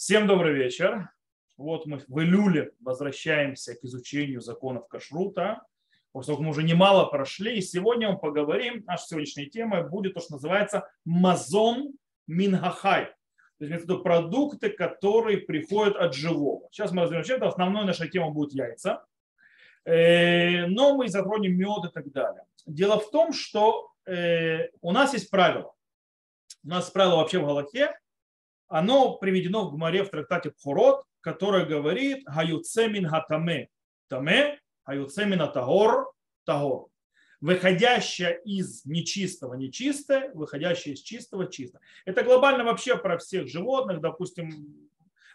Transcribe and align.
Всем 0.00 0.26
добрый 0.26 0.54
вечер. 0.54 1.10
Вот 1.58 1.84
мы 1.84 1.98
в 2.08 2.20
июле 2.20 2.72
возвращаемся 2.80 3.74
к 3.74 3.84
изучению 3.84 4.40
законов 4.40 4.88
кашрута, 4.88 5.62
поскольку 6.12 6.42
мы 6.42 6.50
уже 6.52 6.62
немало 6.62 7.04
прошли. 7.10 7.58
И 7.58 7.60
сегодня 7.60 8.10
мы 8.10 8.18
поговорим, 8.18 8.82
наша 8.86 9.08
сегодняшняя 9.08 9.44
тема 9.44 9.82
будет 9.82 10.14
то, 10.14 10.20
что 10.20 10.36
называется 10.36 10.88
мазон 11.04 11.92
минхахай. 12.26 13.12
То 13.58 13.66
есть 13.66 13.84
это 13.84 13.98
продукты, 13.98 14.70
которые 14.70 15.36
приходят 15.36 15.96
от 15.96 16.14
живого. 16.14 16.66
Сейчас 16.72 16.92
мы 16.92 17.02
разберем, 17.02 17.24
что 17.24 17.48
основной 17.48 17.84
наша 17.84 18.08
тема 18.08 18.30
будет 18.30 18.54
яйца. 18.54 19.04
Э, 19.84 20.64
но 20.64 20.96
мы 20.96 21.10
затронем 21.10 21.58
мед 21.58 21.90
и 21.90 21.92
так 21.92 22.10
далее. 22.10 22.44
Дело 22.64 22.98
в 23.00 23.10
том, 23.10 23.34
что 23.34 23.92
э, 24.06 24.70
у 24.80 24.92
нас 24.92 25.12
есть 25.12 25.28
правило. 25.28 25.74
У 26.64 26.68
нас 26.68 26.88
правило 26.88 27.16
вообще 27.16 27.38
в 27.38 27.44
Галахе, 27.44 27.94
оно 28.70 29.18
приведено 29.18 29.68
в 29.68 29.74
Гмаре 29.74 30.04
в 30.04 30.08
трактате 30.08 30.52
Пхорот, 30.52 31.04
которое 31.20 31.66
говорит 31.66 32.24
«Хаюцемин 32.26 33.06
хатаме 33.08 33.68
таме, 34.08 34.60
хаюцемин 34.84 35.42
атагор 35.42 36.12
тагор». 36.46 36.86
Выходящая 37.40 38.34
из 38.44 38.84
нечистого 38.84 39.54
нечистое, 39.54 40.30
выходящая 40.34 40.94
из 40.94 41.00
чистого 41.00 41.50
чисто. 41.50 41.80
Это 42.04 42.22
глобально 42.22 42.64
вообще 42.64 42.96
про 42.96 43.18
всех 43.18 43.48
животных, 43.48 44.00
допустим, 44.00 44.90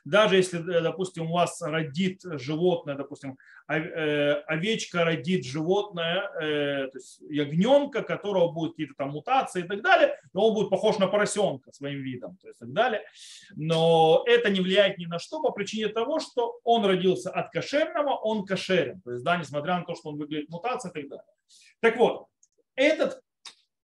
даже 0.06 0.38
если, 0.38 0.60
э, 0.60 0.82
допустим, 0.82 1.32
у 1.32 1.34
вас 1.34 1.62
родит 1.62 2.22
животное, 2.24 2.96
допустим, 2.96 3.38
э, 3.68 4.34
овечка 4.46 5.04
родит 5.04 5.46
животное, 5.46 6.30
э, 6.40 6.88
то 6.92 6.98
есть 6.98 7.20
ягненка, 7.22 8.04
которого 8.04 8.52
будет 8.52 8.74
какие-то 8.74 8.94
там 8.96 9.10
мутации 9.10 9.64
и 9.64 9.68
так 9.68 9.82
далее, 9.82 10.20
но 10.36 10.50
он 10.50 10.54
будет 10.54 10.70
похож 10.70 10.98
на 10.98 11.08
поросенка 11.08 11.72
своим 11.72 12.02
видом, 12.02 12.38
то 12.42 12.48
есть 12.48 12.60
так 12.60 12.74
далее. 12.74 13.04
Но 13.56 14.22
это 14.28 14.50
не 14.50 14.60
влияет 14.60 14.98
ни 14.98 15.06
на 15.06 15.18
что 15.18 15.42
по 15.42 15.52
причине 15.52 15.88
того, 15.88 16.20
что 16.20 16.60
он 16.66 16.86
родился 16.86 17.32
от 17.32 17.52
кошерного, 17.52 18.16
он 18.16 18.46
кошерен. 18.46 19.02
То 19.02 19.12
есть, 19.14 19.24
да, 19.24 19.38
несмотря 19.38 19.80
на 19.80 19.86
то, 19.86 19.96
что 19.96 20.10
он 20.10 20.18
выглядит 20.18 20.50
мутацией 20.50 20.92
и 20.92 20.94
так 20.94 21.10
далее. 21.10 21.26
Так 21.80 21.98
вот, 21.98 22.28
этот 22.76 23.22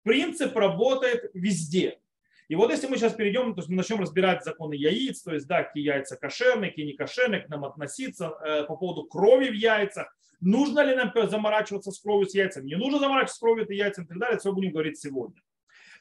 принцип 0.05 0.57
работает 0.57 1.33
везде. 1.35 1.99
И 2.47 2.55
вот 2.55 2.71
если 2.71 2.87
мы 2.87 2.97
сейчас 2.97 3.15
перейдем, 3.15 3.53
то 3.53 3.59
есть 3.59 3.69
мы 3.69 3.75
начнем 3.75 4.01
разбирать 4.01 4.45
законы 4.45 4.75
яиц, 4.75 5.23
то 5.23 5.35
есть 5.35 5.49
да, 5.49 5.65
какие 5.65 5.85
яйца 5.85 6.17
кошерные, 6.17 6.71
какие 6.71 6.87
не 6.87 6.93
кошерные, 6.93 7.41
к 7.41 7.49
нам 7.49 7.65
относиться 7.65 8.27
э, 8.27 8.63
по 8.67 8.77
поводу 8.77 9.03
крови 9.03 9.49
в 9.49 9.55
яйцах, 9.55 10.17
нужно 10.39 10.79
ли 10.85 10.95
нам 10.95 11.13
заморачиваться 11.29 11.91
с 11.91 11.99
кровью 11.99 12.29
с 12.29 12.35
яйцами, 12.37 12.69
не 12.69 12.77
нужно 12.77 13.01
заморачиваться 13.01 13.35
с 13.35 13.41
кровью 13.41 13.67
с 13.67 13.71
яйцами 13.71 14.05
и 14.05 14.09
так 14.09 14.19
далее, 14.19 14.39
все 14.39 14.53
будем 14.53 14.71
говорить 14.71 14.97
сегодня. 14.97 15.43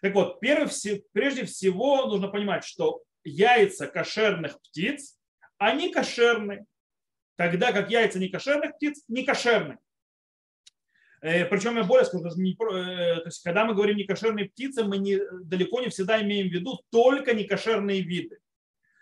Так 0.05 0.13
вот, 0.13 0.39
прежде 0.39 1.45
всего 1.45 2.05
нужно 2.05 2.27
понимать, 2.27 2.63
что 2.63 3.01
яйца 3.23 3.87
кошерных 3.87 4.61
птиц, 4.61 5.17
они 5.57 5.91
кошерны, 5.91 6.67
тогда 7.37 7.71
как 7.71 7.89
яйца 7.89 8.19
некошерных 8.19 8.75
птиц 8.75 9.03
не 9.07 9.25
кошерны. 9.25 9.79
Э, 11.21 11.45
Причем 11.45 11.77
я 11.77 11.83
более 11.83 12.05
скажу, 12.05 12.23
не, 12.39 12.51
э, 12.51 12.55
то 13.15 13.25
есть, 13.25 13.41
когда 13.41 13.65
мы 13.65 13.73
говорим 13.73 13.97
некошерные 13.97 14.47
птицы, 14.47 14.83
мы 14.83 14.99
не, 14.99 15.19
далеко 15.45 15.81
не 15.81 15.89
всегда 15.89 16.21
имеем 16.21 16.49
в 16.49 16.53
виду 16.53 16.83
только 16.91 17.33
некошерные 17.33 18.01
виды. 18.01 18.37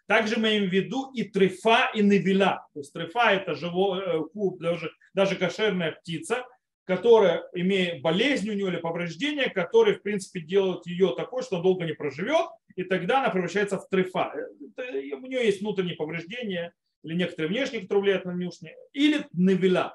Также 0.07 0.37
мы 0.37 0.51
имеем 0.55 0.69
в 0.69 0.73
виду 0.73 1.11
и 1.11 1.25
трефа, 1.25 1.91
и 1.93 2.01
невеля. 2.01 2.65
То 2.73 2.79
есть 2.79 2.93
трефа– 2.93 3.31
это 3.33 3.55
живой, 3.55 3.99
э, 4.05 4.21
даже, 4.61 4.89
даже 5.13 5.35
кошерная 5.35 5.91
птица, 5.91 6.45
которая 6.85 7.47
имеет 7.53 8.01
болезнь 8.01 8.49
у 8.49 8.53
нее 8.53 8.67
или 8.67 8.77
повреждение, 8.77 9.49
которые, 9.49 9.97
в 9.97 10.01
принципе, 10.01 10.41
делают 10.41 10.85
ее 10.85 11.13
такой, 11.15 11.43
что 11.43 11.61
долго 11.61 11.85
не 11.85 11.93
проживет, 11.93 12.47
и 12.75 12.83
тогда 12.83 13.19
она 13.19 13.29
превращается 13.29 13.77
в 13.77 13.87
трефа. 13.87 14.33
У 14.77 15.27
нее 15.27 15.45
есть 15.45 15.61
внутренние 15.61 15.95
повреждения 15.95 16.73
или 17.03 17.15
некоторые 17.15 17.49
внешние, 17.49 17.81
которые 17.81 18.01
влияют 18.01 18.25
на 18.25 18.33
внешние, 18.33 18.75
или 18.93 19.25
невеля. 19.33 19.93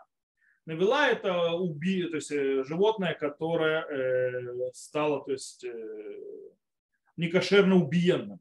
Навела 0.67 1.09
это 1.09 1.53
уби, 1.53 2.05
то 2.05 2.17
есть 2.17 2.31
э, 2.31 2.63
животное, 2.65 3.15
которое 3.15 3.87
э, 3.87 4.71
стало 4.75 5.25
то 5.25 5.33
есть, 5.33 5.65
э, 5.65 5.71
некошерно 7.17 7.77
убиенным. 7.77 8.39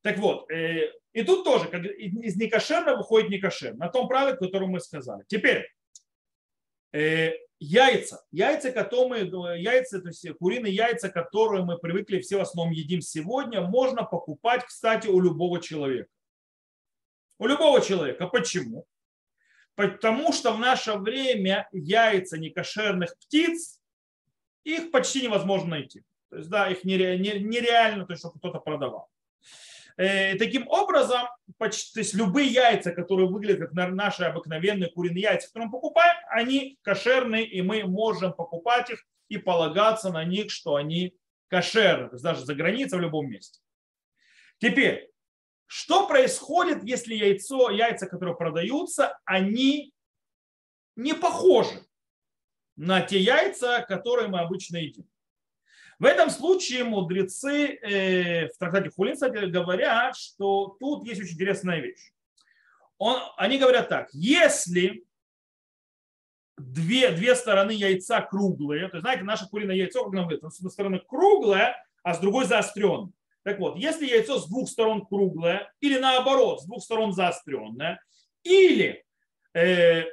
Так 0.00 0.18
вот, 0.18 0.50
и 0.50 1.22
тут 1.22 1.44
тоже 1.44 1.68
как 1.68 1.84
из 1.84 2.36
некошерного 2.36 2.96
выходит 2.96 3.28
некошер, 3.28 3.74
на 3.74 3.88
том 3.88 4.08
правиле, 4.08 4.38
которое 4.38 4.66
мы 4.66 4.80
сказали. 4.80 5.22
Теперь, 5.28 5.70
яйца. 7.64 8.24
Яйца, 8.30 8.70
которые 8.72 9.24
мы, 9.24 9.58
яйца, 9.58 10.00
то 10.00 10.08
есть 10.08 10.26
куриные 10.38 10.74
яйца, 10.74 11.08
которые 11.08 11.64
мы 11.64 11.78
привыкли 11.78 12.20
все 12.20 12.36
в 12.36 12.40
основном 12.40 12.72
едим 12.72 13.00
сегодня, 13.00 13.60
можно 13.60 14.04
покупать, 14.04 14.64
кстати, 14.64 15.08
у 15.08 15.20
любого 15.20 15.60
человека. 15.60 16.10
У 17.38 17.46
любого 17.46 17.80
человека. 17.80 18.26
Почему? 18.26 18.86
Потому 19.74 20.32
что 20.32 20.52
в 20.52 20.58
наше 20.58 20.94
время 20.94 21.68
яйца 21.72 22.38
некошерных 22.38 23.16
птиц, 23.18 23.80
их 24.62 24.90
почти 24.92 25.22
невозможно 25.22 25.70
найти. 25.70 26.04
То 26.30 26.36
есть, 26.36 26.48
да, 26.48 26.70
их 26.70 26.84
нереально, 26.84 28.06
то 28.06 28.12
есть, 28.12 28.20
чтобы 28.20 28.38
кто-то 28.38 28.60
продавал. 28.60 29.08
Э, 29.96 30.36
таким 30.36 30.66
образом, 30.68 31.22
почти, 31.56 31.94
то 31.94 32.00
есть 32.00 32.14
любые 32.14 32.48
яйца, 32.48 32.90
которые 32.90 33.28
выглядят 33.28 33.70
как 33.70 33.90
наши 33.92 34.24
обыкновенные 34.24 34.90
куриные 34.90 35.22
яйца, 35.22 35.46
которые 35.48 35.66
мы 35.66 35.72
покупаем, 35.72 36.16
они 36.30 36.78
кошерные, 36.82 37.46
и 37.46 37.62
мы 37.62 37.84
можем 37.84 38.32
покупать 38.32 38.90
их 38.90 39.04
и 39.28 39.38
полагаться 39.38 40.10
на 40.10 40.24
них, 40.24 40.50
что 40.50 40.74
они 40.74 41.16
кошерны, 41.48 42.08
то 42.08 42.14
есть 42.14 42.24
даже 42.24 42.44
за 42.44 42.54
границей 42.54 42.98
в 42.98 43.02
любом 43.02 43.30
месте. 43.30 43.60
Теперь, 44.58 45.10
что 45.66 46.08
происходит, 46.08 46.82
если 46.82 47.14
яйцо, 47.14 47.70
яйца, 47.70 48.06
которые 48.06 48.36
продаются, 48.36 49.18
они 49.24 49.92
не 50.96 51.14
похожи 51.14 51.86
на 52.76 53.00
те 53.00 53.20
яйца, 53.20 53.84
которые 53.86 54.28
мы 54.28 54.40
обычно 54.40 54.78
едим? 54.78 55.08
В 56.04 56.06
этом 56.06 56.28
случае 56.28 56.84
мудрецы 56.84 57.78
э, 57.80 58.48
в 58.48 58.58
трактате 58.58 58.90
Хулин 58.90 59.16
говорят, 59.50 60.14
что 60.18 60.76
тут 60.78 61.06
есть 61.06 61.22
очень 61.22 61.32
интересная 61.32 61.80
вещь. 61.80 62.12
Он, 62.98 63.22
они 63.38 63.56
говорят 63.56 63.88
так, 63.88 64.10
если 64.12 65.06
две, 66.58 67.10
две 67.12 67.34
стороны 67.34 67.70
яйца 67.70 68.20
круглые, 68.20 68.90
то 68.90 69.00
знаете, 69.00 69.22
наше 69.22 69.48
куриное 69.48 69.76
яйцо, 69.76 70.04
как 70.04 70.12
нам 70.12 70.28
говорят, 70.28 70.52
с 70.52 70.58
одной 70.58 70.72
стороны 70.72 71.00
круглое, 71.08 71.74
а 72.02 72.12
с 72.12 72.18
другой 72.18 72.44
заостренное. 72.44 73.14
Так 73.42 73.58
вот, 73.58 73.78
если 73.78 74.04
яйцо 74.04 74.38
с 74.38 74.46
двух 74.46 74.68
сторон 74.68 75.06
круглое, 75.06 75.72
или 75.80 75.98
наоборот, 75.98 76.60
с 76.60 76.66
двух 76.66 76.84
сторон 76.84 77.14
заостренное, 77.14 77.98
или 78.42 79.06
э, 79.54 80.04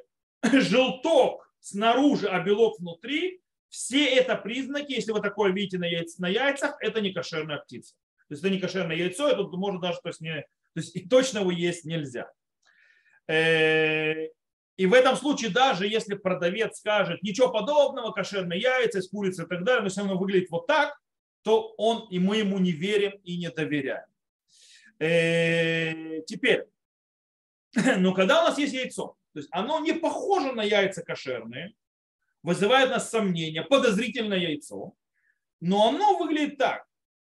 желток 0.54 1.54
снаружи, 1.60 2.30
а 2.30 2.40
белок 2.40 2.80
внутри, 2.80 3.41
все 3.72 4.06
это 4.16 4.36
признаки, 4.36 4.92
если 4.92 5.14
вы 5.14 5.22
такое 5.22 5.54
видите 5.54 5.78
на, 5.78 5.86
яйц, 5.86 6.18
на 6.18 6.28
яйцах, 6.28 6.76
это 6.82 7.00
не 7.00 7.14
кошерная 7.14 7.58
птица. 7.58 7.96
То 8.28 8.34
есть 8.34 8.44
это 8.44 8.54
не 8.54 8.60
кошерное 8.60 8.98
яйцо, 8.98 9.30
это 9.30 9.44
можно 9.44 9.80
даже, 9.80 10.00
то 10.02 10.10
есть, 10.10 10.20
не, 10.20 10.42
то 10.42 10.48
есть 10.82 10.94
и 10.94 11.08
точно 11.08 11.40
его 11.40 11.52
есть 11.52 11.86
нельзя. 11.86 12.30
Э, 13.28 14.26
и 14.76 14.86
в 14.86 14.94
этом 14.94 15.16
случае, 15.16 15.52
даже 15.52 15.88
если 15.88 16.16
продавец 16.16 16.80
скажет, 16.80 17.24
ничего 17.24 17.50
подобного, 17.50 18.12
кошерные 18.12 18.60
яйца, 18.60 19.00
из 19.00 19.08
курицы 19.08 19.44
и 19.44 19.48
так 19.48 19.64
далее, 19.64 19.84
но 19.84 19.90
все 19.90 20.02
равно 20.02 20.18
выглядит 20.18 20.52
вот 20.52 20.68
так, 20.68 20.94
то 21.42 21.74
он, 21.78 22.10
и 22.10 22.20
мы 22.20 22.38
ему 22.38 22.60
не 22.60 22.74
верим 22.74 23.14
и 23.24 23.38
не 23.38 23.50
доверяем. 23.50 24.08
Э, 25.00 26.22
теперь, 26.24 26.66
но 28.00 28.14
когда 28.14 28.44
у 28.44 28.48
нас 28.48 28.58
есть 28.58 28.74
яйцо, 28.74 29.16
то 29.34 29.40
есть 29.40 29.48
оно 29.54 29.80
не 29.80 29.94
похоже 29.94 30.52
на 30.52 30.62
яйца 30.62 31.04
кошерные, 31.04 31.74
вызывает 32.44 32.90
нас 32.90 33.10
сомнения, 33.10 33.64
подозрительное 33.64 34.38
яйцо, 34.38 34.94
но 35.60 35.90
оно 35.90 36.18
выглядит 36.18 36.58
так. 36.58 36.86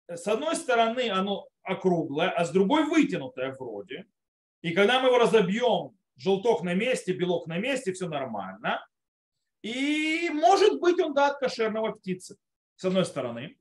С 0.08 0.26
одной 0.26 0.56
стороны 0.56 1.10
оно 1.10 1.48
округлое, 1.62 2.30
а 2.30 2.44
с 2.44 2.50
другой 2.50 2.84
вытянутое 2.84 3.52
вроде. 3.58 4.06
И 4.62 4.72
когда 4.72 5.00
мы 5.00 5.08
его 5.08 5.18
разобьем, 5.18 5.96
желток 6.16 6.62
на 6.62 6.74
месте, 6.74 7.12
белок 7.12 7.46
на 7.46 7.58
месте, 7.58 7.92
все 7.92 8.08
нормально. 8.08 8.86
И 9.62 10.30
может 10.32 10.80
быть 10.80 11.00
он 11.00 11.14
да, 11.14 11.28
от 11.28 11.38
кошерного 11.38 11.92
птицы, 11.92 12.36
с 12.76 12.84
одной 12.84 13.04
стороны. 13.04 13.56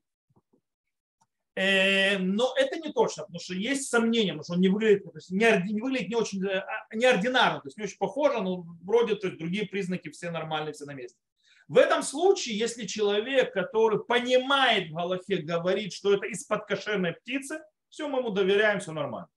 Э, 1.56 2.18
но 2.18 2.54
это 2.56 2.78
не 2.78 2.92
точно, 2.92 3.22
потому 3.22 3.40
что 3.40 3.54
есть 3.54 3.88
сомнения, 3.88 4.32
потому 4.32 4.44
что 4.44 4.52
он 4.54 4.60
не 4.60 4.68
выглядит, 4.68 5.04
то 5.04 5.10
есть 5.14 5.30
не, 5.30 5.80
выглядит 5.80 6.10
не 6.10 6.14
очень 6.14 6.44
э, 6.46 6.58
а, 6.58 6.94
неординарно, 6.94 7.60
то 7.60 7.68
есть 7.68 7.78
не 7.78 7.84
очень 7.84 7.96
похоже, 7.96 8.42
но 8.42 8.66
вроде 8.82 9.14
то 9.14 9.28
есть 9.28 9.38
другие 9.38 9.66
признаки 9.66 10.10
все 10.10 10.30
нормальные, 10.30 10.74
все 10.74 10.84
на 10.84 10.92
месте. 10.92 11.18
В 11.68 11.78
этом 11.78 12.02
случае, 12.02 12.58
если 12.58 12.86
человек, 12.86 13.52
который 13.52 14.04
понимает 14.04 14.90
в 14.90 14.94
Галахе, 14.94 15.38
говорит, 15.38 15.92
что 15.92 16.14
это 16.14 16.26
из-под 16.26 16.66
кошерной 16.66 17.14
птицы, 17.14 17.60
все, 17.88 18.08
мы 18.08 18.20
ему 18.20 18.30
доверяем, 18.30 18.78
все 18.78 18.92
нормально. 18.92 19.28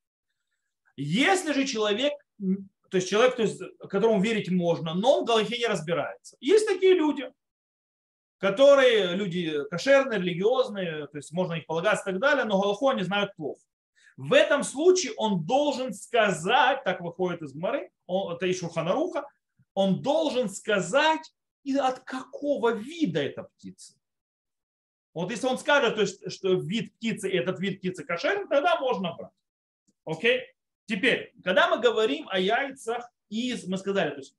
Если 0.95 1.53
же 1.53 1.65
человек, 1.65 2.13
то 2.37 2.97
есть 2.97 3.09
человек, 3.09 3.35
то 3.35 3.41
есть, 3.41 3.61
которому 3.89 4.21
верить 4.21 4.51
можно, 4.51 4.93
но 4.93 5.19
он 5.19 5.23
в 5.23 5.27
Галахе 5.27 5.57
не 5.57 5.65
разбирается. 5.65 6.37
Есть 6.39 6.67
такие 6.67 6.93
люди, 6.93 7.31
которые 8.37 9.15
люди 9.15 9.63
кошерные, 9.69 10.19
религиозные, 10.19 11.07
то 11.07 11.17
есть 11.17 11.31
можно 11.31 11.53
их 11.53 11.65
полагаться 11.65 12.09
и 12.09 12.13
так 12.13 12.21
далее, 12.21 12.45
но 12.45 12.61
Галаху 12.61 12.89
они 12.89 13.03
знают 13.03 13.35
плохо. 13.35 13.61
В 14.17 14.33
этом 14.33 14.63
случае 14.63 15.13
он 15.17 15.45
должен 15.45 15.93
сказать, 15.93 16.83
так 16.83 17.01
выходит 17.01 17.41
из 17.41 17.53
Гмары, 17.53 17.89
это 18.07 18.45
из 18.45 18.59
Шурханаруха, 18.59 19.25
он 19.73 20.01
должен 20.01 20.49
сказать, 20.49 21.21
и 21.63 21.75
от 21.75 21.99
какого 21.99 22.73
вида 22.73 23.21
эта 23.21 23.43
птица. 23.43 23.93
Вот 25.13 25.31
если 25.31 25.47
он 25.47 25.57
скажет, 25.57 25.95
то 25.95 26.01
есть, 26.01 26.31
что 26.31 26.53
вид 26.53 26.93
птицы, 26.95 27.29
этот 27.31 27.59
вид 27.59 27.79
птицы 27.79 28.03
кошерный, 28.03 28.47
тогда 28.47 28.79
можно 28.79 29.15
брать. 29.15 29.31
Окей? 30.05 30.43
Теперь, 30.85 31.33
когда 31.43 31.69
мы 31.69 31.81
говорим 31.81 32.27
о 32.29 32.39
яйцах 32.39 33.09
из, 33.29 33.67
мы 33.67 33.77
сказали, 33.77 34.11
то 34.11 34.17
есть 34.17 34.35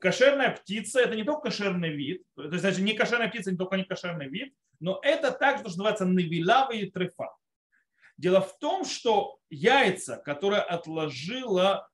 кошерная 0.00 0.50
птица 0.50 1.00
это 1.00 1.16
не 1.16 1.24
только 1.24 1.42
кошерный 1.42 1.90
вид, 1.90 2.24
то 2.34 2.44
есть 2.44 2.60
значит, 2.60 2.80
не 2.80 2.94
кошерная 2.94 3.28
птица, 3.28 3.50
не 3.50 3.56
только 3.56 3.76
не 3.76 3.84
кошерный 3.84 4.28
вид, 4.28 4.54
но 4.80 4.98
это 5.02 5.30
также 5.30 5.60
что 5.60 5.68
называется 5.68 6.04
навилавы 6.04 6.90
трефа. 6.90 7.34
Дело 8.16 8.40
в 8.40 8.58
том, 8.58 8.84
что 8.84 9.38
яйца, 9.50 10.16
которые 10.16 10.62
отложила 10.62 11.88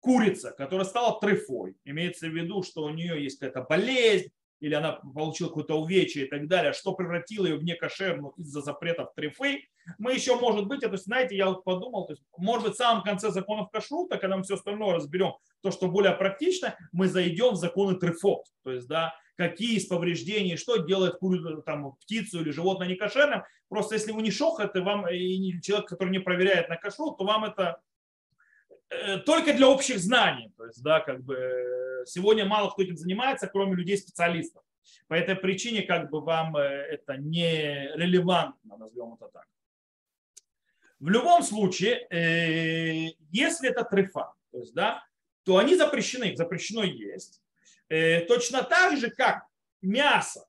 курица, 0.00 0.50
которая 0.52 0.86
стала 0.86 1.20
трефой, 1.20 1.76
имеется 1.84 2.26
в 2.26 2.34
виду, 2.34 2.62
что 2.62 2.84
у 2.84 2.90
нее 2.90 3.22
есть 3.22 3.38
какая-то 3.38 3.62
болезнь, 3.68 4.30
или 4.60 4.74
она 4.74 4.92
получила 4.92 5.48
какое-то 5.48 5.80
увечье 5.80 6.26
и 6.26 6.28
так 6.28 6.46
далее, 6.46 6.72
что 6.72 6.92
превратило 6.92 7.46
ее 7.46 7.56
в 7.56 7.64
некошерную 7.64 8.32
из-за 8.36 8.60
запретов 8.60 9.14
трефы, 9.14 9.64
мы 9.98 10.12
еще, 10.12 10.36
может 10.36 10.66
быть, 10.66 10.82
это, 10.82 10.96
знаете, 10.96 11.36
я 11.36 11.46
вот 11.48 11.64
подумал, 11.64 12.06
то 12.06 12.12
есть, 12.12 12.22
может 12.36 12.66
быть, 12.66 12.74
в 12.74 12.78
самом 12.78 13.02
конце 13.02 13.30
законов 13.30 13.70
кашрута, 13.70 14.18
когда 14.18 14.36
мы 14.36 14.42
все 14.42 14.54
остальное 14.54 14.94
разберем, 14.94 15.34
то, 15.62 15.70
что 15.70 15.88
более 15.88 16.12
практично, 16.12 16.76
мы 16.92 17.08
зайдем 17.08 17.54
в 17.54 17.56
законы 17.56 17.96
трефот, 17.96 18.44
то 18.62 18.72
есть, 18.72 18.86
да, 18.86 19.14
какие 19.36 19.76
из 19.76 19.86
повреждений, 19.86 20.56
что 20.56 20.76
делает 20.76 21.18
там, 21.64 21.92
птицу 22.02 22.42
или 22.42 22.50
животное 22.50 22.88
некошерным. 22.88 23.42
Просто 23.70 23.94
если 23.94 24.12
вы 24.12 24.20
не 24.20 24.30
шохат, 24.30 24.76
и 24.76 24.80
вам 24.80 25.08
и 25.08 25.62
человек, 25.62 25.88
который 25.88 26.10
не 26.10 26.18
проверяет 26.18 26.68
на 26.68 26.76
кашрут, 26.76 27.16
то 27.16 27.24
вам 27.24 27.44
это 27.44 27.80
только 29.24 29.52
для 29.54 29.68
общих 29.68 29.98
знаний. 29.98 30.52
То 30.56 30.66
есть, 30.66 30.82
да, 30.82 31.00
как 31.00 31.22
бы 31.22 32.04
сегодня 32.06 32.44
мало 32.44 32.70
кто 32.70 32.82
этим 32.82 32.96
занимается, 32.96 33.46
кроме 33.46 33.76
людей-специалистов. 33.76 34.62
По 35.08 35.14
этой 35.14 35.36
причине 35.36 35.82
как 35.82 36.10
бы 36.10 36.20
вам 36.20 36.56
э, 36.56 36.62
это 36.62 37.16
не 37.16 37.90
релевантно, 37.94 38.76
назовем 38.76 39.14
это 39.14 39.28
так. 39.28 39.46
В 40.98 41.08
любом 41.08 41.42
случае, 41.42 42.06
э, 42.10 43.14
если 43.30 43.70
это 43.70 43.84
трефа, 43.84 44.32
то, 44.52 44.58
есть, 44.58 44.74
да, 44.74 45.04
то 45.44 45.58
они 45.58 45.76
запрещены, 45.76 46.36
запрещено 46.36 46.82
есть. 46.82 47.40
Э, 47.88 48.20
точно 48.20 48.62
так 48.62 48.98
же, 48.98 49.10
как 49.10 49.44
мясо 49.82 50.46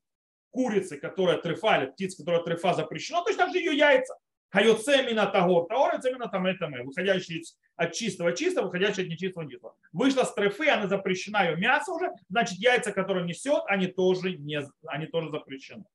курицы, 0.51 0.97
которая 0.97 1.37
трефа, 1.37 1.77
или 1.77 1.91
птицы, 1.91 2.17
которая 2.17 2.43
трефа 2.43 2.73
запрещено, 2.73 3.23
точно 3.23 3.45
так 3.45 3.53
же 3.53 3.59
ее 3.59 3.75
яйца. 3.75 4.15
Хайоцемина 4.51 5.27
тагор, 5.27 5.65
тагор, 5.67 6.01
цемина 6.01 6.27
там 6.27 6.45
это 6.45 6.67
мы, 6.67 6.83
выходящие 6.83 7.41
от 7.77 7.93
чистого 7.93 8.33
чистого, 8.35 8.65
выходящие 8.65 9.05
от 9.05 9.09
нечистого 9.09 9.45
нечистого. 9.45 9.75
Вышла 9.93 10.25
с 10.25 10.33
трефы, 10.33 10.67
она 10.67 10.87
запрещена, 10.87 11.45
ее 11.45 11.55
мясо 11.55 11.93
уже, 11.93 12.11
значит 12.29 12.59
яйца, 12.59 12.91
которые 12.91 13.25
несет, 13.25 13.63
они 13.67 13.87
тоже, 13.87 14.33
не, 14.33 14.61
они 14.87 15.07
тоже 15.07 15.29
запрещены. 15.29 15.85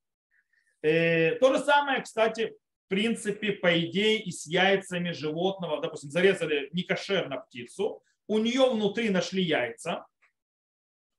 Э, 0.81 1.35
то 1.35 1.53
же 1.53 1.58
самое, 1.58 2.00
кстати, 2.00 2.56
в 2.87 2.88
принципе, 2.88 3.53
по 3.53 3.79
идее, 3.79 4.23
и 4.23 4.31
с 4.31 4.47
яйцами 4.47 5.11
животного, 5.11 5.82
допустим, 5.82 6.11
зарезали 6.11 6.70
некошерно 6.73 7.37
птицу, 7.37 8.02
у 8.26 8.38
нее 8.38 8.70
внутри 8.70 9.11
нашли 9.11 9.43
яйца, 9.43 10.06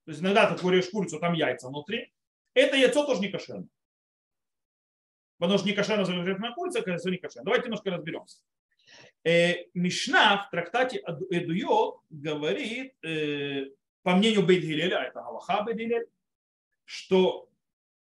то 0.06 0.12
есть 0.12 0.22
иногда 0.22 0.52
ты 0.52 0.60
куришь 0.60 0.90
курицу, 0.90 1.20
там 1.20 1.34
яйца 1.34 1.68
внутри, 1.68 2.12
это 2.56 2.76
яйцо 2.76 3.06
тоже 3.06 3.22
не 3.22 3.28
кошерно. 3.28 3.68
Потому 5.38 5.58
что 5.58 5.68
не 5.68 5.74
кошерно 5.74 6.06
на 6.06 6.54
курица, 6.54 6.80
а 6.86 6.90
яйцо 6.90 7.10
не 7.10 7.18
кошерно. 7.18 7.46
Давайте 7.46 7.66
немножко 7.66 7.92
разберемся. 7.92 8.40
Э, 9.24 9.66
Мишна 9.74 10.48
в 10.48 10.50
трактате 10.50 11.04
Эдуйот 11.30 12.02
говорит, 12.10 12.94
э, 13.04 13.66
по 14.04 14.16
мнению 14.16 14.46
Бейдгилеля, 14.46 15.04
это 15.04 15.22
Галаха 15.22 15.64
Бейдгилель, 15.64 16.08
что 16.86 17.50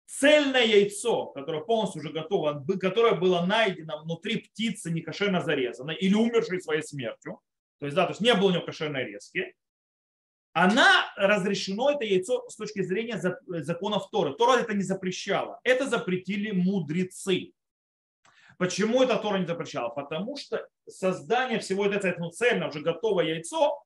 цельное 0.06 0.66
яйцо, 0.66 1.28
которое 1.28 1.64
полностью 1.64 2.02
уже 2.02 2.12
готово, 2.12 2.66
которое 2.80 3.16
было 3.16 3.46
найдено 3.46 4.02
внутри 4.04 4.38
птицы 4.38 4.92
некошерно 4.92 5.42
зарезанной 5.42 5.96
или 5.96 6.14
умершей 6.14 6.62
своей 6.62 6.84
смертью, 6.84 7.40
то 7.80 7.86
есть, 7.86 7.96
да, 7.96 8.06
то 8.06 8.12
есть 8.12 8.22
не 8.22 8.34
было 8.34 8.48
у 8.48 8.52
него 8.52 8.66
кошерной 8.66 9.06
резки, 9.06 9.56
она 10.54 11.12
разрешено, 11.16 11.92
это 11.92 12.06
яйцо, 12.06 12.48
с 12.48 12.56
точки 12.56 12.84
зрения 12.84 13.20
законов 13.64 14.10
Торы. 14.12 14.36
Тора 14.36 14.60
это 14.60 14.74
не 14.74 14.84
запрещала. 14.84 15.60
Это 15.64 15.88
запретили 15.88 16.52
мудрецы. 16.52 17.54
Почему 18.60 19.02
это 19.02 19.18
Тора 19.18 19.40
не 19.40 19.48
запрещала? 19.48 19.90
Потому 19.90 20.38
что 20.38 20.68
создание 20.88 21.60
всего 21.60 21.88
этого 21.88 22.16
ну, 22.20 22.30
цельно, 22.30 22.68
уже 22.68 22.82
готовое 22.82 23.26
яйцо, 23.26 23.84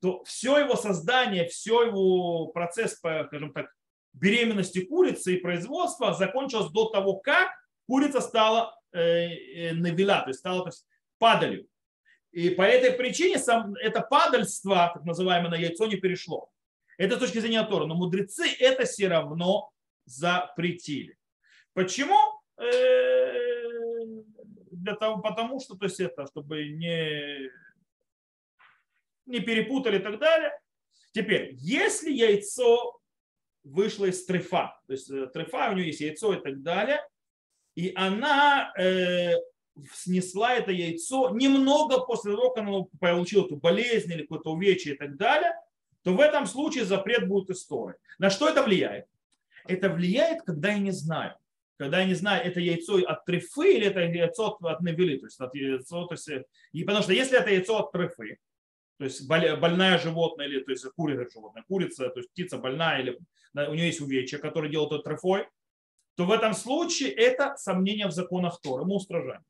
то 0.00 0.24
все 0.24 0.58
его 0.58 0.74
создание, 0.74 1.46
все 1.46 1.84
его 1.84 2.48
процесс, 2.48 2.94
скажем 2.94 3.52
так, 3.52 3.72
беременности 4.12 4.84
курицы 4.84 5.34
и 5.34 5.40
производства 5.40 6.14
закончилось 6.14 6.70
до 6.72 6.88
того, 6.88 7.14
как 7.14 7.48
курица 7.86 8.20
стала 8.20 8.76
э, 8.92 9.00
э, 9.00 9.72
навела, 9.74 10.22
то 10.22 10.30
есть 10.30 10.40
стала 10.40 10.62
то 10.62 10.68
есть, 10.68 10.84
падалью. 11.18 11.68
И 12.32 12.50
по 12.50 12.62
этой 12.62 12.92
причине 12.92 13.38
сам, 13.38 13.74
это 13.76 14.00
падальство, 14.00 14.90
так 14.94 15.04
называемое, 15.04 15.50
на 15.50 15.56
яйцо 15.56 15.86
не 15.86 15.96
перешло. 15.96 16.50
Это 16.98 17.16
с 17.16 17.20
точки 17.20 17.38
зрения 17.38 17.64
Тора. 17.64 17.86
Но 17.86 17.94
мудрецы 17.94 18.46
это 18.58 18.84
все 18.84 19.08
равно 19.08 19.70
запретили. 20.04 21.16
Почему? 21.72 22.18
Э, 22.56 23.32
для 24.72 24.94
того, 24.94 25.22
потому 25.22 25.60
что, 25.60 25.76
то 25.76 25.86
есть 25.86 26.00
это, 26.00 26.26
чтобы 26.26 26.68
не, 26.68 27.50
не 29.26 29.40
перепутали 29.40 29.98
и 29.98 30.02
так 30.02 30.18
далее. 30.18 30.52
Теперь, 31.12 31.54
если 31.54 32.10
яйцо 32.10 33.00
вышло 33.64 34.06
из 34.06 34.24
трефа, 34.24 34.80
то 34.86 34.92
есть 34.92 35.10
э, 35.10 35.26
трефа, 35.28 35.70
у 35.70 35.74
нее 35.74 35.86
есть 35.86 36.00
яйцо 36.00 36.34
и 36.34 36.40
так 36.40 36.62
далее, 36.62 37.00
и 37.74 37.92
она 37.94 38.72
э, 38.78 39.34
снесла 39.92 40.54
это 40.54 40.72
яйцо 40.72 41.30
немного 41.30 42.00
после 42.00 42.32
того, 42.32 42.50
как 42.50 42.64
она 42.64 42.84
получила 43.00 43.46
эту 43.46 43.56
болезнь 43.56 44.12
или 44.12 44.22
какое-то 44.22 44.52
увечье 44.52 44.94
и 44.94 44.96
так 44.96 45.16
далее, 45.16 45.52
то 46.02 46.14
в 46.14 46.20
этом 46.20 46.46
случае 46.46 46.84
запрет 46.84 47.28
будет 47.28 47.50
истории. 47.50 47.96
На 48.18 48.30
что 48.30 48.48
это 48.48 48.62
влияет? 48.62 49.06
Это 49.66 49.90
влияет, 49.90 50.42
когда 50.42 50.70
я 50.70 50.78
не 50.78 50.92
знаю. 50.92 51.34
Когда 51.76 52.00
я 52.00 52.06
не 52.06 52.14
знаю, 52.14 52.44
это 52.44 52.60
яйцо 52.60 52.96
от 53.06 53.24
трефы 53.24 53.74
или 53.74 53.86
это 53.86 54.00
яйцо 54.00 54.48
от, 54.48 54.64
от 54.64 54.80
навели. 54.80 55.18
То 55.18 55.26
есть 55.26 55.40
от 55.40 55.54
яйцо, 55.54 56.06
то 56.06 56.14
есть, 56.14 56.28
и 56.72 56.84
потому 56.84 57.02
что 57.02 57.12
если 57.12 57.38
это 57.38 57.50
яйцо 57.50 57.78
от 57.78 57.92
трефы, 57.92 58.38
то 58.98 59.04
есть 59.04 59.28
больная 59.28 59.98
животное 59.98 60.46
или 60.46 60.60
то 60.60 60.72
есть 60.72 60.84
курица 60.96 61.30
животное, 61.32 61.62
курица, 61.68 62.08
то 62.08 62.18
есть 62.18 62.30
птица 62.32 62.58
больная 62.58 63.00
или 63.00 63.18
у 63.54 63.74
нее 63.74 63.86
есть 63.86 64.00
увечье, 64.00 64.38
которое 64.38 64.68
делает 64.68 64.92
это 64.92 65.02
трефой, 65.02 65.46
то 66.16 66.24
в 66.24 66.32
этом 66.32 66.52
случае 66.52 67.10
это 67.12 67.54
сомнение 67.56 68.08
в 68.08 68.12
законах 68.12 68.60
Торы, 68.60 68.84
мы 68.84 68.96
устражаем. 68.96 69.42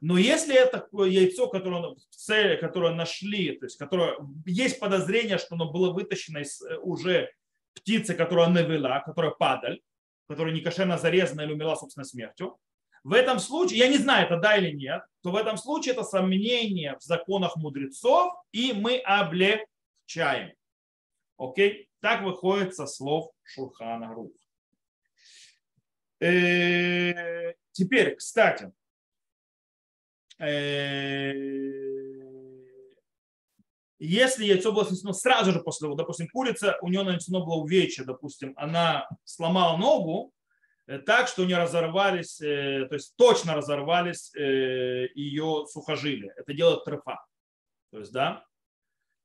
Но 0.00 0.16
если 0.16 0.54
это 0.54 0.88
яйцо, 0.92 1.48
которое, 1.48 1.94
цель, 2.10 2.58
которое 2.58 2.94
нашли, 2.94 3.58
то 3.58 3.66
есть 3.66 3.76
которое, 3.76 4.16
есть 4.46 4.80
подозрение, 4.80 5.36
что 5.36 5.56
оно 5.56 5.70
было 5.70 5.92
вытащено 5.92 6.38
из 6.38 6.62
э, 6.62 6.78
уже 6.78 7.30
птицы, 7.74 8.14
которую 8.14 8.46
она 8.46 8.62
вела, 8.62 9.00
которая 9.00 9.32
падаль, 9.32 9.80
которая 10.26 10.54
некошерно 10.54 10.96
зарезана 10.96 11.42
или 11.42 11.52
умерла 11.52 11.76
собственной 11.76 12.06
смертью, 12.06 12.58
в 13.02 13.12
этом 13.12 13.38
случае, 13.38 13.78
я 13.78 13.88
не 13.88 13.98
знаю, 13.98 14.26
это 14.26 14.38
да 14.38 14.56
или 14.56 14.72
нет, 14.72 15.02
то 15.22 15.30
в 15.30 15.36
этом 15.36 15.56
случае 15.56 15.92
это 15.94 16.04
сомнение 16.04 16.96
в 16.98 17.02
законах 17.02 17.56
мудрецов, 17.56 18.32
и 18.52 18.72
мы 18.72 18.98
облегчаем. 18.98 20.52
Окей? 21.36 21.88
Так 22.00 22.22
выходит 22.22 22.74
со 22.74 22.86
слов 22.86 23.30
Шурхана 23.42 24.14
Рух. 24.14 24.32
Э, 26.20 27.54
теперь, 27.72 28.16
кстати, 28.16 28.72
если 33.98 34.46
яйцо 34.46 34.72
было 34.72 34.86
снесено 34.86 35.12
сразу 35.12 35.52
же 35.52 35.60
после 35.60 35.86
того, 35.86 35.94
допустим, 35.94 36.28
курица, 36.28 36.78
у 36.80 36.88
нее 36.88 37.02
нанесено 37.02 37.44
было 37.44 37.56
увечье, 37.56 38.04
допустим, 38.06 38.54
она 38.56 39.06
сломала 39.24 39.76
ногу 39.76 40.32
э, 40.86 40.98
так, 40.98 41.28
что 41.28 41.42
у 41.42 41.44
нее 41.44 41.58
разорвались, 41.58 42.40
э, 42.40 42.86
то 42.88 42.94
есть 42.94 43.14
точно 43.16 43.54
разорвались 43.54 44.32
ее 44.34 45.66
сухожилия. 45.68 46.32
Это 46.36 46.54
делает 46.54 46.84
трефа. 46.84 47.22
То 47.90 47.98
есть, 47.98 48.12
да, 48.12 48.44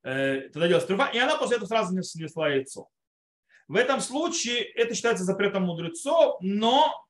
тогда 0.01 0.67
делается 0.67 0.87
трефа, 0.87 1.09
и 1.13 1.17
она 1.17 1.37
после 1.37 1.55
этого 1.55 1.67
сразу 1.67 2.03
снесла 2.03 2.49
яйцо. 2.49 2.89
В 3.67 3.77
этом 3.77 4.01
случае 4.01 4.61
это 4.61 4.93
считается 4.93 5.23
запретом 5.23 5.63
мудрецов, 5.63 6.37
но 6.41 7.04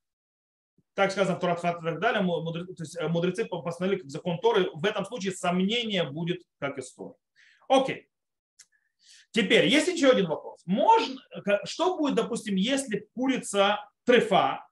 так 0.95 1.11
сказано 1.11 1.37
в 1.37 1.39
Туратхат 1.41 1.81
и 1.81 1.85
так 1.85 1.99
далее, 1.99 2.21
мудрецы, 2.21 2.73
то 2.73 2.83
есть 2.83 2.97
э, 2.97 3.07
мудрецы 3.07 3.45
постановили 3.45 3.99
как 3.99 4.09
закон 4.09 4.39
Торы, 4.39 4.69
в 4.73 4.85
этом 4.85 5.05
случае 5.05 5.33
сомнение 5.33 6.03
будет 6.09 6.41
как 6.57 6.79
история. 6.79 7.15
Окей. 7.67 8.07
Теперь, 9.31 9.67
есть 9.67 9.87
еще 9.87 10.09
один 10.09 10.27
вопрос. 10.27 10.61
Можно, 10.65 11.21
что 11.65 11.97
будет, 11.97 12.15
допустим, 12.15 12.55
если 12.55 13.09
курица 13.13 13.89
трефа, 14.05 14.65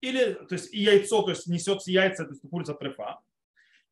или, 0.00 0.32
то 0.32 0.54
есть 0.54 0.72
яйцо, 0.72 1.22
то 1.22 1.30
есть 1.30 1.46
несет 1.46 1.82
яйца, 1.86 2.24
то 2.24 2.30
есть 2.30 2.42
курица 2.48 2.74
трефа, 2.74 3.20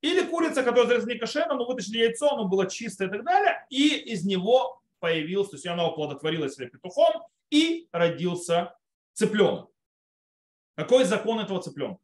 Или 0.00 0.22
курица, 0.22 0.62
которая 0.62 0.86
зарезана 0.86 1.12
не 1.12 1.18
кошерно, 1.18 1.54
но 1.54 1.66
вытащили 1.66 1.98
яйцо, 1.98 2.32
оно 2.32 2.48
было 2.48 2.68
чистое 2.68 3.08
и 3.08 3.10
так 3.10 3.24
далее, 3.24 3.66
и 3.68 3.96
из 4.12 4.24
него 4.24 4.80
появился, 4.98 5.50
то 5.50 5.56
есть 5.56 5.66
она 5.66 5.84
оплодотворила 5.86 6.48
себя 6.48 6.68
петухом, 6.68 7.22
и 7.50 7.88
родился 7.92 8.74
цыпленок. 9.12 9.71
Какой 10.74 11.04
закон 11.04 11.40
этого 11.40 11.62
цыпленка? 11.62 12.00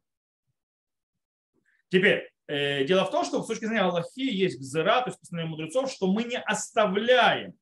Теперь, 1.89 2.31
э, 2.47 2.83
дело 2.85 3.05
в 3.05 3.11
том, 3.11 3.25
что 3.25 3.41
с 3.41 3.47
точки 3.47 3.65
зрения 3.65 3.81
Аллахи 3.81 4.19
есть 4.19 4.59
гзера, 4.59 5.01
то 5.01 5.09
есть 5.09 5.19
постановление 5.19 5.57
мудрецов, 5.57 5.91
что 5.91 6.11
мы 6.11 6.23
не 6.23 6.37
оставляем 6.37 7.57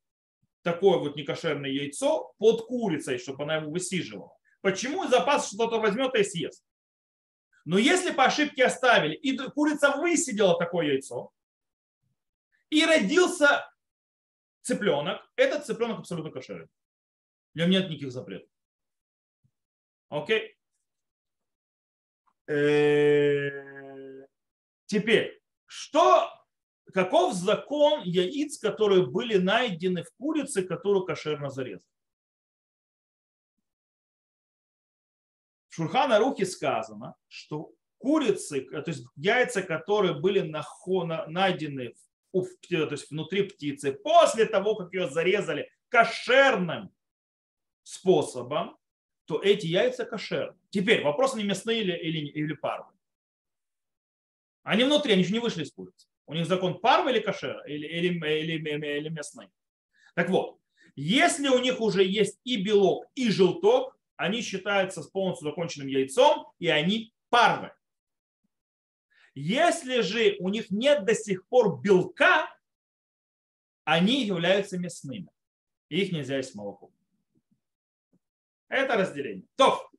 такое 0.64 0.98
вот 0.98 1.16
некошерное 1.16 1.70
яйцо 1.70 2.34
под 2.38 2.66
курицей, 2.66 3.18
чтобы 3.20 3.44
она 3.44 3.56
его 3.56 3.72
высиживала. 3.72 4.36
Почему? 4.62 5.08
Запас 5.08 5.48
что-то 5.48 5.80
возьмет 5.80 6.14
и 6.16 6.24
съест. 6.24 6.64
Но 7.64 7.78
если 7.78 8.12
по 8.12 8.26
ошибке 8.26 8.66
оставили, 8.66 9.14
и 9.14 9.38
курица 9.38 9.96
высидела 9.98 10.58
такое 10.58 10.88
яйцо, 10.88 11.32
и 12.70 12.86
родился 12.86 13.70
цыпленок, 14.64 15.22
этот 15.38 15.66
цыпленок 15.66 16.00
абсолютно 16.00 16.32
кошерный. 16.32 16.68
В 17.54 17.58
нем 17.58 17.70
нет 17.70 17.90
никаких 17.90 18.12
запретов. 18.12 18.50
Окей? 20.10 20.57
Э, 22.48 24.26
теперь, 24.86 25.42
что, 25.66 26.30
каков 26.94 27.34
закон 27.34 28.04
яиц, 28.04 28.58
которые 28.58 29.06
были 29.06 29.38
найдены 29.38 30.04
в 30.04 30.12
курице, 30.18 30.64
которую 30.64 31.06
кошерно 31.06 31.50
зарезали? 31.50 31.84
В 35.70 35.76
Шурхана 35.76 36.20
Рухе 36.20 36.46
сказано, 36.46 37.16
что 37.28 37.74
курицы, 38.00 38.62
то 38.62 38.84
есть 38.88 39.06
яйца, 39.16 39.62
которые 39.62 40.14
были 40.14 40.40
найдены 40.40 41.94
в, 42.32 42.48
то 42.70 42.92
есть 42.92 43.12
внутри 43.12 43.44
птицы 43.44 43.92
после 43.92 44.46
того, 44.46 44.76
как 44.76 44.94
ее 44.94 45.10
зарезали 45.10 45.70
кошерным 45.90 46.92
способом, 47.84 48.78
то 49.28 49.42
эти 49.42 49.68
яйца 49.68 50.06
кошерны. 50.06 50.58
Теперь 50.70 51.04
вопрос, 51.04 51.36
они 51.36 51.44
мясные 51.44 51.82
или, 51.82 51.98
или, 51.98 52.28
или 52.28 52.54
парвы. 52.54 52.94
Они 54.64 54.86
внутри, 54.86 55.14
они 55.14 55.24
еще 55.24 55.34
не 55.34 55.40
вышли 55.40 55.64
из 55.64 55.72
курицы. 55.72 56.08
У 56.26 56.34
них 56.34 56.46
закон 56.46 56.80
парвы 56.80 57.12
или 57.12 57.20
кошер, 57.20 57.62
или, 57.68 57.86
или, 57.86 58.08
или, 58.08 58.54
или, 58.54 58.98
или 58.98 59.10
мясные. 59.10 59.50
Так 60.16 60.30
вот, 60.30 60.60
если 60.96 61.50
у 61.50 61.60
них 61.60 61.80
уже 61.82 62.04
есть 62.04 62.40
и 62.44 62.62
белок, 62.62 63.06
и 63.16 63.30
желток, 63.30 63.98
они 64.16 64.42
считаются 64.42 65.04
с 65.04 65.08
полностью 65.08 65.50
законченным 65.50 65.88
яйцом, 65.88 66.52
и 66.58 66.70
они 66.70 67.14
парвы. 67.30 67.72
Если 69.36 70.02
же 70.02 70.38
у 70.40 70.50
них 70.50 70.72
нет 70.72 71.06
до 71.06 71.14
сих 71.14 71.46
пор 71.48 71.80
белка, 71.82 72.50
они 73.84 74.26
являются 74.26 74.80
мясными. 74.80 75.30
Их 75.90 76.12
нельзя 76.12 76.38
есть 76.38 76.56
молоком. 76.56 76.97
Это 78.70 78.96
разделение. 78.96 79.46
То, 79.56 79.90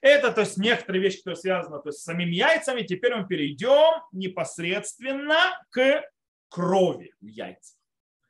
это 0.00 0.32
то 0.32 0.42
есть 0.42 0.56
некоторые 0.58 1.02
вещи, 1.02 1.18
которые 1.18 1.36
связаны 1.36 1.80
то 1.82 1.88
есть, 1.88 2.00
с 2.00 2.04
самими 2.04 2.34
яйцами. 2.34 2.82
Теперь 2.82 3.14
мы 3.14 3.26
перейдем 3.26 4.02
непосредственно 4.12 5.58
к 5.70 6.02
крови 6.48 7.12
в 7.20 7.26
яйцах. 7.26 7.76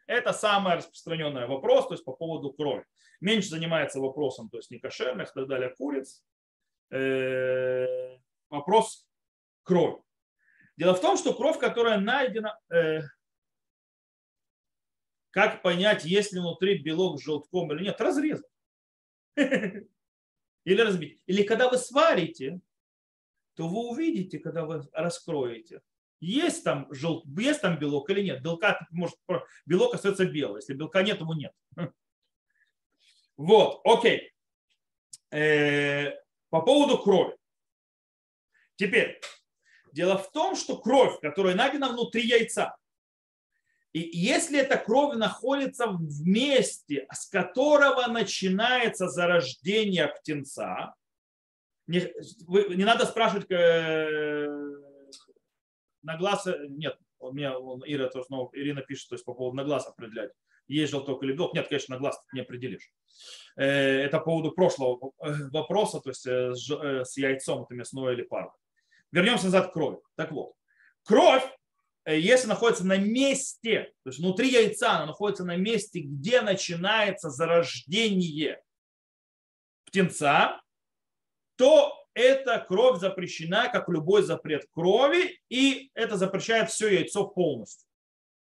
Это 0.06 0.32
самый 0.32 0.76
распространенный 0.76 1.46
вопрос, 1.46 1.88
то 1.88 1.94
есть 1.94 2.04
по 2.04 2.12
поводу 2.12 2.52
крови. 2.52 2.84
Меньше 3.20 3.48
занимается 3.48 4.00
вопросом, 4.00 4.50
то 4.50 4.58
есть 4.58 4.70
некошерных 4.70 5.30
и 5.30 5.34
так 5.34 5.48
далее, 5.48 5.70
куриц. 5.70 6.22
Э, 6.90 8.18
вопрос 8.50 9.06
крови. 9.62 10.02
Дело 10.76 10.94
в 10.94 11.00
том, 11.00 11.16
что 11.16 11.32
кровь, 11.34 11.58
которая 11.58 11.98
найдена, 11.98 12.58
э, 12.72 13.00
как 15.30 15.62
понять, 15.62 16.04
есть 16.04 16.32
ли 16.32 16.40
внутри 16.40 16.78
белок 16.78 17.18
с 17.18 17.24
желтком 17.24 17.72
или 17.72 17.84
нет, 17.84 18.00
разрезать. 18.00 18.46
Или 20.64 20.80
разбить. 20.80 21.20
Или 21.26 21.42
когда 21.42 21.68
вы 21.68 21.78
сварите, 21.78 22.60
то 23.54 23.68
вы 23.68 23.90
увидите, 23.90 24.38
когда 24.38 24.64
вы 24.64 24.82
раскроете, 24.92 25.82
есть 26.20 26.64
там, 26.64 26.88
жел... 26.90 27.22
есть 27.38 27.60
там 27.60 27.78
белок 27.78 28.08
или 28.10 28.22
нет. 28.22 28.42
Белка, 28.42 28.86
может, 28.90 29.16
белок 29.66 29.94
остается 29.94 30.24
белый. 30.24 30.60
Если 30.60 30.74
белка 30.74 31.02
нет, 31.02 31.20
его 31.20 31.34
нет. 31.34 31.52
Вот, 33.36 33.80
окей. 33.84 34.32
Э, 35.32 36.12
по 36.50 36.62
поводу 36.62 37.02
крови. 37.02 37.36
Теперь, 38.76 39.20
дело 39.92 40.16
в 40.16 40.30
том, 40.30 40.54
что 40.54 40.78
кровь, 40.78 41.18
которая 41.20 41.56
найдена 41.56 41.88
внутри 41.88 42.24
яйца, 42.24 42.76
и 43.94 44.00
если 44.12 44.58
эта 44.58 44.76
кровь 44.76 45.14
находится 45.14 45.86
в 45.86 46.26
месте, 46.26 47.06
с 47.12 47.26
которого 47.28 48.08
начинается 48.08 49.08
зарождение 49.08 50.08
птенца, 50.08 50.94
не, 51.86 52.12
вы, 52.48 52.74
не 52.74 52.84
надо 52.84 53.06
спрашивать 53.06 53.48
э, 53.50 54.48
на 56.02 56.16
глаз, 56.16 56.48
э, 56.48 56.66
нет, 56.70 56.98
у 57.20 57.30
меня 57.30 57.54
Ира, 57.86 58.08
тоже, 58.08 58.26
ну, 58.30 58.50
Ирина 58.52 58.82
пишет, 58.82 59.10
то 59.10 59.14
есть 59.14 59.24
по 59.24 59.32
поводу 59.32 59.58
на 59.58 59.64
глаз 59.64 59.86
определять, 59.86 60.32
есть 60.66 60.90
желток 60.90 61.22
или 61.22 61.32
белок. 61.32 61.54
Нет, 61.54 61.68
конечно, 61.68 61.94
на 61.94 62.00
глаз 62.00 62.20
не 62.32 62.40
определишь. 62.40 62.90
Э, 63.54 63.64
это 63.64 64.18
по 64.18 64.24
поводу 64.24 64.50
прошлого 64.50 65.12
вопроса, 65.52 66.00
то 66.00 66.10
есть 66.10 66.26
с 66.26 67.16
яйцом, 67.16 67.62
это 67.62 67.74
мясное 67.74 68.14
или 68.14 68.22
парное. 68.22 68.58
Вернемся 69.12 69.44
назад 69.44 69.70
к 69.70 69.72
крови. 69.72 69.98
Так 70.16 70.32
вот, 70.32 70.54
кровь 71.04 71.44
Э, 71.44 71.63
если 72.12 72.48
находится 72.48 72.84
на 72.84 72.98
месте, 72.98 73.92
то 74.02 74.10
есть 74.10 74.18
внутри 74.18 74.50
яйца, 74.50 74.92
она 74.96 75.06
находится 75.06 75.44
на 75.44 75.56
месте, 75.56 76.00
где 76.00 76.42
начинается 76.42 77.30
зарождение 77.30 78.62
птенца, 79.86 80.60
то 81.56 81.94
эта 82.14 82.58
кровь 82.58 83.00
запрещена, 83.00 83.68
как 83.68 83.88
любой 83.88 84.22
запрет 84.22 84.66
крови, 84.70 85.40
и 85.48 85.90
это 85.94 86.16
запрещает 86.16 86.70
все 86.70 86.88
яйцо 86.88 87.26
полностью. 87.26 87.88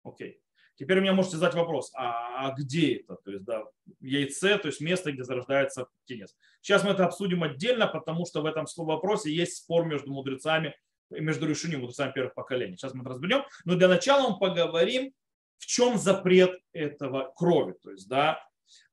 Окей. 0.03 0.41
Теперь 0.77 0.99
у 0.99 1.03
меня 1.03 1.13
можете 1.13 1.37
задать 1.37 1.55
вопрос, 1.55 1.91
а, 1.95 2.47
а 2.47 2.55
где 2.55 2.97
это? 2.97 3.17
То 3.17 3.33
есть, 3.33 3.45
да, 3.45 3.65
яйце, 4.01 4.57
то 4.57 4.69
есть 4.69 4.81
место, 4.81 5.13
где 5.13 5.25
зарождается 5.25 5.89
птенец. 6.05 6.35
Сейчас 6.63 6.85
мы 6.85 6.93
это 6.93 7.05
обсудим 7.05 7.43
отдельно, 7.43 7.87
потому 7.87 8.25
что 8.25 8.41
в 8.41 8.47
этом 8.47 8.65
вопросе 8.79 9.31
есть 9.31 9.57
спор 9.57 9.85
между 9.85 10.11
мудрецами 10.11 10.75
между 11.11 11.47
решением 11.47 11.83
вот 11.83 11.95
самых 11.95 12.15
первых 12.15 12.35
поколений. 12.35 12.77
Сейчас 12.77 12.95
мы 12.95 13.03
это 13.03 13.11
разберем. 13.11 13.45
Но 13.65 13.75
для 13.75 13.89
начала 13.89 14.31
мы 14.31 14.39
поговорим, 14.39 15.13
в 15.59 15.67
чем 15.67 15.99
запрет 15.99 16.59
этого 16.73 17.33
крови. 17.37 17.75
То 17.83 17.91
есть, 17.91 18.09
да, 18.09 18.43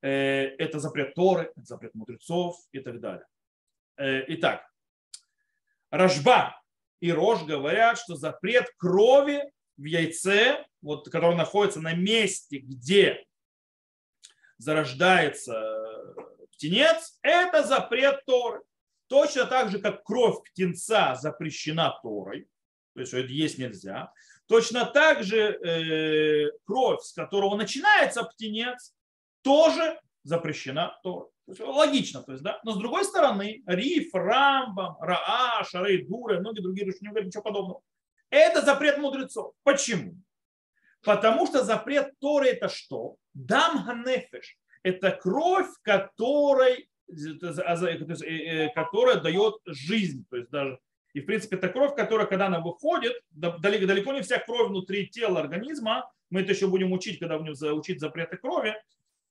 э, 0.02 0.10
это 0.58 0.80
запрет 0.80 1.16
Торы, 1.16 1.52
это 1.56 1.66
запрет 1.66 1.96
мудрецов 1.96 2.58
и 2.72 2.80
так 2.80 3.00
далее. 3.00 3.26
Э, 3.98 4.24
итак, 4.28 4.70
Рожба 5.90 6.62
и 7.00 7.12
Рож 7.12 7.44
говорят, 7.44 7.98
что 7.98 8.16
запрет 8.16 8.70
крови 8.78 9.44
в 9.78 9.86
яйце, 9.86 10.66
вот, 10.82 11.10
который 11.10 11.36
находится 11.36 11.80
на 11.80 11.94
месте, 11.94 12.58
где 12.58 13.24
зарождается 14.58 16.16
птенец, 16.52 17.20
это 17.22 17.64
запрет 17.64 18.26
Торы. 18.26 18.62
Точно 19.08 19.46
так 19.46 19.70
же, 19.72 19.80
как 19.80 20.04
кровь 20.04 20.44
птенца 20.44 21.16
запрещена 21.16 21.98
Торой, 22.02 22.48
то 22.94 23.02
есть 23.02 23.14
это 23.14 23.28
есть 23.28 23.58
нельзя, 23.58 24.12
точно 24.48 24.86
так 24.86 25.24
же 25.24 25.38
э, 25.38 26.52
кровь, 26.66 27.02
с 27.02 27.14
которого 27.14 27.56
начинается 27.56 28.24
птенец, 28.24 28.94
тоже 29.44 30.00
запрещена 30.24 30.98
Торой. 31.04 31.30
логично, 31.60 32.22
то 32.22 32.34
есть, 32.34 32.44
да? 32.44 32.60
Но 32.64 32.74
с 32.74 32.78
другой 32.78 33.06
стороны, 33.06 33.64
Риф, 33.66 34.14
Рамбам, 34.14 34.98
Раа, 35.00 35.64
Шары, 35.64 36.06
Дуры, 36.06 36.40
многие 36.40 36.62
другие 36.62 36.86
решения 36.86 37.10
говорят 37.10 37.28
ничего 37.28 37.44
подобного. 37.44 37.82
Это 38.30 38.62
запрет 38.62 38.98
мудрецов. 38.98 39.54
Почему? 39.64 40.16
Потому 41.02 41.48
что 41.48 41.64
запрет 41.64 42.20
Торы 42.20 42.48
это 42.50 42.68
что? 42.68 43.16
Дам 43.34 43.86
ганефеш. 43.86 44.58
Это 44.84 45.12
кровь, 45.12 45.70
которой 45.82 46.90
которая 48.76 49.20
дает 49.20 49.56
жизнь. 49.66 50.26
То 50.30 50.38
есть 50.38 50.50
даже, 50.50 50.80
и 51.14 51.22
в 51.22 51.26
принципе 51.26 51.56
это 51.56 51.70
кровь, 51.70 51.96
которая, 51.96 52.28
когда 52.28 52.48
она 52.48 52.60
выходит, 52.60 53.14
далеко, 53.32 53.86
далеко 53.86 54.14
не 54.14 54.22
вся 54.22 54.40
кровь 54.40 54.70
внутри 54.70 55.08
тела 55.08 55.40
организма, 55.40 56.12
мы 56.30 56.42
это 56.42 56.52
еще 56.52 56.68
будем 56.68 56.92
учить, 56.92 57.20
когда 57.20 57.38
будем 57.40 57.78
учить 57.78 58.00
запреты 58.00 58.38
крови, 58.38 58.76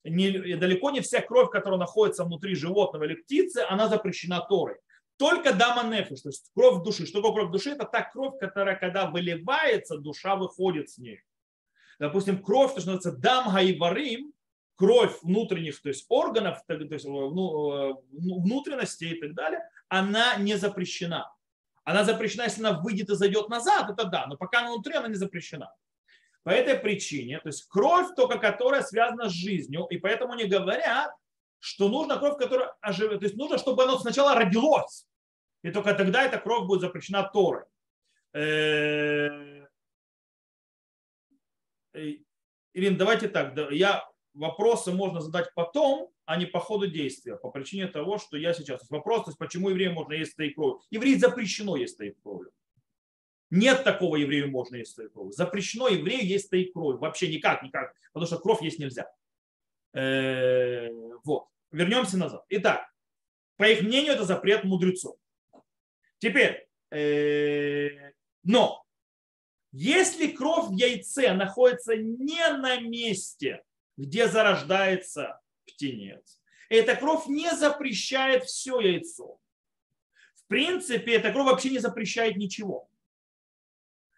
не, 0.05 0.57
далеко 0.57 0.91
не 0.91 1.01
вся 1.01 1.21
кровь, 1.21 1.51
которая 1.51 1.79
находится 1.79 2.25
внутри 2.25 2.55
животного 2.55 3.05
или 3.05 3.15
птицы, 3.15 3.65
она 3.69 3.89
запрещена 3.89 4.41
Торой. 4.49 4.77
Только 5.19 5.55
дама 5.55 5.83
нефиш, 5.85 6.21
то 6.21 6.29
есть 6.29 6.51
кровь 6.55 6.85
души. 6.85 7.07
Что 7.07 7.21
такое 7.21 7.43
кровь 7.43 7.53
души? 7.53 7.71
Это 7.71 7.85
та 7.85 8.03
кровь, 8.03 8.39
которая, 8.39 8.77
когда 8.77 9.07
выливается, 9.07 9.99
душа 9.99 10.37
выходит 10.37 10.91
с 10.91 10.99
ней. 10.99 11.21
Допустим, 11.99 12.43
кровь, 12.43 12.75
то, 12.75 12.81
что 12.81 12.93
называется 12.93 13.21
дам 13.21 13.53
гаиварим, 13.53 14.33
кровь 14.77 15.19
внутренних 15.23 15.81
то 15.81 15.89
есть 15.89 16.07
органов, 16.09 16.63
то 16.67 16.75
есть 16.75 17.05
э, 17.05 17.09
ну, 17.09 18.03
внутренностей 18.13 19.11
и 19.11 19.21
так 19.21 19.35
далее, 19.35 19.69
она 19.89 20.37
не 20.37 20.57
запрещена. 20.57 21.33
Она 21.85 22.05
запрещена, 22.05 22.45
если 22.45 22.65
она 22.65 22.81
выйдет 22.81 23.11
и 23.11 23.15
зайдет 23.15 23.49
назад, 23.49 23.91
это 23.91 24.05
да, 24.05 24.27
но 24.27 24.37
пока 24.37 24.61
она 24.61 24.73
внутри, 24.73 24.95
она 24.95 25.09
не 25.09 25.15
запрещена. 25.15 25.73
По 26.43 26.51
этой 26.51 26.77
причине, 26.79 27.41
то 27.41 27.49
есть 27.49 27.67
кровь 27.69 28.15
только 28.15 28.39
которая 28.39 28.83
связана 28.83 29.29
с 29.29 29.33
жизнью, 29.33 29.87
и 29.91 29.97
поэтому 29.97 30.35
они 30.35 30.45
говорят, 30.45 31.11
что 31.59 31.89
нужна 31.89 32.19
кровь, 32.19 32.39
которая 32.39 32.75
оживет, 32.81 33.21
то 33.21 33.27
есть 33.27 33.37
нужно, 33.37 33.59
чтобы 33.59 33.83
оно 33.85 33.99
сначала 33.99 34.35
родилось, 34.35 35.07
и 35.63 35.71
только 35.71 35.95
тогда 35.95 36.23
эта 36.23 36.39
кровь 36.39 36.67
будет 36.67 36.83
запрещена 36.83 37.29
Торой. 37.33 37.65
Э, 38.33 39.67
Ирина, 42.75 42.99
давайте 42.99 43.29
так, 43.29 43.55
я 43.71 44.07
вопросы 44.37 44.93
можно 44.93 45.21
задать 45.21 45.53
потом, 45.55 46.11
а 46.25 46.37
не 46.37 46.47
по 46.47 46.61
ходу 46.61 46.87
действия, 46.87 47.37
по 47.37 47.51
причине 47.51 47.87
того, 47.87 48.19
что 48.19 48.37
я 48.37 48.53
сейчас... 48.53 48.89
Вопрос, 48.91 49.25
то 49.25 49.31
есть 49.31 49.39
почему 49.39 49.71
евреям 49.71 49.95
можно 49.95 50.13
есть 50.13 50.33
стоит 50.33 50.55
кровь? 50.55 50.83
Евреи 50.91 51.15
запрещено 51.15 51.77
есть 51.77 51.95
стоит 51.95 52.17
кровью. 52.23 52.53
Нет 53.51 53.85
такого 53.85 54.17
еврею 54.17 54.51
можно 54.51 54.77
есть 54.77 54.93
стоит 54.93 55.13
кровью. 55.13 55.33
Запрещено 55.33 55.89
еврею 55.89 56.27
есть 56.27 56.47
стоит 56.47 56.73
кровь. 56.73 57.01
Вообще 57.01 57.29
никак, 57.29 57.63
никак. 57.63 57.95
Потому 58.13 58.27
что 58.27 58.39
кровь 58.39 58.63
есть 58.63 58.79
нельзя. 58.79 59.11
Э, 59.95 60.89
вот. 61.25 61.47
Вернемся 61.71 62.19
назад. 62.19 62.45
Итак, 62.49 62.93
по 63.57 63.65
их 63.65 63.83
мнению, 63.83 64.13
это 64.15 64.25
запрет 64.25 64.65
мудрецов. 64.65 65.17
Теперь, 66.19 66.69
э, 66.91 68.13
но 68.43 68.85
если 69.73 70.29
кровь 70.29 70.69
в 70.69 70.73
яйце 70.73 71.33
находится 71.35 71.97
не 71.97 72.49
на 72.57 72.81
месте, 72.81 73.63
где 73.97 74.29
зарождается 74.29 75.41
птенец, 75.67 76.41
эта 76.69 76.97
кровь 76.97 77.27
не 77.27 77.51
запрещает 77.55 78.45
все 78.45 78.81
яйцо. 78.81 79.39
В 80.35 80.47
принципе, 80.49 81.15
эта 81.15 81.33
кровь 81.33 81.47
вообще 81.51 81.71
не 81.71 81.79
запрещает 81.79 82.37
ничего. 82.37 82.89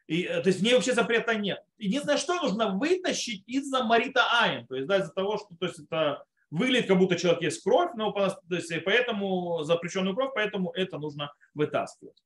И, 0.06 0.22
э, 0.22 0.40
то 0.40 0.48
есть 0.48 0.60
в 0.60 0.62
ней 0.62 0.74
вообще 0.74 0.94
запрета 0.94 1.34
нет. 1.34 1.62
Единственное, 1.76 2.16
что 2.16 2.34
нужно 2.34 2.76
вытащить 2.76 3.44
из-за 3.46 3.84
марита 3.84 4.24
айн, 4.40 4.66
то 4.66 4.74
есть 4.74 4.88
да, 4.88 4.98
из-за 4.98 5.12
того, 5.12 5.36
что 5.36 5.54
то 5.58 5.66
есть 5.66 5.78
это 5.80 6.24
выглядит, 6.50 6.88
как 6.88 6.98
будто 6.98 7.16
человек 7.16 7.42
есть 7.42 7.62
кровь, 7.62 7.90
но 7.94 8.10
то 8.12 8.38
есть, 8.50 8.72
поэтому 8.84 9.62
запрещенную 9.64 10.14
кровь, 10.14 10.32
поэтому 10.34 10.70
это 10.72 10.98
нужно 10.98 11.32
вытаскивать. 11.52 12.16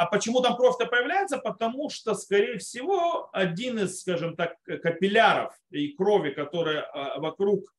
А 0.00 0.06
почему 0.06 0.40
там 0.40 0.56
кровь-то 0.56 0.86
появляется? 0.86 1.36
Потому 1.36 1.90
что, 1.90 2.14
скорее 2.14 2.56
всего, 2.56 3.28
один 3.34 3.80
из, 3.80 4.00
скажем 4.00 4.34
так, 4.34 4.54
капилляров 4.62 5.52
и 5.68 5.88
крови, 5.88 6.30
которая 6.30 6.84
а, 6.84 7.20
вокруг 7.20 7.70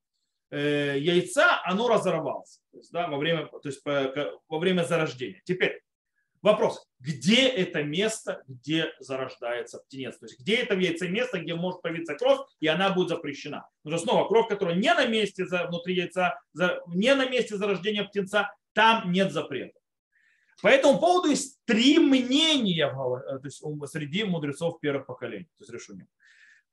э, 0.52 0.98
яйца, 1.00 1.60
оно 1.64 1.88
разорвалось 1.88 2.62
то 2.72 2.78
есть, 2.78 2.92
да, 2.92 3.08
во, 3.08 3.18
время, 3.18 3.48
то 3.48 3.68
есть, 3.68 3.82
во 3.84 4.60
время 4.60 4.84
зарождения. 4.84 5.42
Теперь, 5.46 5.82
Вопрос, 6.44 6.84
где 7.00 7.48
это 7.48 7.84
место, 7.84 8.42
где 8.48 8.92
зарождается 9.00 9.78
птенец? 9.78 10.18
То 10.18 10.26
есть 10.26 10.40
где 10.40 10.56
это 10.56 10.76
в 10.76 10.80
яйце 10.80 11.08
место, 11.08 11.40
где 11.40 11.54
может 11.54 11.84
появиться 11.84 12.16
кровь, 12.16 12.40
и 12.60 12.66
она 12.66 12.90
будет 12.90 13.10
запрещена. 13.10 13.68
Но 13.84 13.98
снова 14.00 14.28
кровь, 14.28 14.48
которая 14.48 14.76
не 14.76 14.92
на 14.92 15.06
месте 15.06 15.46
внутри 15.46 15.96
яйца, 15.96 16.40
не 16.88 17.14
на 17.14 17.30
месте 17.30 17.58
зарождения 17.58 18.04
птенца, 18.06 18.52
там 18.74 19.12
нет 19.12 19.32
запрета. 19.32 19.81
По 20.62 20.68
этому 20.68 21.00
поводу 21.00 21.30
есть 21.30 21.60
три 21.66 22.00
мнения 22.00 22.88
э, 22.88 23.40
то 23.40 23.46
есть, 23.46 23.64
среди 23.92 24.24
мудрецов 24.24 24.80
первых 24.80 25.08
поколений. 25.08 25.46
То 25.58 25.64
есть 25.64 25.72
решением. 25.74 26.08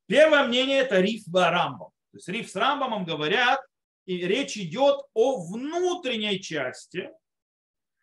Первое 0.06 0.46
мнение 0.46 0.78
это 0.78 1.00
Риф 1.00 1.22
с 1.22 1.32
Рамбом. 1.32 1.90
То 2.12 2.16
есть 2.16 2.28
Риф 2.28 2.50
с 2.50 2.56
Рамбомом 2.56 3.04
говорят, 3.04 3.60
и 4.06 4.26
речь 4.26 4.56
идет 4.56 5.00
о 5.12 5.44
внутренней 5.46 6.40
части, 6.40 7.10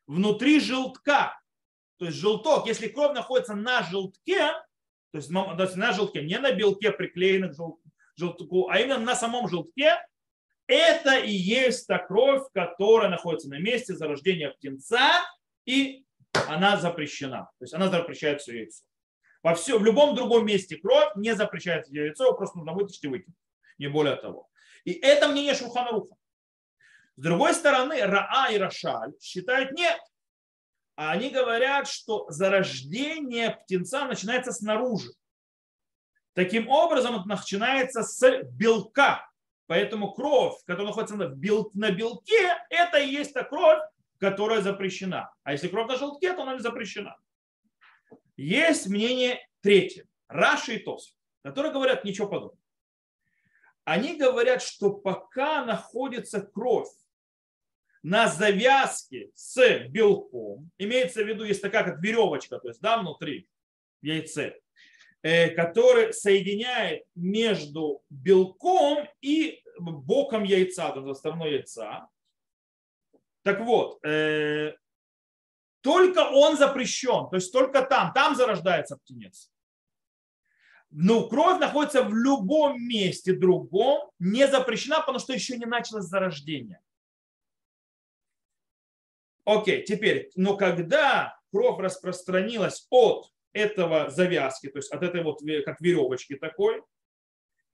внутри 0.06 0.60
желтка, 0.60 1.40
то 1.98 2.06
есть 2.06 2.18
желток, 2.18 2.68
если 2.68 2.88
кровь 2.88 3.14
находится 3.14 3.56
на 3.56 3.82
желтке, 3.84 4.52
то 5.12 5.18
есть 5.18 5.30
на 5.30 5.94
желтке, 5.94 6.22
не 6.22 6.38
на 6.38 6.52
белке 6.52 6.92
приклеенных 6.92 7.56
к 7.56 7.78
желтку, 8.16 8.70
а 8.70 8.80
именно 8.80 9.00
на 9.00 9.16
самом 9.16 9.48
желтке, 9.48 9.96
это 10.68 11.18
и 11.18 11.32
есть 11.32 11.88
та 11.88 12.00
кровь, 12.00 12.44
которая 12.54 13.10
находится 13.10 13.50
на 13.50 13.60
месте 13.60 13.96
зарождения 13.96 14.52
птенца, 14.52 15.10
и 15.66 16.06
она 16.48 16.78
запрещена. 16.78 17.50
То 17.60 17.64
есть 17.64 17.74
она 17.74 17.90
запрещает 17.90 18.42
все 18.42 18.58
яйцо. 18.58 18.84
Во 19.44 19.54
все, 19.54 19.78
в 19.78 19.84
любом 19.84 20.16
другом 20.16 20.46
месте 20.46 20.78
кровь 20.78 21.12
не 21.16 21.36
запрещает 21.36 21.88
яйцо, 21.88 22.26
его 22.26 22.36
просто 22.36 22.58
нужно 22.58 22.74
вытащить 22.74 23.04
и 23.04 23.08
выкинуть. 23.08 23.38
Не 23.78 23.88
более 23.88 24.16
того. 24.16 24.50
И 24.86 24.94
это 24.94 25.28
мнение 25.28 25.54
Шухана 25.54 25.92
Руха. 25.92 26.16
С 27.18 27.22
другой 27.22 27.54
стороны, 27.54 28.02
Раа 28.02 28.52
и 28.52 28.58
Рашаль 28.58 29.14
считают, 29.22 29.72
нет, 29.72 30.00
а 30.96 31.12
они 31.12 31.30
говорят, 31.30 31.88
что 31.88 32.26
зарождение 32.30 33.52
птенца 33.52 34.06
начинается 34.06 34.52
снаружи. 34.52 35.12
Таким 36.34 36.70
образом, 36.70 37.16
это 37.16 37.28
начинается 37.28 38.04
с 38.04 38.44
белка. 38.52 39.30
Поэтому 39.68 40.14
кровь, 40.14 40.56
которая 40.66 40.88
находится 40.88 41.16
на, 41.16 41.28
белке, 41.92 42.58
это 42.70 42.98
и 43.00 43.10
есть 43.10 43.34
та 43.34 43.44
кровь, 43.44 43.80
которая 44.20 44.62
запрещена. 44.62 45.34
А 45.44 45.52
если 45.52 45.68
кровь 45.68 45.88
на 45.88 45.98
желтке, 45.98 46.34
то 46.34 46.44
она 46.44 46.54
не 46.54 46.60
запрещена. 46.60 47.18
Есть 48.38 48.88
мнение 48.88 49.48
третье. 49.62 50.08
Раши 50.28 50.76
и 50.76 50.80
Тос, 50.80 51.16
которые 51.44 51.72
говорят 51.72 52.04
ничего 52.04 52.28
подобного. 52.28 52.60
Они 53.84 54.18
говорят, 54.18 54.62
что 54.62 54.92
пока 54.92 55.64
находится 55.64 56.42
кровь 56.42 56.90
на 58.02 58.28
завязке 58.28 59.32
с 59.36 59.88
белком, 59.90 60.70
имеется 60.78 61.24
в 61.24 61.28
виду, 61.28 61.44
есть 61.44 61.62
такая 61.62 61.84
как 61.84 62.02
веревочка, 62.02 62.60
то 62.60 62.68
есть 62.68 62.82
да, 62.82 62.98
внутри 62.98 63.48
в 64.02 64.06
яйце, 64.06 64.60
э, 65.22 65.50
который 65.50 66.14
соединяет 66.14 67.04
между 67.16 68.04
белком 68.10 69.08
и 69.22 69.62
боком 69.80 70.44
яйца, 70.44 70.92
то 70.92 71.08
есть 71.08 71.20
стороной 71.20 71.54
яйца. 71.54 72.08
Так 73.46 73.60
вот, 73.60 74.04
э, 74.04 74.74
только 75.82 76.28
он 76.32 76.58
запрещен, 76.58 77.30
то 77.30 77.36
есть 77.36 77.54
только 77.54 77.84
там, 77.84 78.12
там 78.12 78.36
зарождается 78.36 78.98
птенец. 78.98 79.52
Но 80.90 81.30
кровь 81.30 81.60
находится 81.60 82.02
в 82.02 82.16
любом 82.16 82.82
месте 82.82 83.34
другом, 83.34 84.10
не 84.18 84.48
запрещена, 84.48 85.02
потому 85.02 85.20
что 85.20 85.34
еще 85.34 85.58
не 85.58 85.66
началось 85.66 86.06
зарождение. 86.06 86.82
Окей, 89.44 89.84
теперь, 89.84 90.32
но 90.36 90.58
когда 90.58 91.40
кровь 91.52 91.80
распространилась 91.80 92.88
от 92.90 93.32
этого 93.54 94.10
завязки, 94.10 94.70
то 94.70 94.80
есть 94.80 94.92
от 94.92 95.04
этой 95.04 95.22
вот 95.22 95.42
как 95.66 95.80
веревочки 95.82 96.36
такой, 96.36 96.82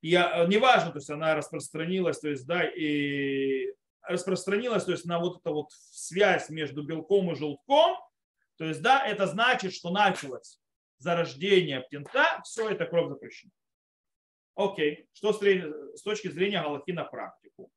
я, 0.02 0.44
неважно, 0.46 0.90
то 0.90 0.98
есть 0.98 1.08
она 1.08 1.34
распространилась, 1.34 2.20
то 2.20 2.28
есть, 2.28 2.46
да, 2.46 2.62
и 2.62 3.72
распространилась, 4.02 4.84
то 4.84 4.92
есть 4.92 5.04
на 5.04 5.18
вот 5.18 5.40
эту 5.40 5.54
вот 5.54 5.72
связь 5.72 6.48
между 6.48 6.82
белком 6.82 7.32
и 7.32 7.34
желтком, 7.34 7.96
то 8.56 8.64
есть, 8.64 8.82
да, 8.82 9.04
это 9.06 9.26
значит, 9.26 9.72
что 9.74 9.90
началось 9.90 10.60
зарождение 10.98 11.80
птенца, 11.80 12.40
все 12.44 12.70
это 12.70 12.86
кровь 12.86 13.08
запрещена. 13.08 13.52
Окей, 14.54 15.08
что 15.12 15.32
с 15.32 16.02
точки 16.02 16.28
зрения 16.28 16.62
Галахи 16.62 16.92
на 16.92 17.04
практику? 17.04 17.70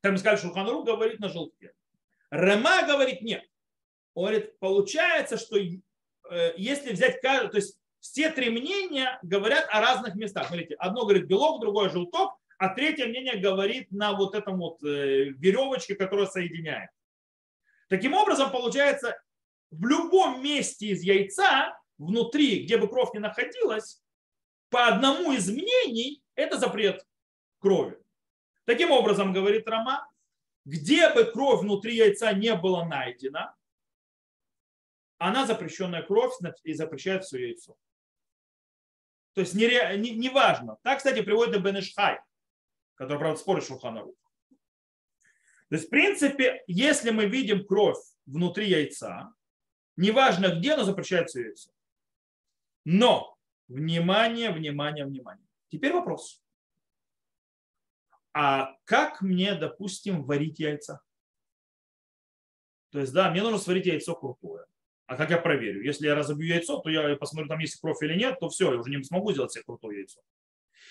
Там 0.00 0.16
сказали, 0.16 0.38
что 0.38 0.50
Ханрук 0.50 0.86
говорит 0.86 1.20
на 1.20 1.28
желтке. 1.28 1.72
Рема 2.30 2.82
говорит 2.86 3.22
нет. 3.22 3.44
Он 4.14 4.26
говорит, 4.26 4.58
получается, 4.58 5.38
что 5.38 5.56
э, 5.56 6.54
если 6.56 6.92
взять 6.92 7.20
каждый, 7.20 7.50
то 7.50 7.56
есть 7.56 7.78
все 8.00 8.30
три 8.30 8.50
мнения 8.50 9.18
говорят 9.22 9.66
о 9.70 9.80
разных 9.80 10.14
местах. 10.14 10.48
Смотрите, 10.48 10.74
одно 10.74 11.02
говорит 11.02 11.26
белок, 11.26 11.60
другое 11.60 11.88
желток, 11.88 12.37
а 12.58 12.68
третье 12.74 13.06
мнение 13.06 13.36
говорит 13.36 13.90
на 13.92 14.12
вот 14.12 14.34
этом 14.34 14.58
вот 14.58 14.82
э, 14.82 15.30
веревочке, 15.30 15.94
которая 15.94 16.26
соединяет. 16.26 16.90
Таким 17.88 18.14
образом, 18.14 18.50
получается, 18.50 19.16
в 19.70 19.86
любом 19.86 20.42
месте 20.42 20.88
из 20.88 21.02
яйца, 21.02 21.78
внутри, 21.96 22.64
где 22.64 22.76
бы 22.76 22.88
кровь 22.88 23.14
не 23.14 23.20
находилась, 23.20 24.02
по 24.70 24.88
одному 24.88 25.32
из 25.32 25.48
мнений 25.48 26.22
это 26.34 26.58
запрет 26.58 27.06
крови. 27.60 27.98
Таким 28.64 28.90
образом, 28.90 29.32
говорит 29.32 29.66
Рома, 29.68 30.06
где 30.64 31.08
бы 31.14 31.24
кровь 31.24 31.60
внутри 31.60 31.96
яйца 31.96 32.32
не 32.32 32.54
была 32.54 32.84
найдена, 32.84 33.54
она 35.16 35.46
запрещенная 35.46 36.02
кровь 36.02 36.34
и 36.64 36.74
запрещает 36.74 37.24
все 37.24 37.38
яйцо. 37.38 37.76
То 39.34 39.42
есть 39.42 39.54
неважно. 39.54 39.96
Не, 39.96 40.10
не 40.10 40.30
так, 40.82 40.98
кстати, 40.98 41.22
приводит 41.22 41.62
Бенешхай, 41.62 42.20
который, 42.98 43.18
правда, 43.18 43.40
спорит 43.40 43.64
Шуханару. 43.64 44.14
То 45.68 45.76
есть, 45.76 45.86
в 45.86 45.90
принципе, 45.90 46.62
если 46.66 47.10
мы 47.10 47.26
видим 47.26 47.64
кровь 47.66 47.98
внутри 48.26 48.68
яйца, 48.68 49.32
неважно 49.96 50.58
где, 50.58 50.76
но 50.76 50.84
запрещает 50.84 51.28
все 51.28 51.42
яйцо. 51.42 51.70
Но, 52.84 53.36
внимание, 53.68 54.50
внимание, 54.50 55.06
внимание. 55.06 55.46
Теперь 55.70 55.92
вопрос 55.92 56.42
а 58.40 58.76
как 58.84 59.20
мне, 59.20 59.56
допустим, 59.56 60.22
варить 60.22 60.60
яйца? 60.60 61.00
То 62.90 63.00
есть, 63.00 63.12
да, 63.12 63.32
мне 63.32 63.42
нужно 63.42 63.58
сварить 63.58 63.86
яйцо 63.86 64.14
крутое. 64.14 64.64
А 65.06 65.16
как 65.16 65.30
я 65.30 65.38
проверю? 65.38 65.82
Если 65.82 66.06
я 66.06 66.14
разобью 66.14 66.46
яйцо, 66.46 66.78
то 66.78 66.88
я 66.88 67.16
посмотрю, 67.16 67.48
там 67.48 67.58
есть 67.58 67.80
кровь 67.80 68.00
или 68.02 68.14
нет, 68.14 68.38
то 68.38 68.48
все, 68.48 68.72
я 68.72 68.78
уже 68.78 68.90
не 68.90 69.02
смогу 69.02 69.32
сделать 69.32 69.50
себе 69.50 69.64
крутое 69.64 69.98
яйцо. 69.98 70.20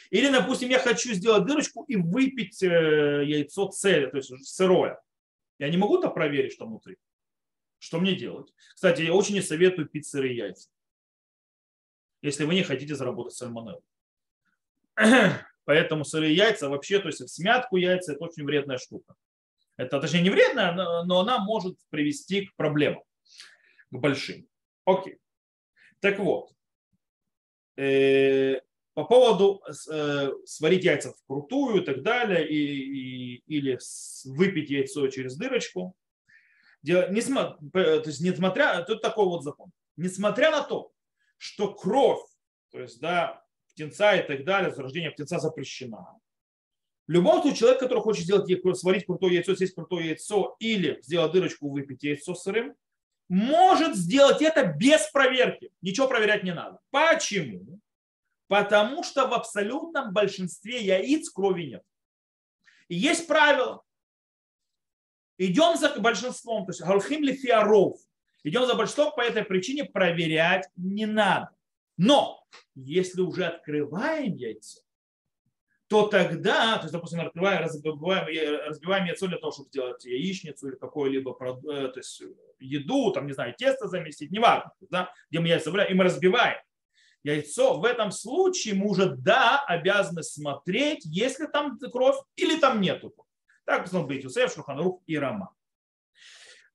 Или, 0.10 0.30
допустим, 0.32 0.70
я 0.70 0.80
хочу 0.80 1.14
сделать 1.14 1.46
дырочку 1.46 1.84
и 1.84 1.96
выпить 1.96 2.62
э, 2.64 3.24
яйцо 3.26 3.68
целое, 3.68 4.08
то 4.08 4.18
есть 4.18 4.32
сырое. 4.48 5.02
Я 5.60 5.70
не 5.70 5.78
могу 5.78 6.00
то 6.00 6.10
проверить, 6.10 6.54
что 6.54 6.66
внутри. 6.66 6.98
Что 7.80 8.00
мне 8.00 8.16
делать? 8.16 8.54
Кстати, 8.74 9.02
я 9.02 9.14
очень 9.14 9.36
не 9.36 9.42
советую 9.42 9.88
пить 9.88 10.08
сырые 10.08 10.36
яйца, 10.36 10.70
если 12.22 12.44
вы 12.46 12.56
не 12.56 12.64
хотите 12.64 12.96
заработать 12.96 13.34
сальмонеллу. 13.34 13.84
Поэтому 15.66 16.06
сырые 16.06 16.34
яйца 16.34 16.70
вообще, 16.70 17.00
то 17.00 17.08
есть 17.08 17.22
в 17.22 17.28
смятку 17.28 17.78
яйца, 17.78 18.14
это 18.14 18.24
очень 18.24 18.46
вредная 18.46 18.78
штука. 18.78 19.16
Это, 19.76 20.00
точнее, 20.00 20.22
не 20.22 20.30
вредная, 20.30 21.04
но 21.04 21.20
она 21.20 21.38
может 21.40 21.78
привести 21.90 22.48
к 22.48 22.56
проблемам, 22.56 23.04
к 23.92 23.98
большим. 23.98 24.48
Окей. 24.86 25.20
Так 26.00 26.20
вот, 26.20 26.52
э, 27.76 28.62
по 28.98 29.04
поводу 29.04 29.62
э, 29.92 30.32
сварить 30.46 30.84
яйца 30.84 31.14
вкрутую 31.14 31.84
и 31.84 31.86
так 31.86 32.02
далее, 32.02 32.50
и, 32.50 32.56
и, 32.56 33.44
или 33.46 33.78
выпить 34.26 34.72
яйцо 34.72 35.08
через 35.10 35.38
дырочку. 35.38 35.96
То 36.84 37.12
есть, 37.14 38.22
несмотря, 38.22 38.82
тут 38.82 39.04
такой 39.04 39.26
вот 39.26 39.44
закон. 39.44 39.72
Несмотря 39.98 40.50
на 40.50 40.64
то, 40.64 40.92
что 41.38 41.76
кровь, 41.76 42.26
то 42.72 42.80
есть, 42.80 43.00
да, 43.00 43.46
птенца 43.72 44.16
и 44.16 44.26
так 44.26 44.44
далее, 44.44 44.74
зарождение 44.74 45.12
птенца 45.12 45.38
запрещена. 45.38 46.18
В 47.06 47.12
любом 47.12 47.44
случае, 47.44 47.60
человек, 47.60 47.80
который 47.80 48.00
хочет 48.00 48.24
сделать, 48.24 48.80
сварить 48.80 49.06
крутое 49.06 49.36
яйцо, 49.36 49.56
съесть 49.56 49.76
крутое 49.76 50.08
яйцо 50.08 50.56
или 50.58 51.00
сделать 51.04 51.34
дырочку, 51.34 51.70
выпить 51.70 52.02
яйцо 52.02 52.34
сырым, 52.34 52.74
может 53.30 53.96
сделать 53.96 54.42
это 54.42 54.66
без 54.66 55.08
проверки. 55.12 55.70
Ничего 55.84 56.08
проверять 56.08 56.44
не 56.44 56.56
надо. 56.56 56.80
Почему? 56.90 57.80
Потому 58.48 59.04
что 59.04 59.28
в 59.28 59.34
абсолютном 59.34 60.14
большинстве 60.14 60.82
яиц 60.82 61.30
крови 61.30 61.64
нет. 61.64 61.84
И 62.88 62.96
есть 62.96 63.28
правило. 63.28 63.84
Идем 65.38 65.78
за 65.78 66.00
большинством, 66.00 66.66
то 66.66 66.72
есть 66.72 66.82
галхим 66.82 67.24
ли 67.24 67.34
фиаров. 67.34 67.98
Идем 68.44 68.66
за 68.66 68.76
большинством, 68.76 69.14
по 69.14 69.22
этой 69.22 69.44
причине 69.44 69.86
проверять 69.86 70.68
не 70.78 71.06
надо. 71.06 71.50
Но 71.98 72.44
если 72.76 73.22
уже 73.22 73.46
открываем 73.46 74.36
яйцо, 74.36 74.82
то 75.88 76.08
тогда, 76.08 76.78
то 76.78 76.84
есть, 76.84 76.94
допустим, 76.94 77.22
открываем, 77.22 77.64
разбиваем, 77.64 78.68
разбиваем 78.68 79.06
яйцо 79.06 79.28
для 79.28 79.38
того, 79.38 79.52
чтобы 79.52 79.70
сделать 79.70 80.04
яичницу 80.06 80.70
или 80.70 80.76
какую-либо 80.76 81.32
э, 81.32 81.88
то 81.90 82.00
есть, 82.00 82.22
еду, 82.60 83.12
там, 83.12 83.28
не 83.28 83.34
знаю, 83.34 83.54
тесто 83.58 83.88
заместить, 83.88 84.32
неважно, 84.32 84.72
да, 84.90 85.14
где 85.30 85.40
мы 85.40 85.48
яйца 85.48 85.66
собираем, 85.66 85.92
и 85.92 85.96
мы 85.96 86.04
разбиваем 86.04 86.58
яйцо, 87.24 87.80
в 87.80 87.86
этом 87.86 88.12
случае 88.12 88.76
мы 88.76 88.90
уже, 88.90 89.16
да, 89.16 89.64
обязаны 89.66 90.24
смотреть, 90.24 91.06
есть 91.06 91.40
ли 91.40 91.48
там 91.48 91.78
кровь 91.80 92.18
или 92.36 92.58
там 92.60 92.82
нету. 92.82 93.14
Так 93.66 93.84
посмотрим 93.84 94.08
быть 94.08 94.24
Юсеф, 94.24 94.54
Шуханрух 94.54 95.02
и 95.08 95.18
Рама. 95.18 95.54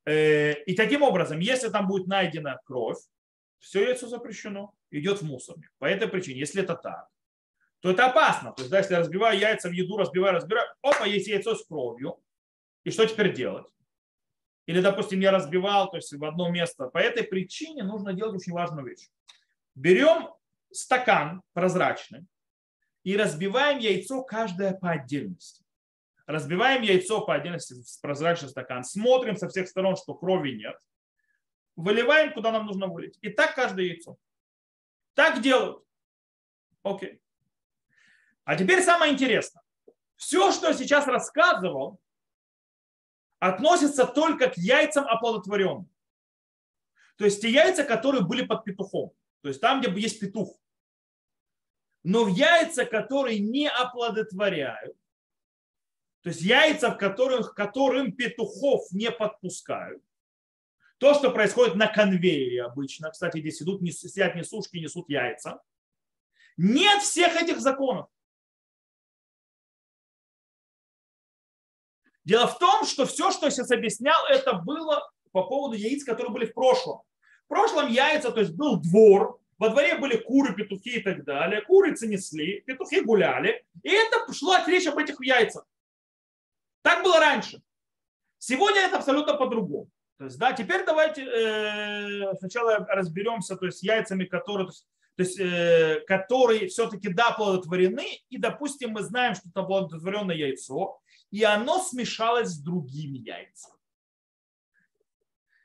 Э, 0.05 0.55
и 0.65 0.75
таким 0.75 1.03
образом, 1.03 1.39
если 1.39 1.69
там 1.69 1.87
будет 1.87 2.07
найдена 2.07 2.61
кровь, 2.65 2.99
все 3.59 3.85
яйцо 3.85 4.09
запрещено, 4.09 4.75
идет 4.91 5.23
в 5.23 5.25
мусорник. 5.25 5.73
По 5.79 5.87
этой 5.87 6.09
причине, 6.09 6.41
если 6.41 6.63
это 6.63 6.75
так, 6.75 7.09
то 7.81 7.91
это 7.91 8.07
опасно. 8.07 8.53
То 8.53 8.63
есть, 8.63 8.71
да, 8.71 8.79
если 8.79 8.95
я 8.95 9.01
разбиваю 9.01 9.39
яйца 9.39 9.69
в 9.69 9.73
еду, 9.73 9.97
разбиваю, 9.97 10.35
разбираю, 10.35 10.69
опа, 10.83 11.07
есть 11.07 11.29
яйцо 11.29 11.55
с 11.55 11.65
кровью. 11.65 12.19
И 12.85 12.91
что 12.91 13.07
теперь 13.07 13.33
делать? 13.33 13.67
Или, 14.67 14.81
допустим, 14.81 15.21
я 15.21 15.31
разбивал 15.31 15.91
то 15.91 15.97
есть 15.97 16.13
в 16.13 16.25
одно 16.25 16.49
место. 16.49 16.87
По 16.87 16.99
этой 16.99 17.25
причине 17.25 17.83
нужно 17.83 18.13
делать 18.13 18.35
очень 18.35 18.53
важную 18.53 18.87
вещь. 18.87 19.09
Берем 19.75 20.29
стакан 20.71 21.43
прозрачный 21.53 22.27
и 23.05 23.17
разбиваем 23.17 23.79
яйцо 23.79 24.23
каждое 24.23 24.75
по 24.75 24.91
отдельности. 24.91 25.65
Разбиваем 26.27 26.83
яйцо 26.83 27.21
по 27.25 27.35
отдельности 27.35 27.75
в 27.75 28.01
прозрачный 28.01 28.49
стакан. 28.49 28.85
Смотрим 28.85 29.37
со 29.37 29.49
всех 29.49 29.69
сторон, 29.69 29.97
что 29.97 30.15
крови 30.15 30.53
нет 30.53 30.77
выливаем, 31.77 32.33
куда 32.33 32.53
нам 32.53 32.67
нужно 32.67 32.87
вылить. 32.87 33.19
И 33.23 33.31
так 33.31 33.55
каждое 33.55 33.87
яйцо. 33.87 34.17
Так 35.15 35.41
делают. 35.43 35.85
Окей. 36.83 37.21
А 38.45 38.57
теперь 38.57 38.83
самое 38.83 39.13
интересное. 39.13 39.63
Все, 40.17 40.53
что 40.53 40.69
я 40.69 40.75
сейчас 40.75 41.07
рассказывал, 41.07 42.01
относится 43.39 44.07
только 44.07 44.51
к 44.51 44.57
яйцам 44.57 45.07
оплодотворенным. 45.07 45.89
То 47.17 47.25
есть 47.25 47.43
те 47.43 47.51
яйца, 47.51 47.85
которые 47.85 48.25
были 48.25 48.45
под 48.45 48.65
петухом. 48.65 49.13
То 49.43 49.49
есть 49.49 49.61
там, 49.61 49.81
где 49.81 49.93
есть 50.01 50.21
петух. 50.21 50.59
Но 52.05 52.25
в 52.25 52.29
яйца, 52.29 52.85
которые 52.85 53.39
не 53.39 53.69
оплодотворяют, 53.69 54.97
то 56.23 56.29
есть 56.31 56.41
яйца, 56.41 56.91
в 56.91 56.99
которых, 56.99 57.55
которым 57.55 58.13
петухов 58.13 58.91
не 58.93 59.11
подпускают, 59.11 60.03
то, 60.99 61.15
что 61.15 61.33
происходит 61.33 61.75
на 61.75 61.89
конвейере 61.89 62.63
обычно, 62.63 63.11
кстати, 63.11 63.41
здесь 63.41 63.61
идут, 63.61 63.83
сидят 63.93 64.37
несушки, 64.37 64.77
несут 64.77 65.09
яйца, 65.09 65.61
нет 66.57 67.03
всех 67.03 67.35
этих 67.41 67.61
законов. 67.61 68.09
Дело 72.25 72.47
в 72.47 72.59
том, 72.59 72.85
что 72.85 73.05
все, 73.05 73.33
что 73.33 73.47
я 73.47 73.51
сейчас 73.51 73.73
объяснял, 73.73 74.25
это 74.27 74.53
было 74.53 75.11
по 75.33 75.43
поводу 75.45 75.75
яиц, 75.75 76.05
которые 76.05 76.33
были 76.33 76.47
в 76.47 76.55
прошлом. 76.55 77.03
Прошлом 77.53 77.89
яйца, 77.89 78.33
то 78.33 78.41
есть 78.41 78.55
был 78.55 78.81
двор, 78.81 79.39
во 79.59 79.69
дворе 79.69 79.99
были 79.99 80.17
куры, 80.17 80.55
петухи 80.55 80.97
и 80.97 81.03
так 81.03 81.23
далее. 81.23 81.61
Курицы 81.61 82.07
несли, 82.07 82.63
петухи 82.63 83.03
гуляли. 83.03 83.63
И 83.83 83.91
это 83.91 84.33
шло 84.33 84.57
речь 84.67 84.87
об 84.87 84.97
этих 84.97 85.21
яйцах. 85.21 85.67
Так 86.81 87.05
было 87.05 87.21
раньше. 87.21 87.61
Сегодня 88.39 88.81
это 88.81 88.97
абсолютно 88.97 89.35
по-другому. 89.35 89.91
То 90.17 90.25
есть, 90.25 90.39
да, 90.39 90.55
теперь 90.55 90.87
давайте 90.87 91.27
э, 91.27 92.35
сначала 92.39 92.87
разберемся, 92.89 93.57
то 93.57 93.67
есть, 93.67 93.81
с 93.81 93.83
яйцами, 93.83 94.25
которые, 94.25 94.69
то 94.69 94.73
есть, 94.73 94.87
то 95.17 95.23
есть 95.23 95.39
э, 95.39 96.05
которые 96.07 96.69
все-таки, 96.69 97.13
да, 97.13 97.33
плодотворены, 97.33 98.07
и, 98.31 98.39
допустим, 98.39 98.93
мы 98.93 99.03
знаем, 99.03 99.35
что 99.35 99.51
это 99.51 99.63
плодотворенное 99.63 100.37
яйцо, 100.37 101.03
и 101.31 101.45
оно 101.45 101.83
смешалось 101.83 102.49
с 102.49 102.59
другими 102.59 103.19
яйцами. 103.19 103.77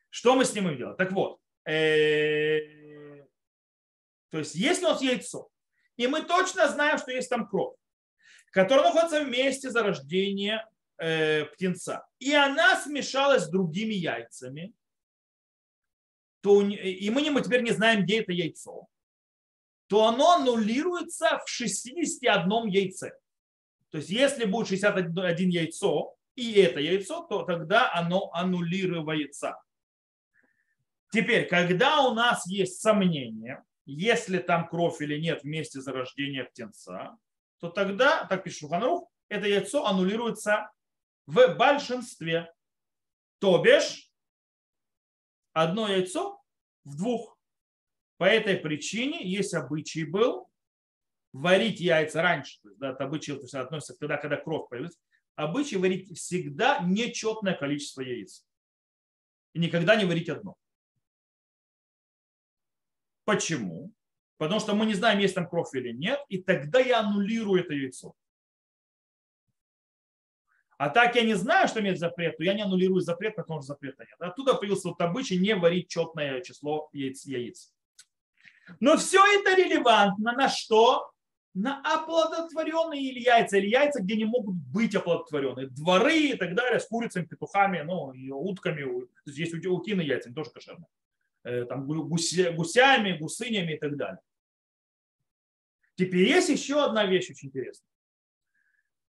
Что 0.10 0.36
мы 0.36 0.44
с 0.44 0.54
ним 0.54 0.76
делаем? 0.76 0.98
Так 0.98 1.14
вот, 1.14 1.40
то 4.30 4.40
есть, 4.40 4.56
если 4.56 4.86
у 4.86 4.90
нас 4.90 5.02
яйцо, 5.02 5.50
и 5.98 6.08
мы 6.08 6.22
точно 6.22 6.70
знаем, 6.70 6.98
что 6.98 7.12
есть 7.12 7.30
там 7.30 7.48
кровь, 7.48 7.76
которая 8.52 8.86
находится 8.86 9.24
в 9.24 9.30
месте 9.30 9.70
зарождения 9.70 10.68
э, 10.98 11.46
птенца, 11.46 12.08
и 12.20 12.34
она 12.34 12.82
смешалась 12.82 13.44
с 13.44 13.50
другими 13.50 13.94
яйцами, 13.94 14.74
то, 16.42 16.62
и 16.62 17.10
мы 17.10 17.42
теперь 17.42 17.64
не 17.64 17.72
знаем, 17.72 18.04
где 18.04 18.22
это 18.22 18.32
яйцо, 18.32 18.88
то 19.88 20.06
оно 20.06 20.36
аннулируется 20.36 21.42
в 21.46 21.50
61 21.50 22.68
яйце. 22.68 23.12
То 23.90 23.98
есть 23.98 24.10
если 24.10 24.46
будет 24.46 24.70
61 24.70 25.50
яйцо 25.50 26.16
и 26.36 26.54
это 26.54 26.80
яйцо, 26.80 27.26
то 27.28 27.44
тогда 27.44 27.92
оно 27.94 28.30
аннулируется. 28.34 29.58
Теперь, 31.12 31.48
когда 31.48 32.02
у 32.08 32.14
нас 32.14 32.46
есть 32.48 32.82
сомнение, 32.82 33.64
если 33.86 34.40
там 34.40 34.68
кровь 34.68 35.02
или 35.02 35.18
нет 35.20 35.42
в 35.42 35.46
месте 35.46 35.80
зарождения 35.80 36.44
птенца, 36.44 37.18
то 37.60 37.70
тогда, 37.70 38.26
так 38.26 38.44
пишет 38.44 38.60
Шуханрух, 38.60 39.10
это 39.30 39.48
яйцо 39.48 39.86
аннулируется 39.86 40.72
в 41.26 41.56
большинстве. 41.56 42.54
То 43.40 43.62
бишь, 43.62 44.12
одно 45.54 45.88
яйцо 45.88 46.42
в 46.84 46.98
двух. 46.98 47.38
По 48.18 48.26
этой 48.26 48.58
причине 48.58 49.26
есть 49.28 49.54
обычай 49.54 50.04
был 50.04 50.50
варить 51.34 51.80
яйца 51.80 52.22
раньше. 52.22 52.60
То 52.62 52.70
есть, 52.70 52.80
да, 52.80 52.92
это 52.92 53.04
обычай 53.06 53.34
то 53.34 53.42
есть, 53.42 53.54
относится 53.54 53.96
тогда, 54.00 54.18
когда 54.18 54.38
кровь 54.38 54.70
появится. 54.70 55.00
Обычай 55.36 55.78
варить 55.78 56.18
всегда 56.18 56.80
нечетное 56.80 57.54
количество 57.54 58.02
яиц. 58.02 58.46
И 59.54 59.60
никогда 59.60 59.96
не 59.96 60.06
варить 60.06 60.30
одно. 60.30 60.58
Почему? 63.28 63.92
Потому 64.38 64.62
что 64.62 64.74
мы 64.74 64.86
не 64.86 64.94
знаем, 64.94 65.20
есть 65.20 65.36
там 65.36 65.50
кровь 65.50 65.74
или 65.74 65.92
нет, 65.92 66.18
и 66.30 66.42
тогда 66.42 66.80
я 66.80 67.02
аннулирую 67.02 67.62
это 67.62 67.74
яйцо. 67.74 68.14
А 70.78 70.90
так 70.90 71.14
я 71.16 71.24
не 71.24 71.34
знаю, 71.34 71.68
что 71.68 71.82
имеет 71.82 72.00
запрет, 72.00 72.38
то 72.38 72.44
я 72.46 72.54
не 72.54 72.62
аннулирую 72.62 73.02
запрет, 73.02 73.36
потому 73.36 73.60
что 73.60 73.74
запрета 73.74 74.06
нет. 74.06 74.16
Оттуда 74.22 74.54
появился 74.54 74.88
вот 74.88 75.02
обычай 75.02 75.38
не 75.38 75.56
варить 75.56 75.90
четное 75.90 76.40
число 76.40 76.88
яиц. 76.94 77.26
яиц. 77.26 77.74
Но 78.80 78.96
все 78.96 79.22
это 79.40 79.56
релевантно 79.56 80.32
на 80.32 80.48
что? 80.48 81.12
на 81.54 81.82
оплодотворенные 81.82 83.02
или 83.02 83.20
яйца, 83.20 83.58
или 83.58 83.68
яйца, 83.68 84.00
где 84.04 84.16
не 84.16 84.26
могут 84.26 84.56
быть 84.56 84.94
оплодотворенные. 84.94 85.66
Дворы 85.66 86.20
и 86.20 86.36
так 86.36 86.54
далее, 86.54 86.80
с 86.80 86.86
курицами, 86.86 87.26
петухами, 87.26 87.82
ну, 87.82 88.14
и 88.14 88.30
утками. 88.30 88.86
Есть 89.26 89.56
утиные 89.56 90.08
яйца, 90.08 90.32
тоже 90.32 90.52
кошерные. 90.52 90.86
Э, 91.48 91.64
там, 91.64 91.88
гуся, 91.88 92.52
гусями, 92.52 93.18
гусынями 93.18 93.76
и 93.76 93.78
так 93.78 93.96
далее. 93.96 94.20
Теперь 95.96 96.28
есть 96.28 96.50
еще 96.50 96.84
одна 96.84 97.06
вещь 97.06 97.30
очень 97.30 97.48
интересная. 97.48 97.88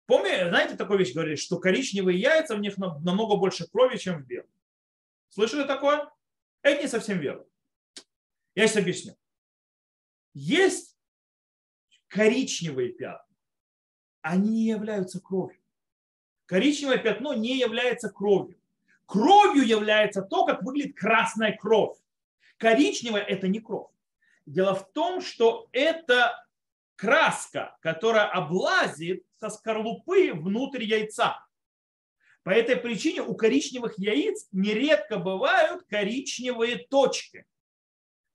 Помните, 0.07 0.49
знаете, 0.49 0.77
такую 0.77 1.01
вещь 1.01 1.13
говорили, 1.13 1.35
что 1.35 1.59
коричневые 1.59 2.17
яйца, 2.17 2.55
в 2.55 2.61
них 2.61 2.79
намного 2.79 3.37
больше 3.37 3.67
крови, 3.67 3.97
чем 3.97 4.23
в 4.23 4.27
белых. 4.27 4.49
Слышали 5.31 5.67
такое? 5.67 6.09
Это 6.63 6.81
не 6.81 6.87
совсем 6.87 7.19
верно. 7.19 7.45
Я 8.55 8.69
сейчас 8.69 8.77
объясню. 8.77 9.17
Есть 10.33 10.97
коричневые 12.07 12.93
пятна. 12.93 13.37
Они 14.23 14.51
не 14.51 14.69
являются 14.69 15.21
кровью. 15.21 15.61
Коричневое 16.47 16.99
пятно 16.99 17.35
не 17.35 17.59
является 17.59 18.11
кровью. 18.11 18.61
Кровью 19.07 19.67
является 19.67 20.23
то, 20.23 20.47
как 20.47 20.63
выглядит 20.63 20.97
красная 20.97 21.57
кровь. 21.57 21.99
Коричневая– 22.59 23.23
это 23.29 23.49
не 23.49 23.61
кровь. 23.61 23.91
Дело 24.47 24.75
в 24.75 24.93
том, 24.93 25.21
что 25.21 25.69
это 25.73 26.45
краска, 26.97 27.77
которая 27.81 28.27
облазит 28.27 29.25
со 29.37 29.49
скорлупы 29.49 30.33
внутрь 30.33 30.85
яйца. 30.85 31.47
По 32.43 32.51
этой 32.51 32.77
причине 32.77 33.23
у 33.23 33.35
коричневых 33.35 33.99
яиц 33.99 34.49
нередко 34.53 35.19
бывают 35.19 35.85
коричневые 35.85 36.79
точки. 36.79 37.47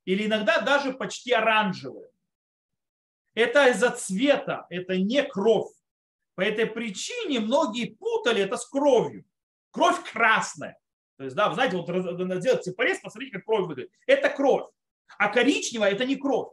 Или 0.05 0.25
иногда 0.25 0.61
даже 0.61 0.93
почти 0.93 1.31
оранжевые. 1.33 2.09
Это 3.33 3.69
из-за 3.69 3.89
цвета, 3.89 4.65
это 4.69 4.97
не 4.97 5.23
кровь. 5.23 5.71
По 6.35 6.41
этой 6.41 6.67
причине 6.67 7.39
многие 7.39 7.95
путали 7.95 8.43
это 8.43 8.57
с 8.57 8.65
кровью. 8.67 9.25
Кровь 9.71 10.03
красная. 10.11 10.79
То 11.23 11.25
есть, 11.27 11.37
да, 11.37 11.47
вы 11.47 11.55
знаете, 11.55 11.77
вот 11.77 11.87
сделать 12.41 12.75
порез, 12.75 12.99
посмотрите, 12.99 13.37
как 13.37 13.45
кровь 13.45 13.65
выглядит. 13.65 13.93
Это 14.07 14.29
кровь. 14.29 14.69
А 15.17 15.29
коричневая 15.29 15.93
это 15.93 16.03
не 16.03 16.17
кровь. 16.17 16.51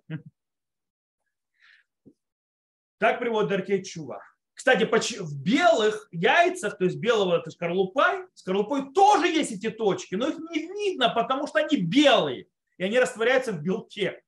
Так 2.99 3.19
приводит 3.19 3.51
Даркей 3.51 3.83
Чува. 3.83 4.23
Кстати, 4.55 4.85
в 4.85 5.43
белых 5.43 6.07
яйцах, 6.13 6.79
то 6.79 6.85
есть 6.85 6.99
белого 6.99 7.41
это 7.41 7.51
скорлупой, 7.51 8.29
скорлупой 8.35 8.93
тоже 8.93 9.27
есть 9.27 9.51
эти 9.51 9.71
точки, 9.71 10.15
но 10.15 10.29
их 10.29 10.39
не 10.39 10.69
видно, 10.69 11.09
потому 11.09 11.49
что 11.49 11.59
они 11.59 11.79
белые, 11.79 12.47
и 12.77 12.85
они 12.85 13.01
растворяются 13.01 13.53
в 13.53 13.61
белке. 13.61 14.23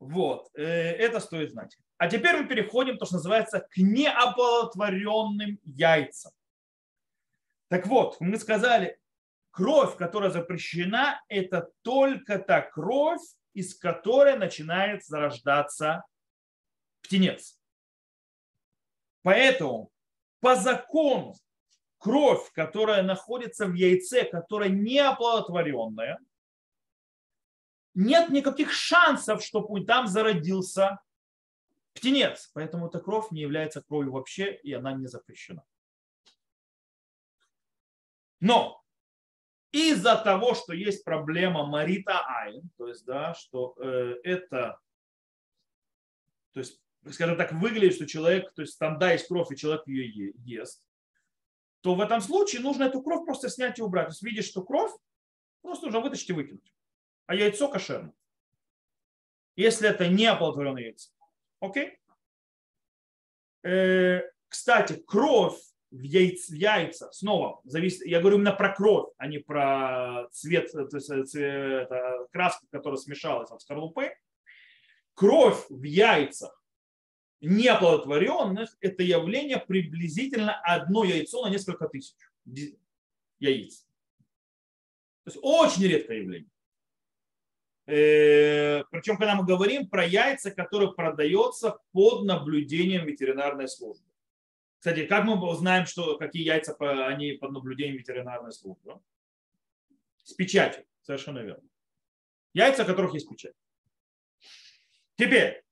Вот, 0.00 0.48
э, 0.54 0.64
это 0.64 1.20
стоит 1.20 1.52
знать. 1.52 1.78
А 1.98 2.08
теперь 2.08 2.36
мы 2.36 2.48
переходим, 2.48 2.98
то, 2.98 3.04
что 3.04 3.16
называется, 3.16 3.60
к 3.60 3.76
неоплодотворенным 3.76 5.60
яйцам. 5.62 6.32
Так 7.70 7.86
вот, 7.86 8.16
мы 8.18 8.36
сказали, 8.36 8.98
кровь, 9.52 9.96
которая 9.96 10.30
запрещена, 10.30 11.22
это 11.28 11.70
только 11.82 12.40
та 12.40 12.62
кровь, 12.62 13.22
из 13.54 13.78
которой 13.78 14.36
начинает 14.36 15.04
зарождаться 15.04 16.02
птенец. 17.00 17.60
Поэтому 19.22 19.92
по 20.40 20.56
закону 20.56 21.36
кровь, 21.98 22.50
которая 22.54 23.04
находится 23.04 23.66
в 23.66 23.74
яйце, 23.74 24.24
которая 24.24 24.70
не 24.70 24.98
оплодотворенная, 24.98 26.18
нет 27.94 28.30
никаких 28.30 28.72
шансов, 28.72 29.44
чтобы 29.44 29.84
там 29.84 30.08
зародился 30.08 30.98
птенец. 31.92 32.50
Поэтому 32.52 32.88
эта 32.88 32.98
кровь 32.98 33.30
не 33.30 33.42
является 33.42 33.80
кровью 33.80 34.10
вообще, 34.10 34.56
и 34.56 34.72
она 34.72 34.92
не 34.92 35.06
запрещена. 35.06 35.62
Но 38.40 38.82
из-за 39.72 40.16
того, 40.16 40.54
что 40.54 40.72
есть 40.72 41.04
проблема 41.04 41.64
Марита 41.66 42.24
Айн, 42.26 42.70
то 42.76 42.88
есть, 42.88 43.04
да, 43.04 43.34
что 43.34 43.74
э, 43.78 44.16
это, 44.24 44.80
то 46.52 46.60
есть, 46.60 46.80
скажем 47.10 47.36
так, 47.36 47.52
выглядит, 47.52 47.94
что 47.94 48.06
человек, 48.06 48.52
то 48.54 48.62
есть 48.62 48.78
там, 48.78 48.98
да, 48.98 49.12
есть 49.12 49.28
кровь, 49.28 49.52
и 49.52 49.56
человек 49.56 49.86
ее 49.86 50.32
ест, 50.38 50.82
то 51.82 51.94
в 51.94 52.00
этом 52.00 52.20
случае 52.20 52.62
нужно 52.62 52.84
эту 52.84 53.02
кровь 53.02 53.24
просто 53.24 53.48
снять 53.48 53.78
и 53.78 53.82
убрать. 53.82 54.08
То 54.08 54.12
есть 54.12 54.22
видишь, 54.22 54.46
что 54.46 54.62
кровь, 54.62 54.92
просто 55.62 55.86
уже 55.86 56.00
вытащить 56.00 56.30
и 56.30 56.32
выкинуть. 56.32 56.74
А 57.26 57.34
яйцо 57.34 57.68
кошерно. 57.68 58.12
Если 59.56 59.88
это 59.88 60.08
не 60.08 60.26
оплодотворенное 60.26 60.82
яйцо. 60.82 61.10
Окей? 61.60 61.98
Э, 63.62 64.22
кстати, 64.48 64.94
кровь 65.06 65.58
в, 65.90 66.02
яйц, 66.02 66.48
яйца, 66.50 67.10
снова, 67.12 67.60
зависит, 67.64 68.06
я 68.06 68.20
говорю 68.20 68.36
именно 68.36 68.52
про 68.52 68.74
кровь, 68.74 69.08
а 69.16 69.26
не 69.26 69.38
про 69.38 70.28
цвет, 70.32 70.70
то 70.72 70.88
есть 70.92 71.10
э, 71.10 71.24
цвет, 71.24 71.88
краску, 72.32 72.66
которая 72.70 72.98
смешалась 72.98 73.50
от 73.50 73.60
скорлупы. 73.62 74.12
Кровь 75.14 75.66
в 75.68 75.82
яйцах 75.82 76.60
неоплодотворенных– 77.40 78.76
это 78.80 79.02
явление 79.02 79.58
приблизительно 79.58 80.60
одно 80.62 81.04
яйцо 81.04 81.44
на 81.44 81.50
несколько 81.50 81.88
тысяч 81.88 82.14
яиц. 83.38 83.86
То 85.24 85.30
есть 85.30 85.38
очень 85.42 85.84
редкое 85.84 86.18
явление. 86.18 86.50
Э, 87.86 88.84
Причем, 88.90 89.16
когда 89.16 89.34
мы 89.34 89.44
говорим 89.44 89.88
про 89.88 90.06
яйца, 90.06 90.50
которые 90.50 90.92
продаются 90.92 91.78
под 91.92 92.24
наблюдением 92.24 93.04
ветеринарной 93.04 93.68
службы. 93.68 94.09
Кстати, 94.80 95.04
как 95.04 95.24
мы 95.24 95.38
узнаем, 95.46 95.84
что 95.84 96.16
какие 96.16 96.42
яйца 96.42 96.74
они 97.06 97.32
под 97.32 97.52
наблюдением 97.52 97.98
ветеринарной 97.98 98.50
службы? 98.50 98.98
С 100.24 100.32
печатью, 100.32 100.86
совершенно 101.02 101.40
верно. 101.40 101.68
Яйца, 102.54 102.86
которых 102.86 103.12
есть 103.12 103.28
печать. 103.28 103.52
Теперь, 105.16 105.62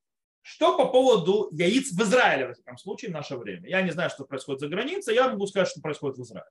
что 0.43 0.77
по 0.77 0.93
поводу 0.93 1.49
яиц 1.53 1.91
в 1.91 2.03
Израиле 2.03 2.49
в 2.49 2.51
этом 2.51 2.77
случае 2.77 3.11
в 3.11 3.15
наше 3.15 3.39
время? 3.39 3.67
Я 3.67 3.81
не 3.81 3.93
знаю, 3.93 4.11
что 4.11 4.27
происходит 4.27 4.61
за 4.61 4.69
границей, 4.69 5.15
я 5.15 5.31
могу 5.31 5.47
сказать, 5.47 5.69
что 5.69 5.81
происходит 5.81 6.19
в 6.19 6.23
Израиле. 6.25 6.51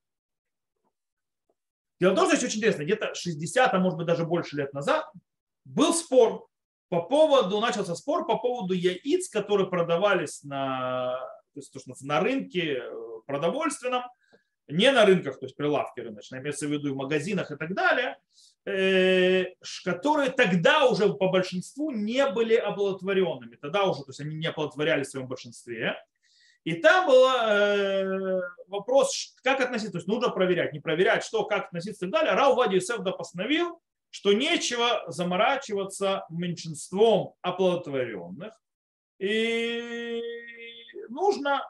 Дело 2.00 2.14
в 2.14 2.16
том, 2.16 2.26
что 2.26 2.38
здесь 2.38 2.50
очень 2.50 2.58
интересно, 2.58 2.84
где-то 2.86 3.14
60, 3.14 3.72
а 3.72 3.80
может 3.80 3.98
быть 3.98 4.08
даже 4.08 4.26
больше 4.26 4.56
лет 4.56 4.74
назад 4.74 5.08
был 5.64 5.94
спор 5.94 6.48
по 6.90 7.04
поводу, 7.04 7.60
начался 7.60 7.94
спор 7.94 8.26
по 8.26 8.40
поводу 8.40 8.74
яиц, 8.74 9.30
которые 9.30 9.70
продавались 9.70 10.42
на 10.44 11.20
то 11.58 11.62
есть, 11.62 11.74
то, 11.74 11.80
что 11.80 12.06
на 12.06 12.20
рынке 12.20 12.80
э, 12.84 12.92
продовольственном, 13.26 14.04
не 14.68 14.92
на 14.92 15.06
рынках, 15.06 15.40
то 15.40 15.46
есть 15.46 15.56
прилавки 15.56 16.02
рыночные, 16.02 16.42
имеется 16.42 16.68
в 16.68 16.72
виду 16.72 16.94
в 16.94 16.98
магазинах 16.98 17.50
и 17.50 17.56
так 17.56 17.74
далее, 17.74 18.18
э, 18.66 19.46
которые 19.84 20.30
тогда 20.30 20.86
уже 20.86 21.12
по 21.14 21.30
большинству 21.30 21.90
не 21.90 22.28
были 22.30 22.56
оплодотворенными. 22.56 23.56
Тогда 23.56 23.86
уже, 23.86 24.04
то 24.04 24.10
есть 24.10 24.20
они 24.20 24.36
не 24.36 24.48
оплодотворялись 24.48 25.08
в 25.08 25.12
своем 25.12 25.28
большинстве. 25.28 25.96
И 26.64 26.74
там 26.74 27.08
был 27.08 27.26
э, 27.28 28.42
вопрос, 28.68 29.36
как 29.42 29.62
относиться, 29.62 29.94
то 29.94 29.98
есть 29.98 30.08
нужно 30.08 30.30
проверять, 30.30 30.74
не 30.74 30.80
проверять, 30.80 31.24
что, 31.24 31.46
как 31.46 31.68
относиться 31.68 32.06
и 32.06 32.12
так 32.12 32.22
далее. 32.22 32.36
Рау 32.36 32.56
Вади 32.56 32.76
Юсеф 32.76 32.98
постановил, 33.18 33.82
что 34.12 34.32
нечего 34.34 35.06
заморачиваться 35.08 36.26
меньшинством 36.30 37.34
оплодотворенных. 37.42 38.54
И 39.20 40.22
нужно 41.10 41.62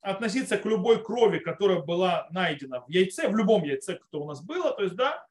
относиться 0.00 0.56
к 0.56 0.64
любой 0.64 1.02
крови, 1.02 1.38
которая 1.38 1.80
была 1.80 2.28
найдена 2.30 2.80
в 2.80 2.88
яйце, 2.88 3.28
в 3.28 3.36
любом 3.36 3.64
яйце, 3.64 3.94
которое 3.96 4.24
у 4.24 4.28
нас 4.28 4.42
было, 4.42 4.72
то 4.72 4.82
есть, 4.82 4.94
да, 4.94 5.26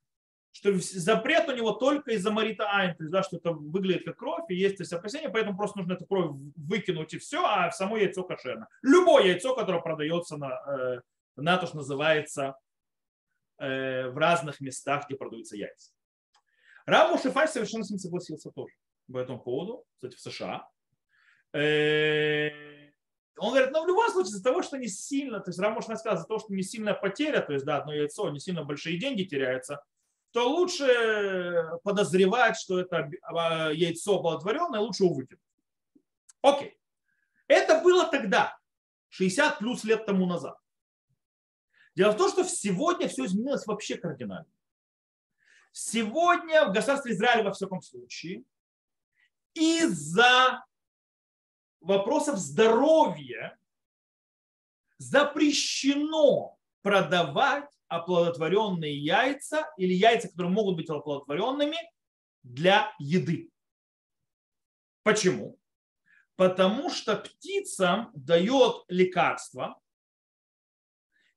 что 0.51 0.73
запрет 0.79 1.49
у 1.49 1.55
него 1.55 1.71
только 1.71 2.11
из-за 2.11 2.31
Марита 2.31 2.69
Айн, 2.69 2.95
то 2.95 3.03
есть, 3.03 3.11
да, 3.11 3.23
что 3.23 3.37
это 3.37 3.51
выглядит 3.51 4.05
как 4.05 4.17
кровь, 4.17 4.45
и 4.49 4.55
есть 4.55 4.79
есть 4.79 4.93
опасения, 4.93 5.29
поэтому 5.29 5.57
просто 5.57 5.79
нужно 5.79 5.93
эту 5.93 6.05
кровь 6.05 6.31
выкинуть 6.55 7.13
и 7.13 7.17
все, 7.17 7.45
а 7.45 7.71
само 7.71 7.97
яйцо 7.97 8.23
кошерно. 8.23 8.67
Любое 8.81 9.25
яйцо, 9.25 9.53
которое 9.53 9.81
продается 9.81 10.37
на, 10.37 10.51
э, 10.67 11.01
на 11.35 11.57
то, 11.57 11.67
что 11.67 11.77
называется 11.77 12.57
э, 13.57 14.07
в 14.09 14.17
разных 14.17 14.61
местах, 14.61 15.07
где 15.07 15.17
продаются 15.17 15.57
яйца. 15.57 15.91
Рав 16.85 17.11
Мушефай 17.11 17.47
совершенно 17.47 17.83
с 17.83 17.89
ним 17.89 17.99
согласился 17.99 18.51
тоже 18.51 18.73
по 19.11 19.17
этому 19.17 19.39
поводу, 19.39 19.85
кстати, 19.95 20.15
в 20.15 20.21
США. 20.21 20.67
Э, 21.53 22.91
он 23.37 23.49
говорит, 23.49 23.71
ну 23.71 23.83
в 23.83 23.87
любом 23.87 24.09
случае, 24.09 24.31
из-за 24.31 24.43
того, 24.43 24.61
что 24.61 24.77
не 24.77 24.87
сильно, 24.87 25.39
то 25.39 25.49
есть 25.49 25.59
Рамош 25.59 25.85
сказал, 25.85 26.15
из-за 26.15 26.25
того, 26.25 26.39
что 26.39 26.53
не 26.53 26.63
сильная 26.63 26.93
потеря, 26.93 27.41
то 27.41 27.53
есть 27.53 27.65
да, 27.65 27.77
одно 27.77 27.93
яйцо, 27.93 28.29
не 28.29 28.39
сильно 28.39 28.63
большие 28.63 28.97
деньги 28.97 29.23
теряются, 29.23 29.83
то 30.31 30.49
лучше 30.49 31.79
подозревать, 31.83 32.57
что 32.57 32.79
это 32.79 33.09
а, 33.23 33.71
яйцо 33.71 34.19
оплодотворенное, 34.19 34.79
лучше 34.79 35.03
его. 35.03 35.21
Окей. 36.41 36.77
Это 37.47 37.81
было 37.81 38.07
тогда, 38.07 38.57
60 39.09 39.59
плюс 39.59 39.83
лет 39.83 40.05
тому 40.05 40.25
назад. 40.25 40.57
Дело 41.95 42.11
в 42.11 42.17
том, 42.17 42.29
что 42.29 42.43
сегодня 42.43 43.07
все 43.07 43.25
изменилось 43.25 43.65
вообще 43.65 43.95
кардинально. 43.95 44.51
Сегодня 45.71 46.65
в 46.65 46.73
государстве 46.73 47.13
Израиля, 47.13 47.43
во 47.43 47.53
всяком 47.53 47.81
случае, 47.81 48.43
из-за 49.53 50.65
вопросов 51.85 52.37
здоровья 52.37 53.57
запрещено 54.97 56.57
продавать 56.81 57.69
оплодотворенные 57.87 58.97
яйца 58.97 59.71
или 59.77 59.93
яйца, 59.93 60.29
которые 60.29 60.51
могут 60.51 60.77
быть 60.77 60.89
оплодотворенными 60.89 61.77
для 62.43 62.93
еды. 62.99 63.51
Почему? 65.03 65.59
Потому 66.35 66.89
что 66.89 67.15
птицам 67.15 68.11
дает 68.13 68.83
лекарство, 68.87 69.79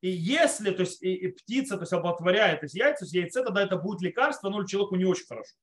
и 0.01 0.09
если 0.09 0.71
то 0.71 0.83
есть, 0.83 1.03
и, 1.03 1.15
и 1.15 1.29
птица 1.33 1.77
то 1.77 1.83
есть, 1.83 1.93
оплодотворяет 1.93 2.63
есть, 2.63 2.75
яйца, 2.75 3.01
то 3.01 3.05
есть 3.05 3.15
яйце, 3.15 3.45
тогда 3.45 3.63
это 3.63 3.77
будет 3.77 4.01
лекарство, 4.01 4.49
но 4.49 4.65
человеку 4.65 4.97
не 4.97 5.05
очень 5.05 5.27
хорошо. 5.27 5.57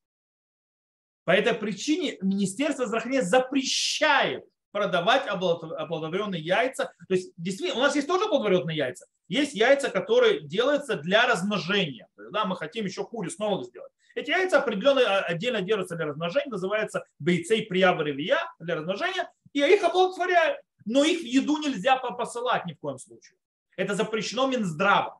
По 1.23 1.31
этой 1.31 1.55
причине 1.55 2.17
Министерство 2.21 2.85
здравоохранения 2.85 3.23
запрещает 3.23 4.45
продавать 4.75 5.25
оплодотворенные 5.25 6.41
яйца. 6.41 6.91
То 7.07 7.13
есть, 7.13 7.31
действительно, 7.37 7.79
у 7.79 7.83
нас 7.83 7.95
есть 7.95 8.09
тоже 8.09 8.25
оплодотворенные 8.25 8.75
яйца. 8.75 9.05
Есть 9.29 9.53
яйца, 9.53 9.89
которые 9.89 10.41
делаются 10.41 10.97
для 10.97 11.25
размножения. 11.25 12.09
Есть, 12.17 12.31
да, 12.33 12.43
мы 12.43 12.57
хотим 12.57 12.83
еще 12.83 13.05
курицу 13.05 13.37
снова 13.37 13.63
сделать. 13.63 13.93
Эти 14.15 14.31
яйца 14.31 14.57
определенно 14.57 14.99
а, 14.99 15.21
отдельно 15.21 15.61
делаются 15.61 15.95
для 15.95 16.07
размножения, 16.07 16.49
называется 16.49 17.05
бейцей 17.19 17.61
приявревия 17.61 18.37
для 18.59 18.75
размножения, 18.75 19.31
и 19.53 19.61
их 19.61 19.81
оплодотворяют. 19.81 20.59
Но 20.83 21.05
их 21.05 21.21
в 21.21 21.25
еду 21.25 21.57
нельзя 21.57 21.95
посылать 21.95 22.65
ни 22.65 22.73
в 22.73 22.79
коем 22.81 22.97
случае. 22.97 23.37
Это 23.77 23.95
запрещено 23.95 24.45
Минздравом. 24.45 25.19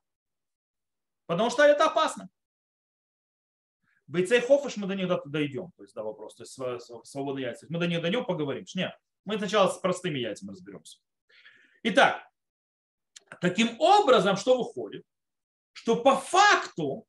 Потому 1.28 1.50
что 1.50 1.63
это 1.63 1.86
опасно. 1.86 2.28
Бойцей 4.08 4.41
Хофыш 4.41 4.76
мы 4.76 4.88
до 4.88 4.96
них 4.96 5.10
дойдем, 5.26 5.72
то 5.78 5.84
есть 5.84 5.96
да, 5.96 6.04
вопрос, 6.04 6.36
то 6.36 6.44
есть 6.44 6.60
свободные 7.08 7.46
яйца. 7.46 7.68
Мы 7.70 7.80
до 7.80 7.88
них 7.88 8.02
дойдем, 8.02 8.26
поговорим. 8.26 8.65
Нет, 8.76 8.91
мы 9.26 9.38
сначала 9.38 9.70
с 9.70 9.78
простыми 9.78 10.20
яйцами 10.20 10.52
разберемся. 10.52 11.00
Итак, 11.84 12.28
таким 13.42 13.80
образом, 13.80 14.38
что 14.38 14.58
выходит? 14.58 15.04
Что 15.74 15.96
по 15.96 16.16
факту 16.16 17.06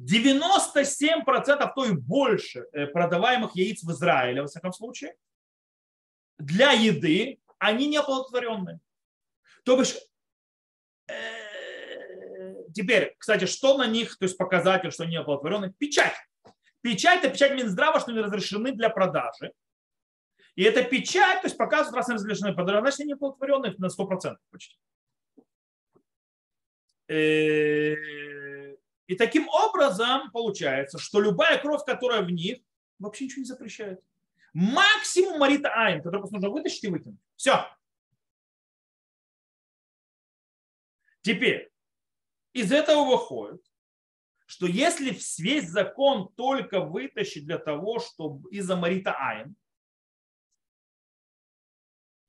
97%, 0.00 1.72
то 1.74 1.84
и 1.84 1.92
больше 1.92 2.66
э, 2.72 2.86
продаваемых 2.86 3.54
яиц 3.54 3.82
в 3.82 3.90
Израиле, 3.90 4.42
во 4.42 4.48
всяком 4.48 4.72
случае, 4.72 5.14
для 6.38 6.72
еды, 6.72 7.38
они 7.58 7.88
не 7.88 7.98
оплодотворенные. 7.98 8.80
То 9.64 9.76
бишь, 9.76 9.94
э, 11.08 12.54
теперь, 12.74 13.14
кстати, 13.18 13.44
что 13.44 13.76
на 13.76 13.86
них, 13.86 14.16
то 14.16 14.24
есть 14.24 14.38
показатель, 14.38 14.90
что 14.90 15.04
они 15.04 15.16
оплодотворенные? 15.16 15.72
Печать. 15.72 16.16
Печать– 16.80 17.18
это 17.22 17.34
печать 17.34 17.52
Минздрава, 17.52 18.00
что 18.00 18.10
они 18.12 18.20
разрешены 18.20 18.72
для 18.72 18.88
продажи. 18.88 19.52
И 20.56 20.62
эта 20.62 20.82
печать, 20.82 21.42
то 21.42 21.46
есть 21.46 21.56
показывает, 21.56 21.96
раз 21.96 22.08
они 22.08 22.16
разрешены 22.16 22.54
продажи, 22.54 22.80
значит, 22.80 23.00
они 23.00 23.12
оплодотворенные 23.12 23.74
на 23.78 23.86
100% 23.86 24.36
почти. 24.50 24.76
Э, 27.08 27.96
и 29.06 29.16
таким 29.16 29.48
образом 29.48 30.30
получается, 30.30 30.98
что 30.98 31.20
любая 31.20 31.58
кровь, 31.58 31.84
которая 31.84 32.22
в 32.22 32.30
них, 32.30 32.58
вообще 32.98 33.24
ничего 33.24 33.40
не 33.40 33.46
запрещает. 33.46 34.00
Максимум 34.52 35.38
Марита 35.38 35.70
Айн, 35.70 36.02
который 36.02 36.20
просто 36.20 36.36
нужно 36.36 36.50
вытащить 36.50 36.84
и 36.84 36.88
выкинуть. 36.88 37.20
Все. 37.36 37.66
Теперь, 41.22 41.70
из 42.52 42.72
этого 42.72 43.04
выходит, 43.04 43.62
что 44.46 44.66
если 44.66 45.16
весь 45.38 45.68
закон 45.68 46.32
только 46.34 46.80
вытащить 46.80 47.46
для 47.46 47.58
того, 47.58 48.00
чтобы 48.00 48.50
из-за 48.50 48.76
Марита 48.76 49.12
Айн, 49.12 49.54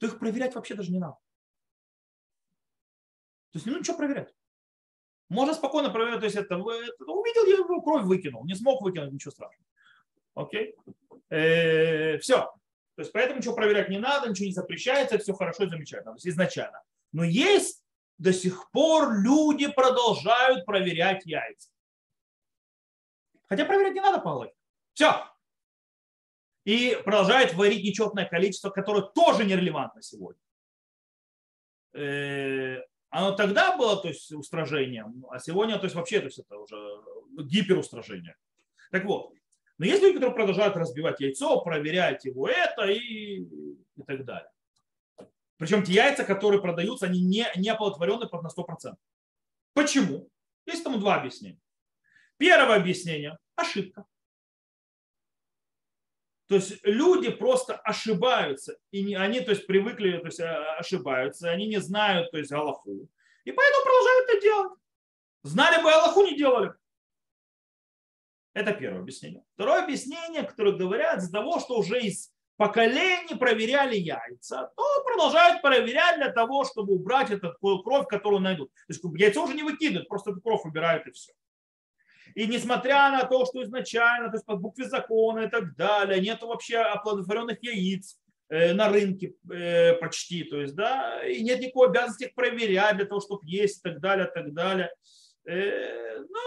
то 0.01 0.07
их 0.07 0.17
проверять 0.17 0.55
вообще 0.55 0.73
даже 0.73 0.91
не 0.91 0.97
надо. 0.97 1.13
То 3.51 3.57
есть, 3.57 3.67
ну, 3.67 3.77
ничего 3.77 3.97
проверять. 3.97 4.33
Можно 5.29 5.53
спокойно 5.53 5.91
проверять, 5.91 6.19
то 6.19 6.25
есть 6.25 6.35
это, 6.35 6.55
это 6.55 7.11
увидел, 7.11 7.45
я 7.45 7.81
кровь 7.83 8.03
выкинул, 8.05 8.43
не 8.45 8.55
смог 8.55 8.81
выкинуть, 8.81 9.13
ничего 9.13 9.31
страшного. 9.31 9.67
Окей? 10.33 10.75
Э, 11.29 12.17
все. 12.17 12.51
То 12.95 13.01
есть 13.01 13.11
поэтому 13.11 13.39
ничего 13.39 13.53
проверять 13.53 13.89
не 13.89 13.99
надо, 13.99 14.27
ничего 14.27 14.47
не 14.47 14.53
запрещается, 14.53 15.19
все 15.19 15.33
хорошо 15.33 15.65
и 15.65 15.69
замечательно. 15.69 16.13
То 16.13 16.17
есть 16.17 16.27
изначально. 16.29 16.81
Но 17.11 17.23
есть 17.23 17.83
до 18.17 18.33
сих 18.33 18.71
пор 18.71 19.19
люди 19.19 19.71
продолжают 19.71 20.65
проверять 20.65 21.25
яйца. 21.27 21.69
Хотя 23.47 23.65
проверять 23.65 23.93
не 23.93 24.01
надо 24.01 24.19
по. 24.19 24.51
Все. 24.93 25.30
И 26.63 26.99
продолжают 27.03 27.53
варить 27.53 27.83
нечетное 27.83 28.25
количество, 28.25 28.69
которое 28.69 29.03
тоже 29.03 29.45
нерелевантно 29.45 30.01
сегодня. 30.01 30.41
Э, 31.93 32.81
оно 33.09 33.31
тогда 33.33 33.75
было 33.75 34.01
то 34.01 34.07
есть, 34.07 34.31
устражением, 34.31 35.25
а 35.29 35.39
сегодня 35.39 35.77
то 35.77 35.85
есть, 35.85 35.95
вообще 35.95 36.19
то 36.19 36.25
есть, 36.25 36.39
это 36.39 36.57
уже 36.57 36.77
гиперустражение. 37.39 38.35
Так 38.91 39.05
вот, 39.05 39.33
но 39.77 39.85
есть 39.85 40.01
люди, 40.01 40.13
которые 40.13 40.35
продолжают 40.35 40.77
разбивать 40.77 41.19
яйцо, 41.19 41.59
проверять 41.61 42.23
его 42.25 42.47
это 42.47 42.85
и, 42.85 43.39
и 43.39 44.03
так 44.05 44.23
далее. 44.25 44.51
Причем 45.57 45.83
те 45.83 45.93
яйца, 45.93 46.23
которые 46.23 46.61
продаются, 46.61 47.07
они 47.07 47.21
не, 47.21 47.47
не 47.55 47.69
оплодотворены 47.69 48.27
под 48.27 48.43
на 48.43 48.47
100%. 48.47 48.95
Почему? 49.73 50.29
Есть 50.65 50.83
тому 50.83 50.99
два 50.99 51.15
объяснения. 51.15 51.59
Первое 52.37 52.77
объяснение– 52.77 53.37
ошибка. 53.55 54.05
То 56.51 56.55
есть 56.55 56.81
люди 56.83 57.29
просто 57.29 57.75
ошибаются, 57.75 58.77
и 58.91 59.03
не, 59.03 59.15
они 59.15 59.39
то 59.39 59.51
есть, 59.51 59.65
привыкли, 59.67 60.17
то 60.17 60.25
есть 60.25 60.41
а, 60.41 60.75
ошибаются, 60.75 61.49
они 61.49 61.65
не 61.65 61.79
знают 61.79 62.29
то 62.29 62.37
есть, 62.37 62.51
Аллаху, 62.51 63.07
и 63.45 63.51
поэтому 63.53 63.83
продолжают 63.85 64.29
это 64.29 64.41
делать. 64.41 64.73
Знали 65.43 65.81
бы 65.81 65.89
Аллаху, 65.89 66.23
не 66.23 66.35
делали. 66.35 66.73
Это 68.53 68.73
первое 68.73 68.99
объяснение. 68.99 69.45
Второе 69.53 69.81
объяснение, 69.81 70.43
которое 70.43 70.73
говорят, 70.73 71.19
из-за 71.19 71.31
того, 71.31 71.61
что 71.61 71.77
уже 71.77 72.01
из 72.01 72.33
поколений 72.57 73.35
проверяли 73.39 73.95
яйца, 73.95 74.73
то 74.75 75.03
продолжают 75.05 75.61
проверять 75.61 76.17
для 76.17 76.33
того, 76.33 76.65
чтобы 76.65 76.95
убрать 76.95 77.31
эту 77.31 77.55
кровь, 77.61 78.07
которую 78.09 78.41
найдут. 78.41 78.73
То 78.73 78.93
есть 78.93 79.01
яйцо 79.17 79.45
уже 79.45 79.53
не 79.53 79.63
выкидывают, 79.63 80.09
просто 80.09 80.31
эту 80.31 80.41
кровь 80.41 80.65
убирают 80.65 81.07
и 81.07 81.11
все. 81.11 81.31
И 82.35 82.47
несмотря 82.47 83.09
на 83.11 83.25
то, 83.25 83.45
что 83.45 83.63
изначально, 83.63 84.29
то 84.29 84.35
есть 84.35 84.45
по 84.45 84.55
букве 84.55 84.85
закона 84.85 85.41
и 85.41 85.49
так 85.49 85.75
далее, 85.75 86.21
нет 86.21 86.41
вообще 86.41 86.77
оплодотворенных 86.77 87.61
яиц 87.63 88.19
э, 88.49 88.73
на 88.73 88.89
рынке 88.89 89.35
э, 89.51 89.95
почти, 89.95 90.43
то 90.43 90.61
есть, 90.61 90.75
да, 90.75 91.25
и 91.25 91.41
нет 91.43 91.59
никакой 91.59 91.89
обязанности 91.89 92.25
их 92.25 92.35
проверять 92.35 92.97
для 92.97 93.05
того, 93.05 93.21
чтобы 93.21 93.41
есть 93.45 93.79
и 93.79 93.81
так 93.81 93.99
далее, 93.99 94.27
и 94.27 94.33
так 94.33 94.53
далее. 94.53 94.91
Э, 95.45 96.19
но 96.19 96.39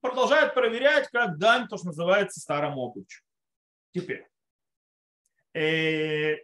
продолжают 0.00 0.54
проверять 0.54 1.08
как 1.08 1.38
дань, 1.38 1.68
то, 1.68 1.76
что 1.76 1.86
называется 1.86 2.40
старому 2.40 2.86
обычаю. 2.86 3.22
Теперь. 3.92 4.26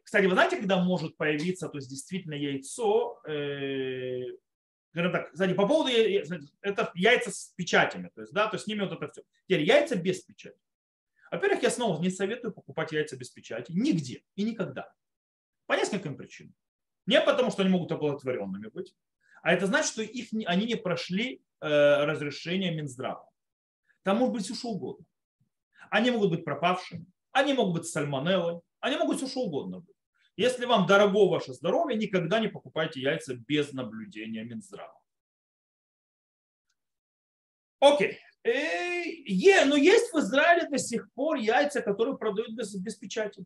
Кстати, 0.05 0.27
вы 0.27 0.35
знаете, 0.35 0.57
когда 0.57 0.81
может 0.81 1.17
появиться, 1.17 1.69
то 1.69 1.79
есть 1.79 1.91
действительно 1.91 2.35
яйцо, 2.35 3.21
скажем 4.91 5.13
так, 5.13 5.33
кстати, 5.33 5.55
по 5.55 5.67
поводу 5.67 5.91
это 6.63 6.91
яйца 6.95 7.31
с 7.31 7.53
печатями, 7.57 8.11
то 8.15 8.23
есть, 8.23 8.33
да, 8.33 8.49
то 8.49 8.57
есть 8.57 8.65
с 8.65 8.67
ними 8.67 8.81
вот 8.81 8.93
это 8.93 9.11
все. 9.11 9.23
Теперь 9.47 9.63
яйца 9.63 9.97
без 9.97 10.21
печати. 10.21 10.59
Во-первых, 11.31 11.63
я 11.63 11.71
снова 11.71 12.01
не 12.01 12.11
советую 12.11 12.53
покупать 12.53 12.93
яйца 12.93 13.17
без 13.17 13.31
печати 13.31 13.73
нигде 13.73 14.25
и 14.35 14.43
никогда. 14.43 14.93
По 15.67 15.75
нескольким 15.75 16.17
причинам. 16.17 16.55
Не 17.07 17.21
потому, 17.21 17.51
что 17.51 17.63
они 17.63 17.71
могут 17.71 17.93
оплодотворенными 17.93 18.69
быть, 18.69 18.95
а 19.43 19.53
это 19.53 19.67
значит, 19.67 19.93
что 19.93 20.03
их, 20.03 20.29
они 20.47 20.67
не 20.67 20.75
прошли 20.75 21.43
э, 21.61 22.05
разрешение 22.05 22.75
Минздрава. 22.75 23.29
Там 24.03 24.19
может 24.19 24.35
быть 24.35 24.45
все 24.45 24.55
что 24.55 24.71
угодно. 24.71 25.07
Они 25.91 26.11
могут 26.11 26.31
быть 26.31 26.45
пропавшими, 26.45 27.07
они 27.33 27.53
могут 27.53 27.75
быть 27.75 27.87
сальмонеллой, 27.87 28.61
они 28.81 28.97
могут 28.97 29.19
все 29.19 29.29
что 29.29 29.41
угодно 29.43 29.81
быть. 29.81 29.97
Если 30.41 30.65
вам 30.65 30.87
дорого 30.87 31.29
ваше 31.29 31.53
здоровье, 31.53 31.99
никогда 31.99 32.41
не 32.41 32.49
покупайте 32.49 32.99
яйца 32.99 33.35
без 33.35 33.75
наблюдения 33.75 34.43
Минздрава. 34.43 34.99
Окей. 37.79 38.19
Е, 38.43 39.67
но 39.67 39.77
есть 39.77 40.11
в 40.15 40.19
Израиле 40.19 40.67
до 40.71 40.79
сих 40.79 41.13
пор 41.13 41.37
яйца, 41.37 41.83
которые 41.83 42.17
продают 42.17 42.53
без, 42.57 42.75
без 42.75 42.97
печати. 42.97 43.45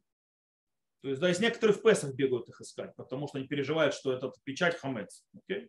То 1.03 1.09
есть, 1.09 1.21
да, 1.21 1.27
есть 1.31 1.41
некоторые 1.41 1.77
в 1.77 1.83
Песах 1.83 2.15
бегают 2.15 2.49
их 2.49 2.61
искать, 2.61 2.95
потому 2.95 3.27
что 3.27 3.39
они 3.39 3.49
переживают, 3.49 3.93
что 3.93 4.13
это 4.13 4.31
печать 4.45 4.77
хамец. 4.77 5.25
Okay? 5.37 5.69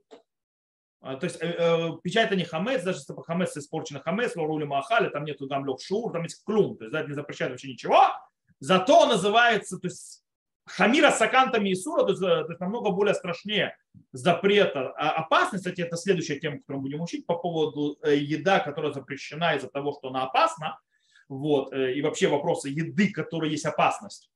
А, 1.01 1.15
то 1.15 1.23
есть 1.23 1.41
э, 1.41 1.47
э, 1.47 1.89
печать 2.03 2.27
это 2.27 2.35
не 2.35 2.45
хамец, 2.45 2.83
даже 2.83 2.99
если 2.99 3.15
хамец 3.23 3.57
испорчен 3.57 3.99
хамец, 3.99 4.35
лорули 4.35 4.65
махали, 4.65 5.09
там 5.09 5.25
нету 5.25 5.47
там 5.47 5.65
лег 5.65 5.81
шур, 5.81 6.11
там 6.11 6.21
есть 6.21 6.43
клюм, 6.45 6.77
то 6.77 6.83
есть 6.83 6.93
да, 6.93 7.03
не 7.03 7.15
запрещает 7.15 7.51
вообще 7.51 7.69
ничего. 7.69 8.11
Зато 8.59 9.07
называется, 9.07 9.79
то 9.79 9.87
есть 9.87 10.24
Хамира 10.65 11.11
с 11.11 11.21
акантами 11.21 11.69
и 11.69 11.75
сура, 11.75 12.03
то 12.03 12.09
есть, 12.09 12.21
э, 12.23 12.25
то 12.25 12.47
есть 12.49 12.59
намного 12.59 12.89
более 12.89 13.13
страшнее 13.13 13.77
запрета. 14.11 14.91
А 14.97 15.11
опасность, 15.11 15.63
кстати, 15.63 15.81
это 15.81 15.95
следующая 15.95 16.39
тема, 16.39 16.57
которую 16.57 16.81
мы 16.81 16.89
будем 16.89 17.01
учить 17.01 17.25
по 17.27 17.37
поводу 17.37 17.99
э, 18.01 18.15
еда, 18.15 18.59
которая 18.59 18.91
запрещена 18.91 19.55
из-за 19.55 19.69
того, 19.69 19.93
что 19.93 20.09
она 20.09 20.23
опасна. 20.23 20.79
вот, 21.27 21.73
э, 21.73 21.93
и 21.93 22.01
вообще 22.01 22.27
вопросы 22.27 22.69
еды, 22.69 23.11
которые 23.11 23.51
есть 23.51 23.65
опасность, 23.65 24.29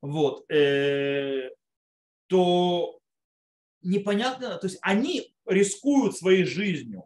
вот, 0.00 0.46
то 2.26 2.98
непонятно, 3.82 4.56
то 4.58 4.66
есть 4.66 4.78
они 4.82 5.34
рискуют 5.46 6.16
своей 6.16 6.44
жизнью, 6.44 7.04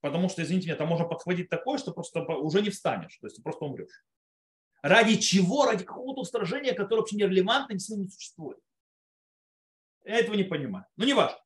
потому 0.00 0.28
что, 0.28 0.42
извините 0.42 0.66
меня, 0.66 0.76
там 0.76 0.88
можно 0.88 1.06
подхватить 1.06 1.48
такое, 1.48 1.78
что 1.78 1.92
просто 1.92 2.20
уже 2.20 2.62
не 2.62 2.70
встанешь, 2.70 3.16
то 3.20 3.26
есть 3.26 3.42
просто 3.42 3.64
умрешь. 3.64 4.04
Ради 4.84 5.16
чего? 5.16 5.64
Ради 5.64 5.82
какого-то 5.82 6.20
устражения, 6.20 6.74
которое 6.74 7.00
вообще 7.00 7.16
не 7.16 7.22
релевантно, 7.22 7.72
не 7.72 7.78
существует. 7.78 8.58
Я 10.04 10.16
этого 10.18 10.34
не 10.34 10.44
понимаю. 10.44 10.84
Но 10.96 11.06
не 11.06 11.14
важно. 11.14 11.38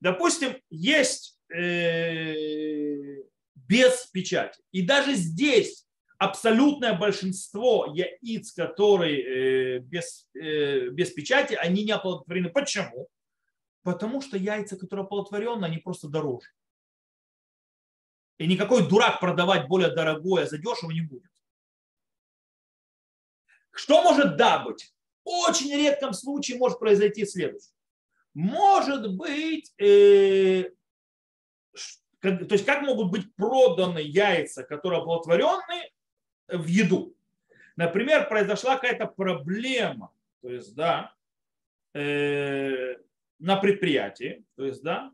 Допустим, 0.00 0.56
есть 0.70 1.38
э, 1.54 3.22
без 3.54 4.06
печати. 4.06 4.62
И 4.72 4.80
даже 4.80 5.12
здесь 5.12 5.86
абсолютное 6.16 6.98
большинство 6.98 7.92
яиц, 7.94 8.52
которые 8.52 9.24
э, 9.24 9.78
без, 9.80 10.26
э, 10.32 10.88
без 10.88 11.10
печати, 11.10 11.52
они 11.52 11.84
не 11.84 11.92
оплодотворены. 11.92 12.48
Почему? 12.48 13.08
Потому 13.82 14.22
что 14.22 14.38
яйца, 14.38 14.78
которые 14.78 15.04
оплодотворены, 15.04 15.66
они 15.66 15.76
просто 15.76 16.08
дороже. 16.08 16.48
И 18.38 18.46
никакой 18.46 18.88
дурак 18.88 19.20
продавать 19.20 19.68
более 19.68 19.90
дорогое 19.90 20.46
задешево 20.46 20.92
не 20.92 21.02
будет. 21.02 21.29
Что 23.72 24.02
может 24.02 24.36
да 24.36 24.60
быть? 24.60 24.92
Очень 25.24 25.74
редком 25.74 26.12
случае 26.12 26.58
может 26.58 26.78
произойти 26.78 27.24
следующее. 27.24 27.72
Может 28.34 29.14
быть, 29.16 29.72
э, 29.78 30.70
то 32.20 32.52
есть 32.52 32.64
как 32.64 32.82
могут 32.82 33.10
быть 33.10 33.34
проданы 33.34 33.98
яйца, 33.98 34.62
которые 34.62 35.00
оплодотворены 35.00 35.90
в 36.48 36.66
еду. 36.66 37.14
Например, 37.76 38.28
произошла 38.28 38.76
какая-то 38.76 39.06
проблема, 39.06 40.12
то 40.42 40.50
есть, 40.50 40.74
да, 40.74 41.14
э, 41.94 42.96
на 43.38 43.56
предприятии, 43.56 44.44
то 44.56 44.64
есть, 44.64 44.82
да, 44.82 45.12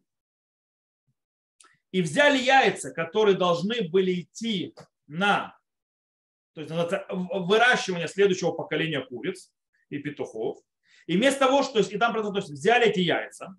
и 1.92 2.02
взяли 2.02 2.38
яйца, 2.38 2.90
которые 2.90 3.36
должны 3.36 3.88
были 3.88 4.20
идти 4.20 4.74
на 5.06 5.56
то 6.56 6.62
есть 6.62 6.72
выращивание 7.10 8.08
следующего 8.08 8.50
поколения 8.50 9.04
куриц 9.04 9.52
и 9.90 9.98
петухов. 9.98 10.58
И 11.06 11.14
вместо 11.14 11.40
того, 11.40 11.62
что 11.62 11.80
и 11.80 11.98
там 11.98 12.14
то 12.14 12.34
есть 12.34 12.48
взяли 12.48 12.86
эти 12.86 13.00
яйца, 13.00 13.54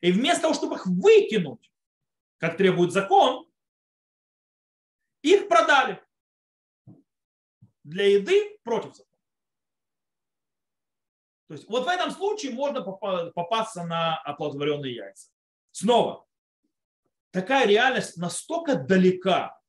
и 0.00 0.10
вместо 0.10 0.42
того, 0.42 0.54
чтобы 0.54 0.76
их 0.76 0.86
выкинуть, 0.86 1.70
как 2.38 2.56
требует 2.56 2.92
закон, 2.92 3.46
их 5.20 5.48
продали 5.48 6.02
для 7.82 8.08
еды 8.08 8.58
против 8.64 8.94
закона. 8.94 9.22
То 11.48 11.54
есть 11.54 11.68
вот 11.68 11.84
в 11.84 11.88
этом 11.88 12.10
случае 12.10 12.52
можно 12.52 12.80
попасться 12.80 13.84
на 13.84 14.16
оплодотворенные 14.22 14.94
яйца. 14.94 15.30
Снова, 15.72 16.26
такая 17.32 17.66
реальность 17.66 18.16
настолько 18.16 18.76
далека 18.76 19.60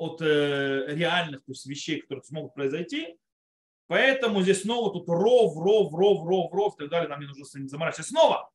от 0.00 0.22
э, 0.22 0.86
реальных 0.94 1.44
то 1.44 1.52
есть, 1.52 1.66
вещей, 1.66 2.00
которые 2.00 2.24
смогут 2.24 2.54
произойти. 2.54 3.18
Поэтому 3.86 4.40
здесь 4.40 4.62
снова 4.62 4.92
тут 4.92 5.06
ров, 5.08 5.54
ров, 5.56 5.92
ров, 5.92 6.26
ров, 6.26 6.52
ров 6.52 6.74
и 6.76 6.78
так 6.78 6.88
далее. 6.88 7.08
Нам 7.08 7.20
не 7.20 7.26
нужно 7.26 7.44
заморачиваться. 7.44 8.10
Снова. 8.10 8.50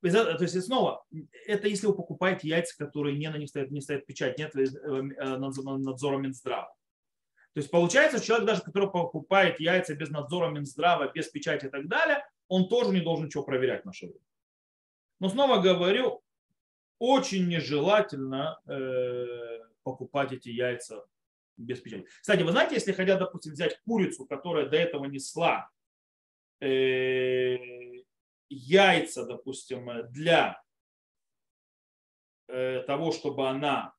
То 0.00 0.36
есть 0.40 0.62
снова, 0.62 1.04
это 1.46 1.66
если 1.66 1.88
вы 1.88 1.94
покупаете 1.94 2.48
яйца, 2.48 2.76
которые 2.76 3.18
не 3.18 3.28
на 3.30 3.36
них 3.36 3.48
стоят, 3.48 3.72
не 3.72 3.80
стоят 3.80 4.06
печать, 4.06 4.38
нет 4.38 4.54
э, 4.54 4.64
э, 4.64 5.36
надзора 5.38 6.18
Минздрава. 6.18 6.72
То 7.54 7.58
есть 7.58 7.70
получается, 7.70 8.24
человек 8.24 8.46
даже, 8.46 8.62
который 8.62 8.90
покупает 8.90 9.58
яйца 9.58 9.94
без 9.96 10.10
надзора 10.10 10.50
Минздрава, 10.50 11.10
без 11.12 11.28
печати 11.28 11.66
и 11.66 11.68
так 11.68 11.88
далее, 11.88 12.24
он 12.46 12.68
тоже 12.68 12.90
не 12.90 13.00
должен 13.00 13.26
ничего 13.26 13.42
проверять 13.42 13.82
в 13.82 13.86
наше 13.86 14.06
время. 14.06 14.20
Но 15.18 15.28
снова 15.28 15.60
говорю, 15.60 16.22
очень 17.04 17.48
нежелательно 17.48 18.60
э, 18.64 19.58
покупать 19.82 20.32
эти 20.32 20.50
яйца 20.50 21.04
без 21.56 21.80
печати. 21.80 22.06
Кстати, 22.20 22.42
вы 22.42 22.52
знаете, 22.52 22.76
если 22.76 22.92
хотят, 22.92 23.18
допустим, 23.18 23.54
взять 23.54 23.80
курицу, 23.80 24.24
которая 24.24 24.68
до 24.68 24.76
этого 24.76 25.06
несла 25.06 25.68
э, 26.60 27.56
яйца, 28.48 29.26
допустим, 29.26 29.90
для 30.12 30.62
э, 32.46 32.84
того, 32.86 33.10
чтобы 33.10 33.48
она 33.48 33.96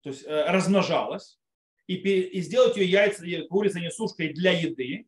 то 0.00 0.10
есть, 0.10 0.24
э, 0.24 0.50
размножалась, 0.50 1.38
и, 1.86 1.94
и 1.94 2.40
сделать 2.40 2.76
ее 2.76 2.90
яйца, 2.90 3.24
курица 3.48 3.78
несушкой 3.78 4.32
для 4.32 4.50
еды, 4.50 5.06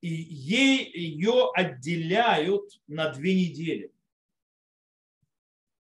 и 0.00 0.08
ей 0.08 0.90
ее 0.92 1.48
отделяют 1.54 2.82
на 2.88 3.10
две 3.10 3.36
недели. 3.36 3.92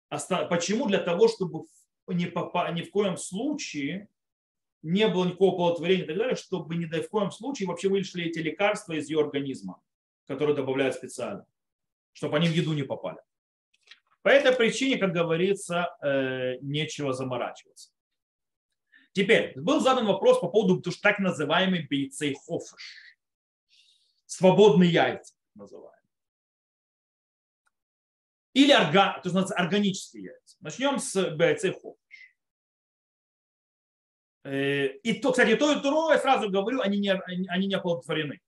Почему? 0.09 0.86
Для 0.86 0.98
того, 0.98 1.28
чтобы 1.28 1.64
ни, 2.06 2.26
попа, 2.26 2.70
ни 2.72 2.82
в 2.82 2.90
коем 2.90 3.16
случае 3.16 4.09
не 4.82 5.09
было 5.09 5.26
никакого 5.26 5.52
оплодотворения 5.52 6.04
и 6.04 6.06
так 6.06 6.16
далее, 6.16 6.36
чтобы 6.36 6.76
ни 6.76 6.86
в 6.86 7.09
коем 7.09 7.30
случае 7.30 7.68
вообще 7.68 7.88
вышли 7.88 8.24
эти 8.24 8.38
лекарства 8.38 8.94
из 8.94 9.11
ее 9.11 9.20
организма, 9.20 9.80
которые 10.26 10.56
добавляют 10.56 10.94
специально, 10.94 11.46
чтобы 12.12 12.36
они 12.36 12.48
в 12.48 12.52
еду 12.52 12.72
не 12.72 12.84
попали. 12.84 13.18
По 14.22 14.28
этой 14.28 14.52
причине, 14.52 14.98
как 14.98 15.12
говорится, 15.12 15.96
э, 16.02 16.59
нечего 16.61 17.12
заморачиваться. 17.12 17.90
Теперь, 19.12 19.52
был 19.59 19.80
задан 19.80 20.06
вопрос 20.06 20.38
по 20.40 20.48
поводу 20.48 20.80
так 21.02 21.18
называемой 21.18 21.86
бейцей 21.86 22.34
хофыш. 22.34 22.94
Свободные 24.26 24.90
яйца 24.90 25.34
называют. 25.54 25.97
Или 28.59 28.72
орга, 28.72 29.20
то 29.22 29.28
есть 29.28 29.52
органические 29.54 30.24
яйца. 30.24 30.56
Начнем 30.59 30.98
с 30.98 31.30
бойцей 31.36 31.72
хофиш. 31.72 32.34
Э, 34.42 34.86
и 34.88 35.12
то, 35.20 35.30
кстати, 35.30 35.54
то 35.54 35.70
и 35.70 35.80
то, 35.80 36.12
я 36.12 36.18
сразу 36.18 36.50
говорю, 36.50 36.80
они 36.80 36.98
не, 36.98 37.12
они 37.12 37.68
не 37.68 37.76
оплодотворены. 37.76 38.40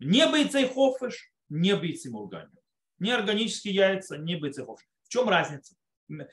Не 0.00 0.26
бойцей 0.26 0.66
хофиш, 0.66 1.30
не 1.48 1.76
бойцы 1.76 2.10
мургани. 2.10 2.50
Не 2.98 3.12
органические 3.12 3.72
яйца, 3.72 4.18
не 4.18 4.34
бойцей 4.34 4.64
хофиш. 4.64 4.88
В 5.04 5.08
чем 5.10 5.28
разница? 5.28 5.76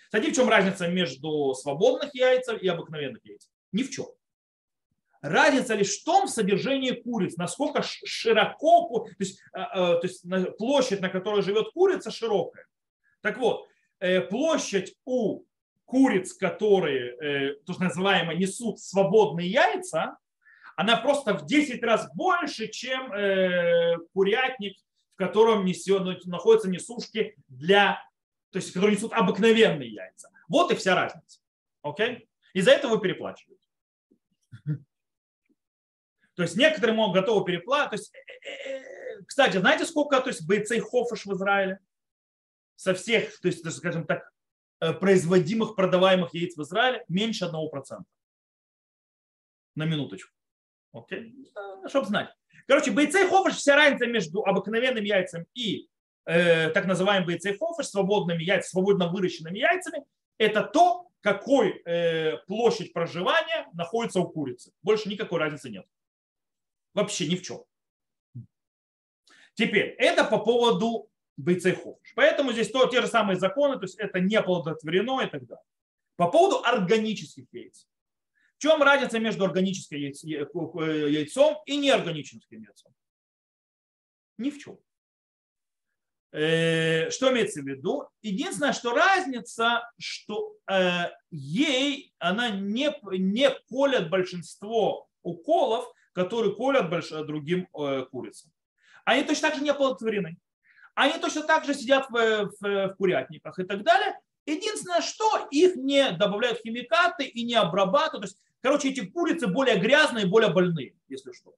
Кстати, 0.06 0.32
в 0.32 0.36
чем 0.36 0.50
разница 0.50 0.88
между 0.88 1.54
свободных 1.54 2.16
яйцев 2.16 2.60
и 2.60 2.68
обыкновенных 2.68 3.24
яиц? 3.24 3.48
Ни 3.74 3.84
в 3.84 3.92
чем. 3.92 4.08
Разница 5.22 5.76
лишь 5.76 6.00
в 6.00 6.04
том 6.04 6.28
содержании 6.28 6.94
куриц, 6.94 7.38
насколько 7.38 7.84
широко, 7.84 9.06
то 9.06 9.16
есть, 9.20 9.40
э, 9.54 9.60
э, 9.60 10.00
то 10.00 10.02
есть 10.02 10.26
площадь, 10.58 11.02
на 11.02 11.10
которой 11.10 11.44
живет 11.44 11.72
курица, 11.74 12.10
широкая. 12.10 12.66
Так 13.28 13.40
вот, 13.40 13.68
э, 14.00 14.22
площадь 14.22 14.96
у 15.04 15.44
куриц, 15.84 16.32
которые, 16.32 17.12
э, 17.18 17.56
то 17.66 17.74
есть 17.74 17.82
называемо, 17.82 18.34
несут 18.34 18.80
свободные 18.80 19.50
яйца, 19.50 20.18
она 20.78 20.96
просто 20.96 21.34
в 21.34 21.46
10 21.46 21.84
раз 21.84 22.10
больше, 22.16 22.70
чем 22.70 23.12
э, 23.12 23.98
курятник, 24.14 24.78
в 25.14 25.18
котором 25.18 25.66
несет, 25.66 26.04
ну, 26.04 26.16
находятся 26.24 26.70
несушки 26.70 27.36
для, 27.50 28.02
то 28.52 28.60
есть, 28.60 28.72
которые 28.72 28.96
несут 28.96 29.12
обыкновенные 29.12 29.90
яйца. 29.90 30.30
Вот 30.48 30.72
и 30.72 30.76
вся 30.76 30.96
разница. 30.96 31.42
Окей? 31.82 32.30
Из-за 32.54 32.72
этого 32.72 32.96
вы 32.96 33.02
переплачиваете. 33.02 33.68
То 36.36 36.44
есть 36.44 36.56
некоторые 36.56 36.96
могут 36.96 37.16
готовы 37.16 37.44
переплатить. 37.44 38.10
Кстати, 39.26 39.58
знаете, 39.58 39.86
сколько 39.86 40.22
то 40.22 40.30
есть, 40.30 40.48
бойцей 40.48 40.80
хофыш 40.80 41.26
в 41.26 41.34
Израиле? 41.34 41.82
Со 42.78 42.94
всех, 42.94 43.38
то 43.42 43.50
есть, 43.50 43.70
скажем 43.72 44.06
так, 44.06 44.32
э, 44.80 44.94
производимых, 44.94 45.76
продаваемых 45.76 46.34
яиц 46.34 46.56
в 46.56 46.62
Израиле 46.62 47.04
меньше 47.10 47.46
1%. 47.46 48.06
На 49.76 49.86
минуточку. 49.86 50.32
Окей? 50.94 51.36
Okay? 51.54 51.90
Чтобы 51.90 52.08
знать. 52.08 52.30
Короче, 52.68 52.92
бойцей 52.92 53.28
хофыш, 53.28 53.56
вся 53.56 53.76
разница 53.76 54.06
между 54.06 54.44
обыкновенным 54.44 55.04
яйцем 55.04 55.46
и 55.54 55.90
э, 56.26 56.70
так 56.70 56.86
называемым 56.86 57.28
бойцей 57.28 57.58
хофыш, 57.58 57.88
свободными 57.88 58.44
яйцами, 58.44 58.70
свободно 58.70 59.08
выращенными 59.10 59.58
яйцами, 59.58 60.06
это 60.38 60.64
то, 60.64 61.08
какой 61.22 61.82
э, 61.84 62.38
площадь 62.46 62.94
проживания 62.94 63.68
находится 63.74 64.20
у 64.20 64.30
курицы. 64.30 64.72
Больше 64.84 65.10
никакой 65.10 65.40
разницы 65.40 65.70
нет. 65.70 65.86
Вообще 66.94 67.28
ни 67.28 67.36
в 67.36 67.42
чем. 67.42 67.64
Теперь, 69.56 69.96
это 69.98 70.24
по 70.24 70.38
поводу 70.40 71.10
бойцейхов. 71.38 71.98
Поэтому 72.16 72.52
здесь 72.52 72.72
то, 72.72 72.88
те 72.88 73.02
же 73.02 73.08
самые 73.08 73.38
законы, 73.38 73.76
то 73.76 73.84
есть 73.84 73.98
это 74.00 74.20
не 74.20 74.42
плодотворено 74.42 75.22
и 75.22 75.30
так 75.30 75.46
далее. 75.46 75.64
По 76.16 76.30
поводу 76.30 76.64
органических 76.64 77.46
яиц. 77.52 77.88
В 78.58 78.62
чем 78.62 78.82
разница 78.82 79.20
между 79.20 79.46
органическим 79.46 80.00
яйцом 80.00 81.58
и 81.68 81.78
неорганическим 81.78 82.62
яйцом? 82.62 82.92
Ни 84.40 84.50
в 84.50 84.58
чем. 84.58 84.80
Э, 86.32 87.10
что 87.12 87.32
имеется 87.32 87.62
в 87.62 87.68
виду? 87.68 88.10
Единственное, 88.22 88.74
что 88.74 88.94
разница, 88.94 89.90
что 89.98 90.56
э, 90.70 91.12
ей 91.32 92.14
она 92.20 92.50
не, 92.50 92.94
не 93.18 93.50
колет 93.70 94.10
большинство 94.10 95.08
уколов, 95.22 95.86
которые 96.14 96.56
колят 96.56 96.90
больш, 96.90 97.10
другим 97.10 97.68
э, 97.74 98.06
курицам. 98.12 98.52
Они 99.06 99.24
точно 99.24 99.50
так 99.50 99.58
же 99.58 99.64
не 99.64 99.70
оплодотворены. 99.70 100.38
Они 100.98 101.20
точно 101.20 101.44
так 101.44 101.64
же 101.64 101.76
сидят 101.76 102.10
в, 102.10 102.14
в, 102.14 102.60
в 102.60 102.96
курятниках 102.96 103.60
и 103.60 103.64
так 103.64 103.84
далее. 103.84 104.20
Единственное, 104.48 105.02
что 105.02 105.48
их 105.52 105.76
не 105.76 106.10
добавляют 106.14 106.62
химикаты 106.62 107.26
и 107.26 107.44
не 107.44 107.54
обрабатывают. 107.54 108.24
То 108.24 108.28
есть, 108.30 108.42
короче, 108.64 108.90
эти 108.90 109.06
курицы 109.06 109.46
более 109.46 109.78
грязные, 109.78 110.26
более 110.26 110.52
больные, 110.52 110.96
если 111.08 111.34
что. 111.34 111.54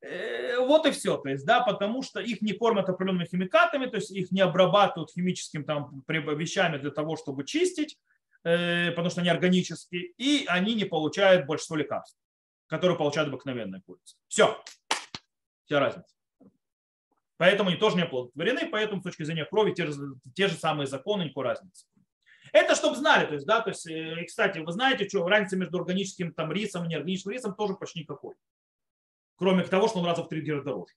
Э, 0.00 0.58
вот 0.60 0.86
и 0.86 0.90
все, 0.90 1.18
то 1.18 1.28
есть, 1.28 1.44
да, 1.44 1.60
потому 1.60 2.02
что 2.02 2.20
их 2.20 2.40
не 2.40 2.54
кормят 2.54 2.88
определенными 2.88 3.26
химикатами, 3.26 3.84
то 3.84 3.96
есть 3.96 4.10
их 4.10 4.30
не 4.30 4.40
обрабатывают 4.40 5.10
химическими 5.10 5.64
там 5.64 6.02
вещами 6.08 6.78
для 6.78 6.92
того, 6.92 7.16
чтобы 7.16 7.44
чистить, 7.44 7.98
э, 8.42 8.92
потому 8.92 9.10
что 9.10 9.20
они 9.20 9.28
органические, 9.28 10.12
и 10.16 10.46
они 10.48 10.74
не 10.74 10.86
получают 10.86 11.44
большинство 11.44 11.76
лекарств, 11.76 12.16
которые 12.66 12.96
получают 12.96 13.28
обыкновенные 13.28 13.82
курицы. 13.82 14.16
Все, 14.28 14.62
вся 15.64 15.80
разница. 15.80 16.14
Поэтому 17.36 17.68
они 17.68 17.78
тоже 17.78 17.96
не 17.96 18.02
оплодотворены, 18.02 18.68
поэтому 18.70 19.00
с 19.00 19.04
точки 19.04 19.24
зрения 19.24 19.44
крови 19.44 19.72
те 19.72 19.86
же, 19.86 19.92
те 20.34 20.48
же 20.48 20.54
самые 20.54 20.86
законы, 20.86 21.24
никакой 21.24 21.44
разницы. 21.44 21.86
Это 22.52 22.74
чтобы 22.74 22.96
знали, 22.96 23.26
то 23.26 23.34
есть, 23.34 23.46
да, 23.46 23.60
то 23.60 23.70
есть, 23.70 23.86
э, 23.86 24.24
кстати, 24.24 24.58
вы 24.58 24.72
знаете, 24.72 25.08
что 25.08 25.28
разница 25.28 25.56
между 25.56 25.78
органическим 25.78 26.32
там 26.32 26.52
рисом 26.52 26.84
и 26.84 26.88
неорганическим 26.88 27.32
рисом 27.32 27.54
тоже 27.54 27.74
почти 27.74 28.00
никакой 28.00 28.34
кроме 29.36 29.64
того, 29.64 29.88
что 29.88 30.00
он 30.00 30.06
раза 30.06 30.22
в 30.22 30.28
три 30.28 30.40
дороже. 30.40 30.94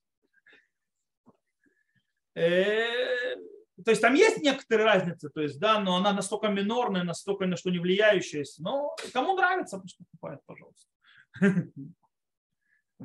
Э, 2.36 3.36
то 3.84 3.92
есть 3.92 4.02
там 4.02 4.14
есть 4.14 4.42
некоторые 4.42 4.86
разницы, 4.86 5.30
то 5.30 5.42
есть, 5.42 5.60
да, 5.60 5.80
но 5.80 5.98
она 5.98 6.14
настолько 6.14 6.48
минорная, 6.48 7.04
настолько 7.04 7.46
на 7.46 7.58
что 7.58 7.70
не 7.70 7.80
влияющая. 7.80 8.46
Но 8.60 8.96
кому 9.14 9.36
нравится, 9.36 9.80
пусть 9.80 9.98
покупает, 9.98 10.40
пожалуйста. 10.46 10.88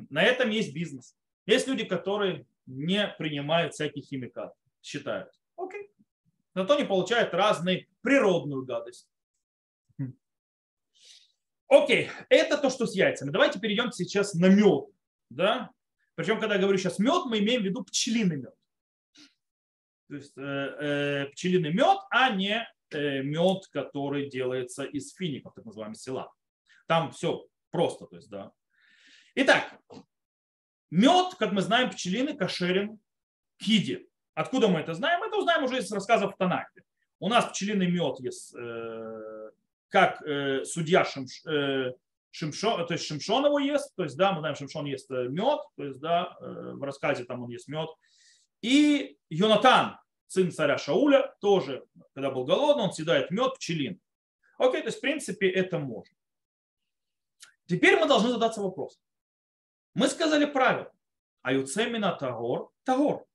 На 0.09 0.23
этом 0.23 0.49
есть 0.49 0.73
бизнес. 0.73 1.15
Есть 1.45 1.67
люди, 1.67 1.85
которые 1.85 2.45
не 2.65 3.07
принимают 3.17 3.73
всякие 3.73 4.03
химикаты, 4.03 4.55
считают. 4.81 5.31
Окей. 5.55 5.89
Зато 6.53 6.75
они 6.75 6.85
получают 6.85 7.33
разные 7.33 7.87
природную 8.01 8.65
гадость. 8.65 9.07
Окей, 11.67 12.09
это 12.29 12.57
то, 12.57 12.69
что 12.69 12.85
с 12.85 12.95
яйцами. 12.95 13.31
Давайте 13.31 13.59
перейдем 13.59 13.91
сейчас 13.91 14.33
на 14.35 14.47
мед. 14.47 14.85
Да? 15.29 15.71
Причем, 16.13 16.39
когда 16.39 16.55
я 16.55 16.61
говорю 16.61 16.77
сейчас 16.77 16.99
мед, 16.99 17.25
мы 17.25 17.39
имеем 17.39 17.61
в 17.61 17.65
виду 17.65 17.83
пчелиный 17.83 18.37
мед. 18.37 18.55
То 20.07 20.15
есть 20.15 20.37
э, 20.37 20.41
э, 20.41 21.25
пчелиный 21.31 21.73
мед, 21.73 21.97
а 22.11 22.29
не 22.29 22.67
э, 22.91 23.23
мед, 23.23 23.67
который 23.71 24.29
делается 24.29 24.83
из 24.83 25.13
фиников, 25.13 25.55
так 25.55 25.65
называемый 25.65 25.95
села. 25.95 26.31
Там 26.87 27.11
все 27.11 27.47
просто, 27.75 28.05
то 28.05 28.15
есть, 28.15 28.29
да. 28.29 28.51
Итак, 29.35 29.77
мед, 30.91 31.35
как 31.37 31.51
мы 31.51 31.61
знаем, 31.61 31.89
пчелиный 31.89 32.37
кошерен 32.37 32.99
к 33.59 33.63
еде. 33.63 34.05
Откуда 34.33 34.69
мы 34.69 34.79
это 34.79 34.93
знаем? 34.93 35.21
Это 35.23 35.37
узнаем 35.37 35.65
уже 35.65 35.79
из 35.79 35.91
рассказов 35.91 36.33
в 36.33 36.37
Танахе. 36.37 36.83
У 37.19 37.27
нас 37.27 37.45
пчелиный 37.45 37.91
мед 37.91 38.19
есть, 38.19 38.55
э, 38.55 39.51
как 39.89 40.21
э, 40.21 40.63
судья 40.63 41.03
Шимш, 41.03 41.45
э, 41.45 41.91
Шимшон, 42.31 42.87
то 42.87 42.93
есть 42.93 43.05
Шимшон 43.05 43.45
его 43.45 43.59
ест, 43.59 43.93
то 43.95 44.03
есть, 44.03 44.15
да, 44.17 44.31
мы 44.31 44.39
знаем, 44.39 44.55
Шимшон 44.55 44.85
ест 44.85 45.11
э, 45.11 45.27
мед, 45.27 45.59
то 45.75 45.83
есть, 45.83 45.99
да, 45.99 46.37
э, 46.39 46.71
в 46.75 46.83
рассказе 46.83 47.25
там 47.25 47.43
он 47.43 47.49
ест 47.49 47.67
мед. 47.67 47.89
И 48.61 49.17
Йонатан, 49.29 49.97
сын 50.27 50.49
царя 50.51 50.77
Шауля, 50.77 51.35
тоже, 51.41 51.83
когда 52.13 52.31
был 52.31 52.45
голодный, 52.45 52.85
он 52.85 52.93
съедает 52.93 53.31
мед, 53.31 53.55
пчелин. 53.55 53.99
Окей, 54.57 54.81
то 54.81 54.87
есть, 54.87 54.99
в 54.99 55.01
принципе, 55.01 55.49
это 55.49 55.77
можно. 55.77 56.15
Теперь 57.67 57.99
мы 57.99 58.07
должны 58.07 58.29
задаться 58.29 58.61
вопросом. 58.61 59.01
Мы 59.93 60.07
сказали 60.07 60.45
правило. 60.45 60.91
А 61.41 61.53
юцемина 61.53 62.11
тагор, 62.13 62.71
тагор. 62.83 63.25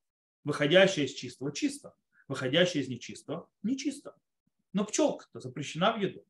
Выходящее 0.44 1.06
из 1.06 1.14
чистого 1.14 1.52
чисто. 1.52 1.94
Выходящее 2.28 2.82
из 2.82 2.88
нечистого 2.88 3.48
нечисто. 3.62 4.16
Но 4.72 4.84
пчелка-то 4.84 5.40
запрещена 5.40 5.92
в 5.92 5.98
еду. 5.98 6.24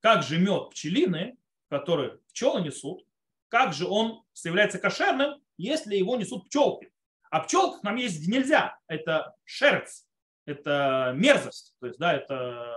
Как 0.00 0.22
же 0.22 0.38
мед 0.38 0.70
пчелины 0.70 1.38
который 1.68 2.18
пчелы 2.28 2.60
несут, 2.62 3.06
как 3.48 3.72
же 3.72 3.86
он 3.86 4.24
является 4.44 4.78
кошерным, 4.78 5.42
если 5.56 5.96
его 5.96 6.16
несут 6.16 6.46
пчелки? 6.46 6.92
А 7.30 7.40
пчелках 7.40 7.82
нам 7.82 7.96
есть 7.96 8.26
нельзя. 8.26 8.78
Это 8.86 9.34
шерсть, 9.44 10.06
это 10.44 11.12
мерзость. 11.16 11.74
То 11.80 11.86
есть, 11.86 11.98
да, 11.98 12.14
это 12.14 12.72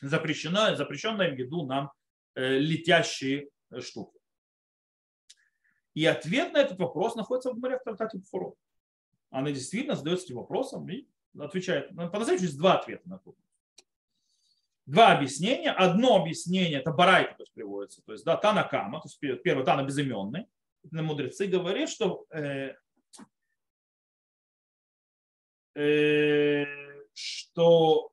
запрещено, 0.00 0.74
запрещенная 0.76 1.30
в 1.30 1.34
виду 1.34 1.66
нам 1.66 1.92
летящие 2.34 3.50
штуки. 3.80 4.18
И 5.94 6.04
ответ 6.06 6.52
на 6.52 6.58
этот 6.58 6.78
вопрос 6.78 7.16
находится 7.16 7.52
в 7.52 7.58
море 7.58 7.78
в 7.78 7.84
трактате 7.84 8.18
Пфурот. 8.20 8.56
Она 9.30 9.50
действительно 9.50 9.96
задается 9.96 10.26
этим 10.26 10.36
вопросом 10.36 10.88
и 10.88 11.06
отвечает. 11.38 11.94
По-настоящему 11.94 12.46
есть 12.46 12.58
два 12.58 12.78
ответа 12.78 13.08
на 13.08 13.14
это 13.16 13.32
два 14.90 15.12
объяснения. 15.12 15.70
Одно 15.70 16.16
объяснение, 16.16 16.80
это 16.80 16.92
Барайка 16.92 17.34
то 17.34 17.42
есть, 17.42 17.52
приводится, 17.52 18.02
то 18.02 18.12
есть 18.12 18.24
да, 18.24 18.36
Танакама, 18.36 19.00
то 19.00 19.08
есть 19.08 19.42
первый 19.42 19.64
Тана 19.64 19.82
безыменный. 19.82 20.46
Мудрецы 20.90 21.46
говорят, 21.46 21.90
что 21.90 22.26
э, 22.30 22.74
э, 25.74 26.64
что 27.12 28.12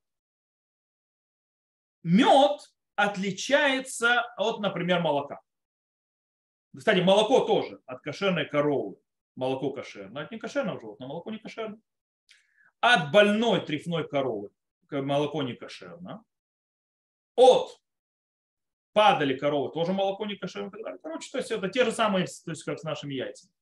мед 2.04 2.74
отличается 2.98 4.24
от, 4.36 4.60
например, 4.60 5.00
молока. 5.00 5.40
Кстати, 6.76 7.00
молоко 7.00 7.46
тоже 7.46 7.82
от 7.86 8.02
кошерной 8.02 8.46
коровы. 8.46 8.98
Молоко 9.36 9.72
кошерное, 9.72 10.24
от 10.24 10.32
некошерного 10.32 10.80
животного 10.82 11.10
молоко 11.10 11.32
не 11.32 11.38
кошерное. 11.38 11.80
От 12.82 13.12
больной 13.12 13.66
трефной 13.66 14.08
коровы 14.08 14.50
молоко 14.92 15.44
не 15.44 15.54
кошерно 15.54 16.26
от 17.38 17.80
падали 18.94 19.38
коровы, 19.38 19.72
тоже 19.72 19.94
молоко 19.94 20.26
не 20.26 20.36
кошерное. 20.36 20.98
Короче, 21.02 21.30
то 21.32 21.38
есть 21.38 21.52
это 21.52 21.70
те 21.70 21.86
же 21.86 21.92
самые, 21.92 22.26
то 22.26 22.52
есть 22.52 22.64
как 22.64 22.80
с 22.80 22.84
нашими 22.84 23.14
яйцами. 23.14 23.54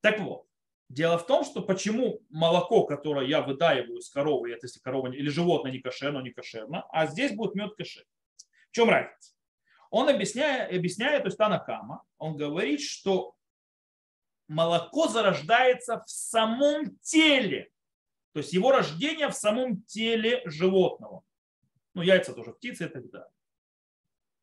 Так 0.00 0.18
вот, 0.18 0.46
дело 0.88 1.18
в 1.18 1.26
том, 1.26 1.44
что 1.44 1.60
почему 1.60 2.22
молоко, 2.30 2.86
которое 2.86 3.26
я 3.26 3.42
выдаиваю 3.42 3.98
из 3.98 4.08
коровы, 4.08 4.50
это 4.50 4.66
если 4.66 4.80
корова 4.80 5.12
или 5.12 5.28
животное 5.28 5.70
не 5.70 5.80
кошерно, 5.80 6.20
не 6.20 6.30
кошерно, 6.30 6.86
а 6.90 7.06
здесь 7.06 7.32
будет 7.32 7.54
мед 7.54 7.74
кошер. 7.76 8.04
В 8.70 8.74
чем 8.74 8.88
разница? 8.88 9.32
Он 9.90 10.08
объясняет, 10.08 10.72
объясняет 10.74 11.22
то 11.22 11.28
есть 11.28 11.38
Танакама, 11.38 12.04
он 12.18 12.36
говорит, 12.36 12.80
что 12.80 13.34
молоко 14.46 15.08
зарождается 15.08 16.02
в 16.06 16.10
самом 16.10 16.96
теле, 16.98 17.70
то 18.32 18.38
есть 18.38 18.52
его 18.52 18.70
рождение 18.70 19.28
в 19.28 19.34
самом 19.34 19.82
теле 19.82 20.42
животного 20.44 21.24
ну, 21.94 22.02
яйца 22.02 22.32
тоже 22.32 22.52
птицы 22.52 22.86
и 22.86 22.88
так 22.88 23.10
далее. 23.10 23.32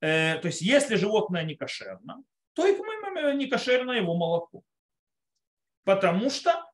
Э, 0.02 0.40
то 0.40 0.48
есть, 0.48 0.62
если 0.62 0.96
животное 0.96 1.44
не 1.44 1.56
кошерно, 1.56 2.24
то 2.54 2.66
и 2.66 3.36
не 3.36 3.48
кошерно 3.48 3.92
его 3.92 4.16
молоко. 4.16 4.64
Потому 5.84 6.30
что 6.30 6.70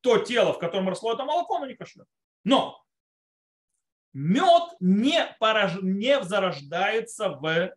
то 0.00 0.18
тело, 0.18 0.52
в 0.52 0.58
котором 0.58 0.88
росло 0.88 1.14
это 1.14 1.24
молоко, 1.24 1.56
оно 1.56 1.66
не 1.66 1.74
кошерно. 1.74 2.06
Но 2.44 2.83
мед 4.14 4.76
не, 4.80 5.36
порож... 5.38 5.82
не 5.82 6.22
зарождается 6.24 7.30
в 7.30 7.76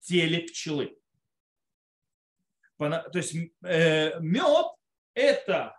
теле 0.00 0.40
пчелы. 0.46 0.96
То 2.78 3.10
есть 3.12 3.36
э, 3.62 4.18
мед 4.20 4.66
это 5.14 5.76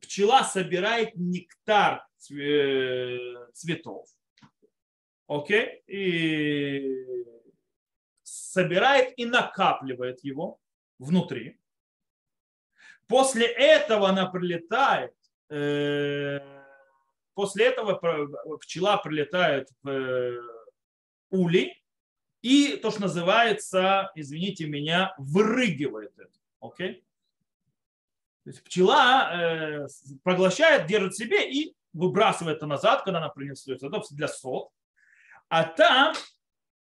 пчела 0.00 0.44
собирает 0.44 1.16
нектар 1.16 2.06
цветов, 3.52 4.08
окей, 5.26 5.82
и 5.86 7.04
собирает 8.22 9.18
и 9.18 9.26
накапливает 9.26 10.22
его 10.22 10.60
внутри. 10.98 11.58
После 13.06 13.46
этого 13.46 14.08
она 14.08 14.26
прилетает, 14.26 15.14
э, 15.50 16.63
после 17.34 17.66
этого 17.66 18.58
пчела 18.58 18.96
прилетает 18.98 19.68
в 19.82 20.40
улей 21.30 21.82
и 22.42 22.76
то, 22.76 22.90
что 22.90 23.02
называется, 23.02 24.10
извините 24.14 24.66
меня, 24.66 25.14
вырыгивает 25.18 26.12
это. 26.18 26.38
Окей? 26.60 27.04
То 28.44 28.50
есть 28.50 28.62
пчела 28.62 29.30
э, 29.32 29.86
проглощает, 30.22 30.86
держит 30.86 31.16
себе 31.16 31.50
и 31.50 31.74
выбрасывает 31.92 32.58
это 32.58 32.66
назад, 32.66 33.04
когда 33.04 33.18
она 33.18 33.30
принесет 33.30 33.80
для 34.14 34.28
сот. 34.28 34.68
А 35.48 35.64
там 35.64 36.14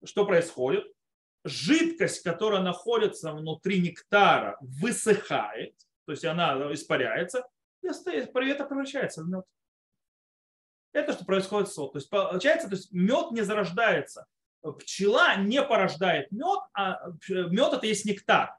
что 0.02 0.24
происходит? 0.24 0.86
жидкость, 1.44 2.22
которая 2.22 2.60
находится 2.60 3.32
внутри 3.32 3.80
нектара, 3.80 4.56
высыхает, 4.60 5.74
то 6.06 6.12
есть 6.12 6.24
она 6.24 6.72
испаряется, 6.72 7.46
и 7.82 7.88
это 7.88 8.64
превращается 8.64 9.22
в 9.22 9.28
мед. 9.28 9.44
Это 10.92 11.12
что 11.12 11.24
происходит 11.24 11.68
с 11.68 11.74
сок. 11.74 11.92
То 11.92 11.98
есть 11.98 12.10
получается, 12.10 12.68
то 12.68 12.74
есть 12.74 12.92
мед 12.92 13.30
не 13.30 13.42
зарождается. 13.42 14.26
Пчела 14.78 15.36
не 15.36 15.62
порождает 15.62 16.30
мед, 16.32 16.60
а 16.74 16.98
мед 17.28 17.72
это 17.72 17.86
есть 17.86 18.04
нектар. 18.04 18.54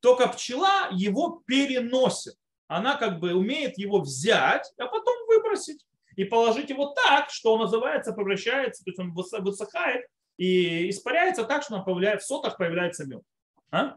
Только 0.00 0.28
пчела 0.28 0.88
его 0.92 1.42
переносит. 1.46 2.34
Она 2.66 2.96
как 2.96 3.20
бы 3.20 3.34
умеет 3.34 3.78
его 3.78 4.00
взять, 4.00 4.72
а 4.78 4.86
потом 4.86 5.14
выбросить. 5.26 5.84
И 6.16 6.24
положить 6.24 6.70
его 6.70 6.86
так, 6.86 7.30
что 7.30 7.54
он 7.54 7.60
называется, 7.60 8.12
превращается, 8.12 8.84
то 8.84 8.90
есть 8.90 8.98
он 8.98 9.14
высыхает 9.14 10.06
и 10.36 10.90
испаряется 10.90 11.44
так, 11.44 11.62
что 11.62 11.80
появляется, 11.82 12.24
в 12.24 12.28
сотах 12.28 12.56
появляется 12.56 13.06
мед. 13.06 13.22
А? 13.70 13.96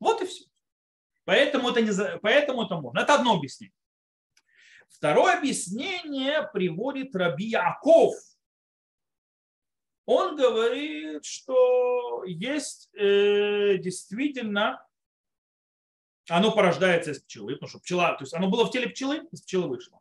Вот 0.00 0.20
и 0.22 0.26
все. 0.26 0.44
Поэтому 1.24 1.70
это, 1.70 1.80
не, 1.80 2.18
поэтому 2.18 2.64
это 2.64 2.76
можно. 2.76 3.00
Это 3.00 3.14
одно 3.14 3.34
объяснение. 3.34 3.74
Второе 4.94 5.38
объяснение 5.38 6.48
приводит 6.52 7.16
Раби 7.16 7.46
Яков. 7.46 8.14
Он 10.06 10.36
говорит, 10.36 11.24
что 11.24 12.22
есть 12.24 12.90
э, 12.94 13.78
действительно, 13.78 14.86
оно 16.28 16.52
порождается 16.54 17.10
из 17.10 17.20
пчелы, 17.20 17.54
потому 17.54 17.68
что 17.68 17.80
пчела, 17.80 18.12
то 18.12 18.22
есть 18.22 18.34
оно 18.34 18.48
было 18.48 18.66
в 18.66 18.70
теле 18.70 18.88
пчелы, 18.88 19.26
из 19.32 19.42
пчелы 19.42 19.68
вышло. 19.68 20.00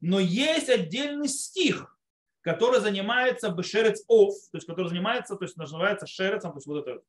Но 0.00 0.20
есть 0.20 0.68
отдельный 0.68 1.28
стих, 1.28 1.98
который 2.42 2.80
занимается 2.80 3.48
бешерец 3.48 4.04
ов, 4.06 4.34
то 4.52 4.58
есть 4.58 4.66
который 4.66 4.88
занимается, 4.88 5.36
то 5.36 5.44
есть 5.44 5.56
называется 5.56 6.06
шерецом, 6.06 6.52
то 6.52 6.58
есть 6.58 6.66
вот 6.66 6.86
это 6.86 7.02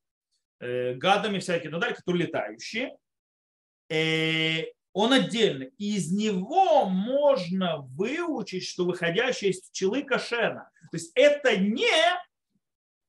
э, 0.60 0.94
гадами 0.94 1.40
всякие 1.40 1.72
так 1.72 1.82
далее, 1.82 1.98
которые 1.98 2.28
летающие. 2.28 2.98
Э, 3.90 4.77
он 4.98 5.14
отдельный. 5.14 5.68
И 5.78 5.96
из 5.96 6.12
него 6.12 6.86
можно 6.86 7.82
выучить, 7.82 8.66
что 8.66 8.84
выходящее 8.84 9.52
из 9.52 9.62
пчелы 9.62 10.02
кошерно. 10.02 10.72
То 10.90 10.98
есть 10.98 11.12
это 11.14 11.56
не 11.56 11.88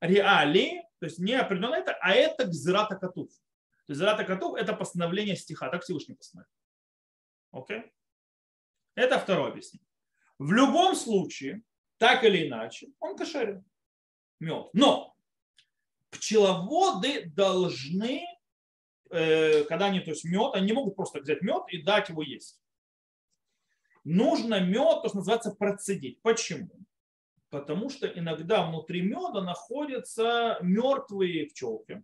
реалии, 0.03 0.82
то 0.99 1.07
есть 1.07 1.18
не 1.18 1.32
определенно 1.32 1.76
это, 1.76 1.97
а 2.03 2.12
это 2.12 2.45
гзирата 2.45 2.95
котов. 2.97 3.30
То 3.30 3.93
есть 3.93 4.01
гзирата 4.01 4.24
котов 4.24 4.57
это 4.57 4.74
постановление 4.74 5.34
стиха, 5.34 5.70
так 5.70 5.82
Всевышний 5.82 6.14
постановил. 6.14 6.51
Окей? 7.53 7.91
Это 8.95 9.18
второе 9.18 9.51
объяснение. 9.51 9.89
В 10.39 10.53
любом 10.53 10.95
случае, 10.95 11.62
так 11.97 12.22
или 12.22 12.47
иначе, 12.49 12.89
он 13.01 13.16
кошерен. 13.16 13.64
Мед. 14.41 14.68
Но 14.74 15.16
пчеловоды 16.11 17.30
должны 17.30 18.26
когда 19.11 19.86
они, 19.86 20.00
то 20.00 20.11
есть 20.11 20.24
мед, 20.24 20.54
они 20.54 20.66
не 20.66 20.72
могут 20.72 20.96
просто 20.96 21.20
взять 21.20 21.42
мед 21.42 21.62
и 21.68 21.82
дать 21.82 22.09
его 22.09 22.22
есть. 22.22 22.61
Нужно 24.04 24.61
мед, 24.61 25.02
то, 25.02 25.09
что 25.09 25.18
называется, 25.18 25.50
процедить. 25.50 26.20
Почему? 26.22 26.70
Потому 27.50 27.90
что 27.90 28.06
иногда 28.06 28.66
внутри 28.66 29.02
меда 29.02 29.42
находятся 29.42 30.59
мертвые 30.61 31.46
пчелки, 31.46 32.02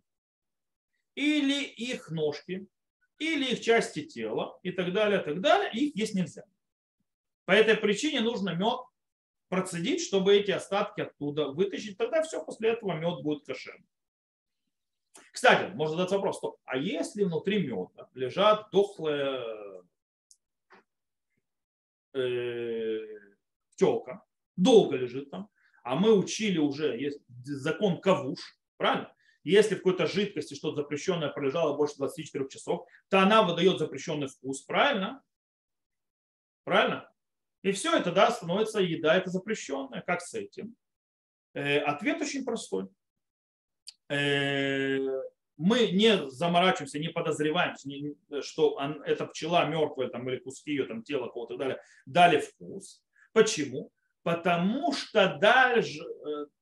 или 1.15 1.63
их 1.65 2.11
ножки, 2.11 2.67
или 3.19 3.53
их 3.53 3.61
части 3.61 4.05
тела, 4.05 4.59
и 4.63 4.73
так 4.73 4.93
далее, 4.93 5.21
так 5.21 5.41
далее, 5.41 5.71
их 5.73 5.95
есть 5.95 6.15
нельзя. 6.15 6.45
По 7.45 7.53
этой 7.53 7.77
причине 7.77 8.21
нужно 8.21 8.55
мед 8.55 8.81
процедить, 9.49 10.01
чтобы 10.03 10.35
эти 10.35 10.51
остатки 10.51 11.03
оттуда 11.03 11.49
вытащить. 11.49 11.97
Тогда 11.97 12.23
все, 12.23 12.45
после 12.45 12.71
этого 12.71 12.95
мед 12.95 13.23
будет 13.23 13.45
кошерным. 13.45 13.87
Кстати, 15.33 15.73
можно 15.75 15.97
задать 15.97 16.13
вопрос, 16.13 16.39
стоп, 16.39 16.59
а 16.65 16.77
если 16.77 17.25
внутри 17.25 17.67
меда 17.67 18.09
лежат 18.15 18.71
дохлые 18.71 19.83
э, 22.15 23.01
пчелка, 23.73 24.25
долго 24.57 24.97
лежит 24.97 25.31
там, 25.31 25.49
а 25.83 25.97
мы 25.97 26.17
учили 26.17 26.59
уже, 26.59 26.97
есть 26.99 27.21
закон 27.45 28.01
кавуш, 28.01 28.41
правильно? 28.77 29.15
Если 29.45 29.75
в 29.75 29.79
какой-то 29.79 30.07
жидкости 30.07 30.55
что-то 30.55 30.83
запрещенное 30.83 31.29
пролежало 31.29 31.77
больше 31.77 31.97
24 31.99 32.49
часов, 32.49 32.87
то 33.09 33.21
она 33.21 33.43
выдает 33.43 33.79
запрещенный 33.79 34.29
вкус, 34.29 34.63
правильно? 34.63 35.23
Правильно? 36.65 37.11
И 37.63 37.73
все, 37.73 37.95
это 37.97 38.11
да, 38.11 38.31
становится 38.31 38.81
еда, 38.81 39.15
это 39.15 39.29
запрещенная. 39.29 40.03
Как 40.03 40.23
с 40.23 40.33
этим? 40.33 40.75
Э, 41.53 41.79
ответ 41.81 42.21
очень 42.23 42.45
простой. 42.45 42.89
Э, 44.09 44.99
мы 45.57 45.91
не 45.93 46.29
заморачиваемся, 46.31 46.99
не 46.99 47.09
подозреваем, 47.09 47.75
что 48.43 48.79
эта 49.05 49.27
пчела 49.27 49.67
мертвая 49.67 50.09
там, 50.09 50.29
или 50.29 50.39
куски 50.39 50.73
ее 50.73 50.87
там, 50.87 51.03
тела 51.03 51.29
кого-то 51.29 51.57
дали, 51.57 51.81
дали 52.07 52.41
вкус. 52.41 53.03
Почему? 53.33 53.93
Потому 54.23 54.93
что 54.93 55.39
дальше 55.39 56.03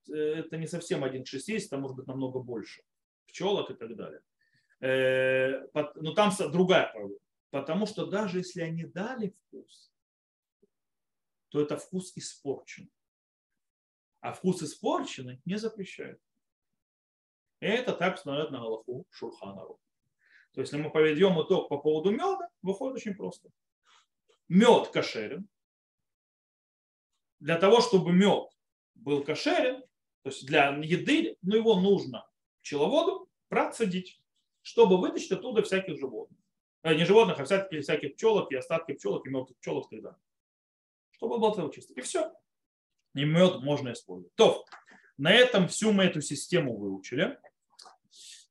э, 0.08 0.12
это 0.12 0.56
не 0.56 0.66
совсем 0.66 1.04
один 1.04 1.24
к 1.24 1.28
6 1.28 1.48
это 1.48 1.78
может 1.78 1.96
быть 1.96 2.06
намного 2.06 2.40
больше 2.40 2.82
пчелок 3.26 3.70
и 3.70 3.74
так 3.74 3.96
далее. 3.96 4.20
Э, 4.80 5.66
но 5.94 6.12
там 6.12 6.32
другая 6.50 6.90
проблема. 6.92 7.20
Потому 7.50 7.86
что 7.86 8.06
даже 8.06 8.38
если 8.38 8.62
они 8.62 8.84
дали 8.84 9.28
вкус, 9.28 9.92
то 11.50 11.60
это 11.60 11.76
вкус 11.76 12.12
испорчен. 12.16 12.90
А 14.20 14.32
вкус 14.32 14.62
испорченный 14.62 15.40
не 15.44 15.56
запрещают. 15.56 16.20
И 17.62 17.64
это 17.64 17.92
так 17.92 18.16
установят 18.16 18.50
на 18.50 18.58
Галаху 18.58 19.06
Шурханару. 19.10 19.78
То 20.52 20.60
есть, 20.60 20.72
если 20.72 20.82
мы 20.82 20.90
поведем 20.90 21.40
итог 21.40 21.68
по 21.68 21.78
поводу 21.78 22.10
меда, 22.10 22.48
выходит 22.60 22.96
очень 22.96 23.14
просто. 23.14 23.50
Мед 24.48 24.88
кошерен. 24.88 25.48
Для 27.38 27.56
того, 27.56 27.80
чтобы 27.80 28.12
мед 28.12 28.50
был 28.96 29.22
кошерен, 29.22 29.80
то 30.22 30.30
есть 30.30 30.44
для 30.44 30.70
еды, 30.82 31.36
ну 31.42 31.54
его 31.54 31.80
нужно 31.80 32.28
пчеловоду 32.62 33.28
процедить, 33.48 34.20
чтобы 34.62 34.98
вытащить 34.98 35.30
оттуда 35.30 35.62
всяких 35.62 36.00
животных. 36.00 36.40
А 36.82 36.94
не 36.94 37.04
животных, 37.04 37.38
а 37.38 37.44
всяких, 37.44 37.82
всяких 37.82 38.16
пчелок 38.16 38.50
и 38.50 38.56
остатки 38.56 38.94
пчелок 38.94 39.24
и 39.24 39.30
мертвых 39.30 39.56
пчелок 39.58 39.92
и. 39.92 40.02
Чтобы 41.12 41.38
было 41.38 41.54
целый 41.54 41.72
чисто. 41.72 41.94
И 41.94 42.00
все. 42.00 42.32
И 43.14 43.24
мед 43.24 43.60
можно 43.60 43.92
использовать. 43.92 44.34
То, 44.34 44.64
на 45.16 45.32
этом 45.32 45.68
всю 45.68 45.92
мы 45.92 46.06
эту 46.06 46.20
систему 46.20 46.76
выучили. 46.76 47.38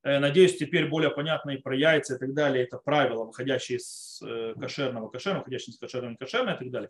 Э, 0.03 0.19
надеюсь, 0.19 0.57
теперь 0.57 0.89
более 0.89 1.11
понятно 1.11 1.51
и 1.51 1.57
про 1.57 1.75
яйца 1.75 2.15
и 2.15 2.17
так 2.17 2.33
далее. 2.33 2.63
Это 2.63 2.77
правила, 2.77 3.23
выходящие 3.23 3.77
из 3.77 4.21
э, 4.23 4.55
кошерного 4.59 5.09
кошерного, 5.09 5.41
выходящие 5.41 5.73
из 5.73 5.79
кошерного 5.79 6.15
кошерного 6.15 6.55
и 6.55 6.59
так 6.59 6.71
далее. 6.71 6.89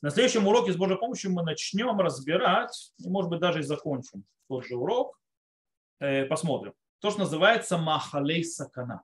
На 0.00 0.10
следующем 0.10 0.46
уроке 0.46 0.72
с 0.72 0.76
Божьей 0.76 0.96
помощью 0.96 1.32
мы 1.32 1.42
начнем 1.42 1.98
разбирать, 2.00 2.92
и, 2.98 3.08
может 3.08 3.30
быть, 3.30 3.40
даже 3.40 3.60
и 3.60 3.62
закончим 3.62 4.24
тот 4.48 4.64
же 4.64 4.76
урок. 4.76 5.18
Э, 5.98 6.24
посмотрим. 6.26 6.74
То, 7.00 7.10
что 7.10 7.20
называется 7.20 7.78
махалей 7.78 8.44
сакана. 8.44 9.02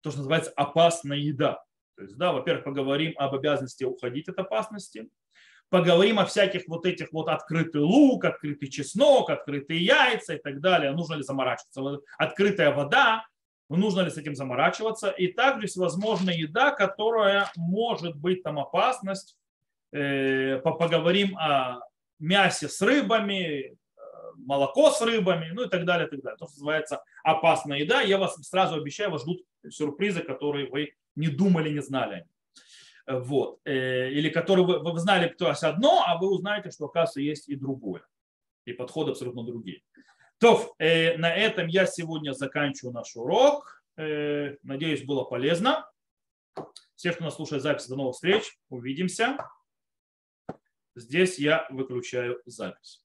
То, 0.00 0.10
что 0.10 0.20
называется 0.20 0.52
опасная 0.56 1.18
еда. 1.18 1.62
То 1.96 2.02
есть, 2.02 2.16
да, 2.16 2.32
во-первых, 2.32 2.64
поговорим 2.64 3.14
об 3.16 3.34
обязанности 3.34 3.84
уходить 3.84 4.28
от 4.28 4.38
опасности 4.38 5.10
поговорим 5.70 6.18
о 6.18 6.26
всяких 6.26 6.62
вот 6.68 6.86
этих 6.86 7.12
вот 7.12 7.28
открытый 7.28 7.82
лук, 7.82 8.24
открытый 8.24 8.68
чеснок, 8.68 9.30
открытые 9.30 9.84
яйца 9.84 10.34
и 10.34 10.38
так 10.38 10.60
далее. 10.60 10.92
Нужно 10.92 11.14
ли 11.14 11.22
заморачиваться? 11.22 12.00
Открытая 12.18 12.72
вода, 12.72 13.24
нужно 13.68 14.00
ли 14.00 14.10
с 14.10 14.16
этим 14.16 14.34
заморачиваться? 14.34 15.10
И 15.10 15.28
также 15.28 15.66
всевозможная 15.66 16.34
еда, 16.34 16.70
которая 16.70 17.50
может 17.56 18.16
быть 18.16 18.42
там 18.42 18.58
опасность. 18.58 19.36
Э, 19.92 20.58
поговорим 20.58 21.36
о 21.38 21.80
мясе 22.18 22.68
с 22.68 22.80
рыбами, 22.82 23.32
э, 23.36 23.76
молоко 24.36 24.90
с 24.90 25.00
рыбами, 25.00 25.50
ну 25.52 25.64
и 25.64 25.68
так 25.68 25.84
далее, 25.84 26.06
и 26.06 26.10
так 26.10 26.22
далее. 26.22 26.38
То, 26.38 26.46
что 26.46 26.54
называется 26.54 27.02
опасная 27.24 27.78
еда. 27.78 28.00
Я 28.02 28.18
вас 28.18 28.36
сразу 28.42 28.76
обещаю, 28.76 29.10
вас 29.10 29.22
ждут 29.22 29.42
сюрпризы, 29.68 30.20
которые 30.20 30.68
вы 30.68 30.92
не 31.14 31.28
думали, 31.28 31.70
не 31.70 31.80
знали. 31.80 32.26
Вот. 33.06 33.60
Э, 33.64 34.10
или 34.10 34.28
который 34.30 34.64
вы, 34.64 34.78
вы 34.80 34.98
знали, 34.98 35.28
кто 35.28 35.48
есть 35.48 35.62
одно, 35.62 36.02
а 36.06 36.18
вы 36.18 36.28
узнаете, 36.28 36.70
что, 36.70 36.86
оказывается, 36.86 37.20
есть 37.20 37.48
и 37.48 37.54
другое. 37.54 38.06
И 38.64 38.72
подходы 38.72 39.12
абсолютно 39.12 39.44
другие. 39.44 39.82
То, 40.38 40.74
э, 40.78 41.16
на 41.16 41.34
этом 41.34 41.68
я 41.68 41.86
сегодня 41.86 42.32
заканчиваю 42.32 42.92
наш 42.92 43.14
урок. 43.16 43.82
Э, 43.96 44.56
надеюсь, 44.62 45.04
было 45.04 45.24
полезно. 45.24 45.88
Все, 46.94 47.12
кто 47.12 47.24
нас 47.24 47.36
слушает 47.36 47.62
запись, 47.62 47.86
до 47.86 47.96
новых 47.96 48.14
встреч. 48.14 48.58
Увидимся. 48.68 49.38
Здесь 50.94 51.38
я 51.38 51.66
выключаю 51.70 52.42
запись. 52.44 53.02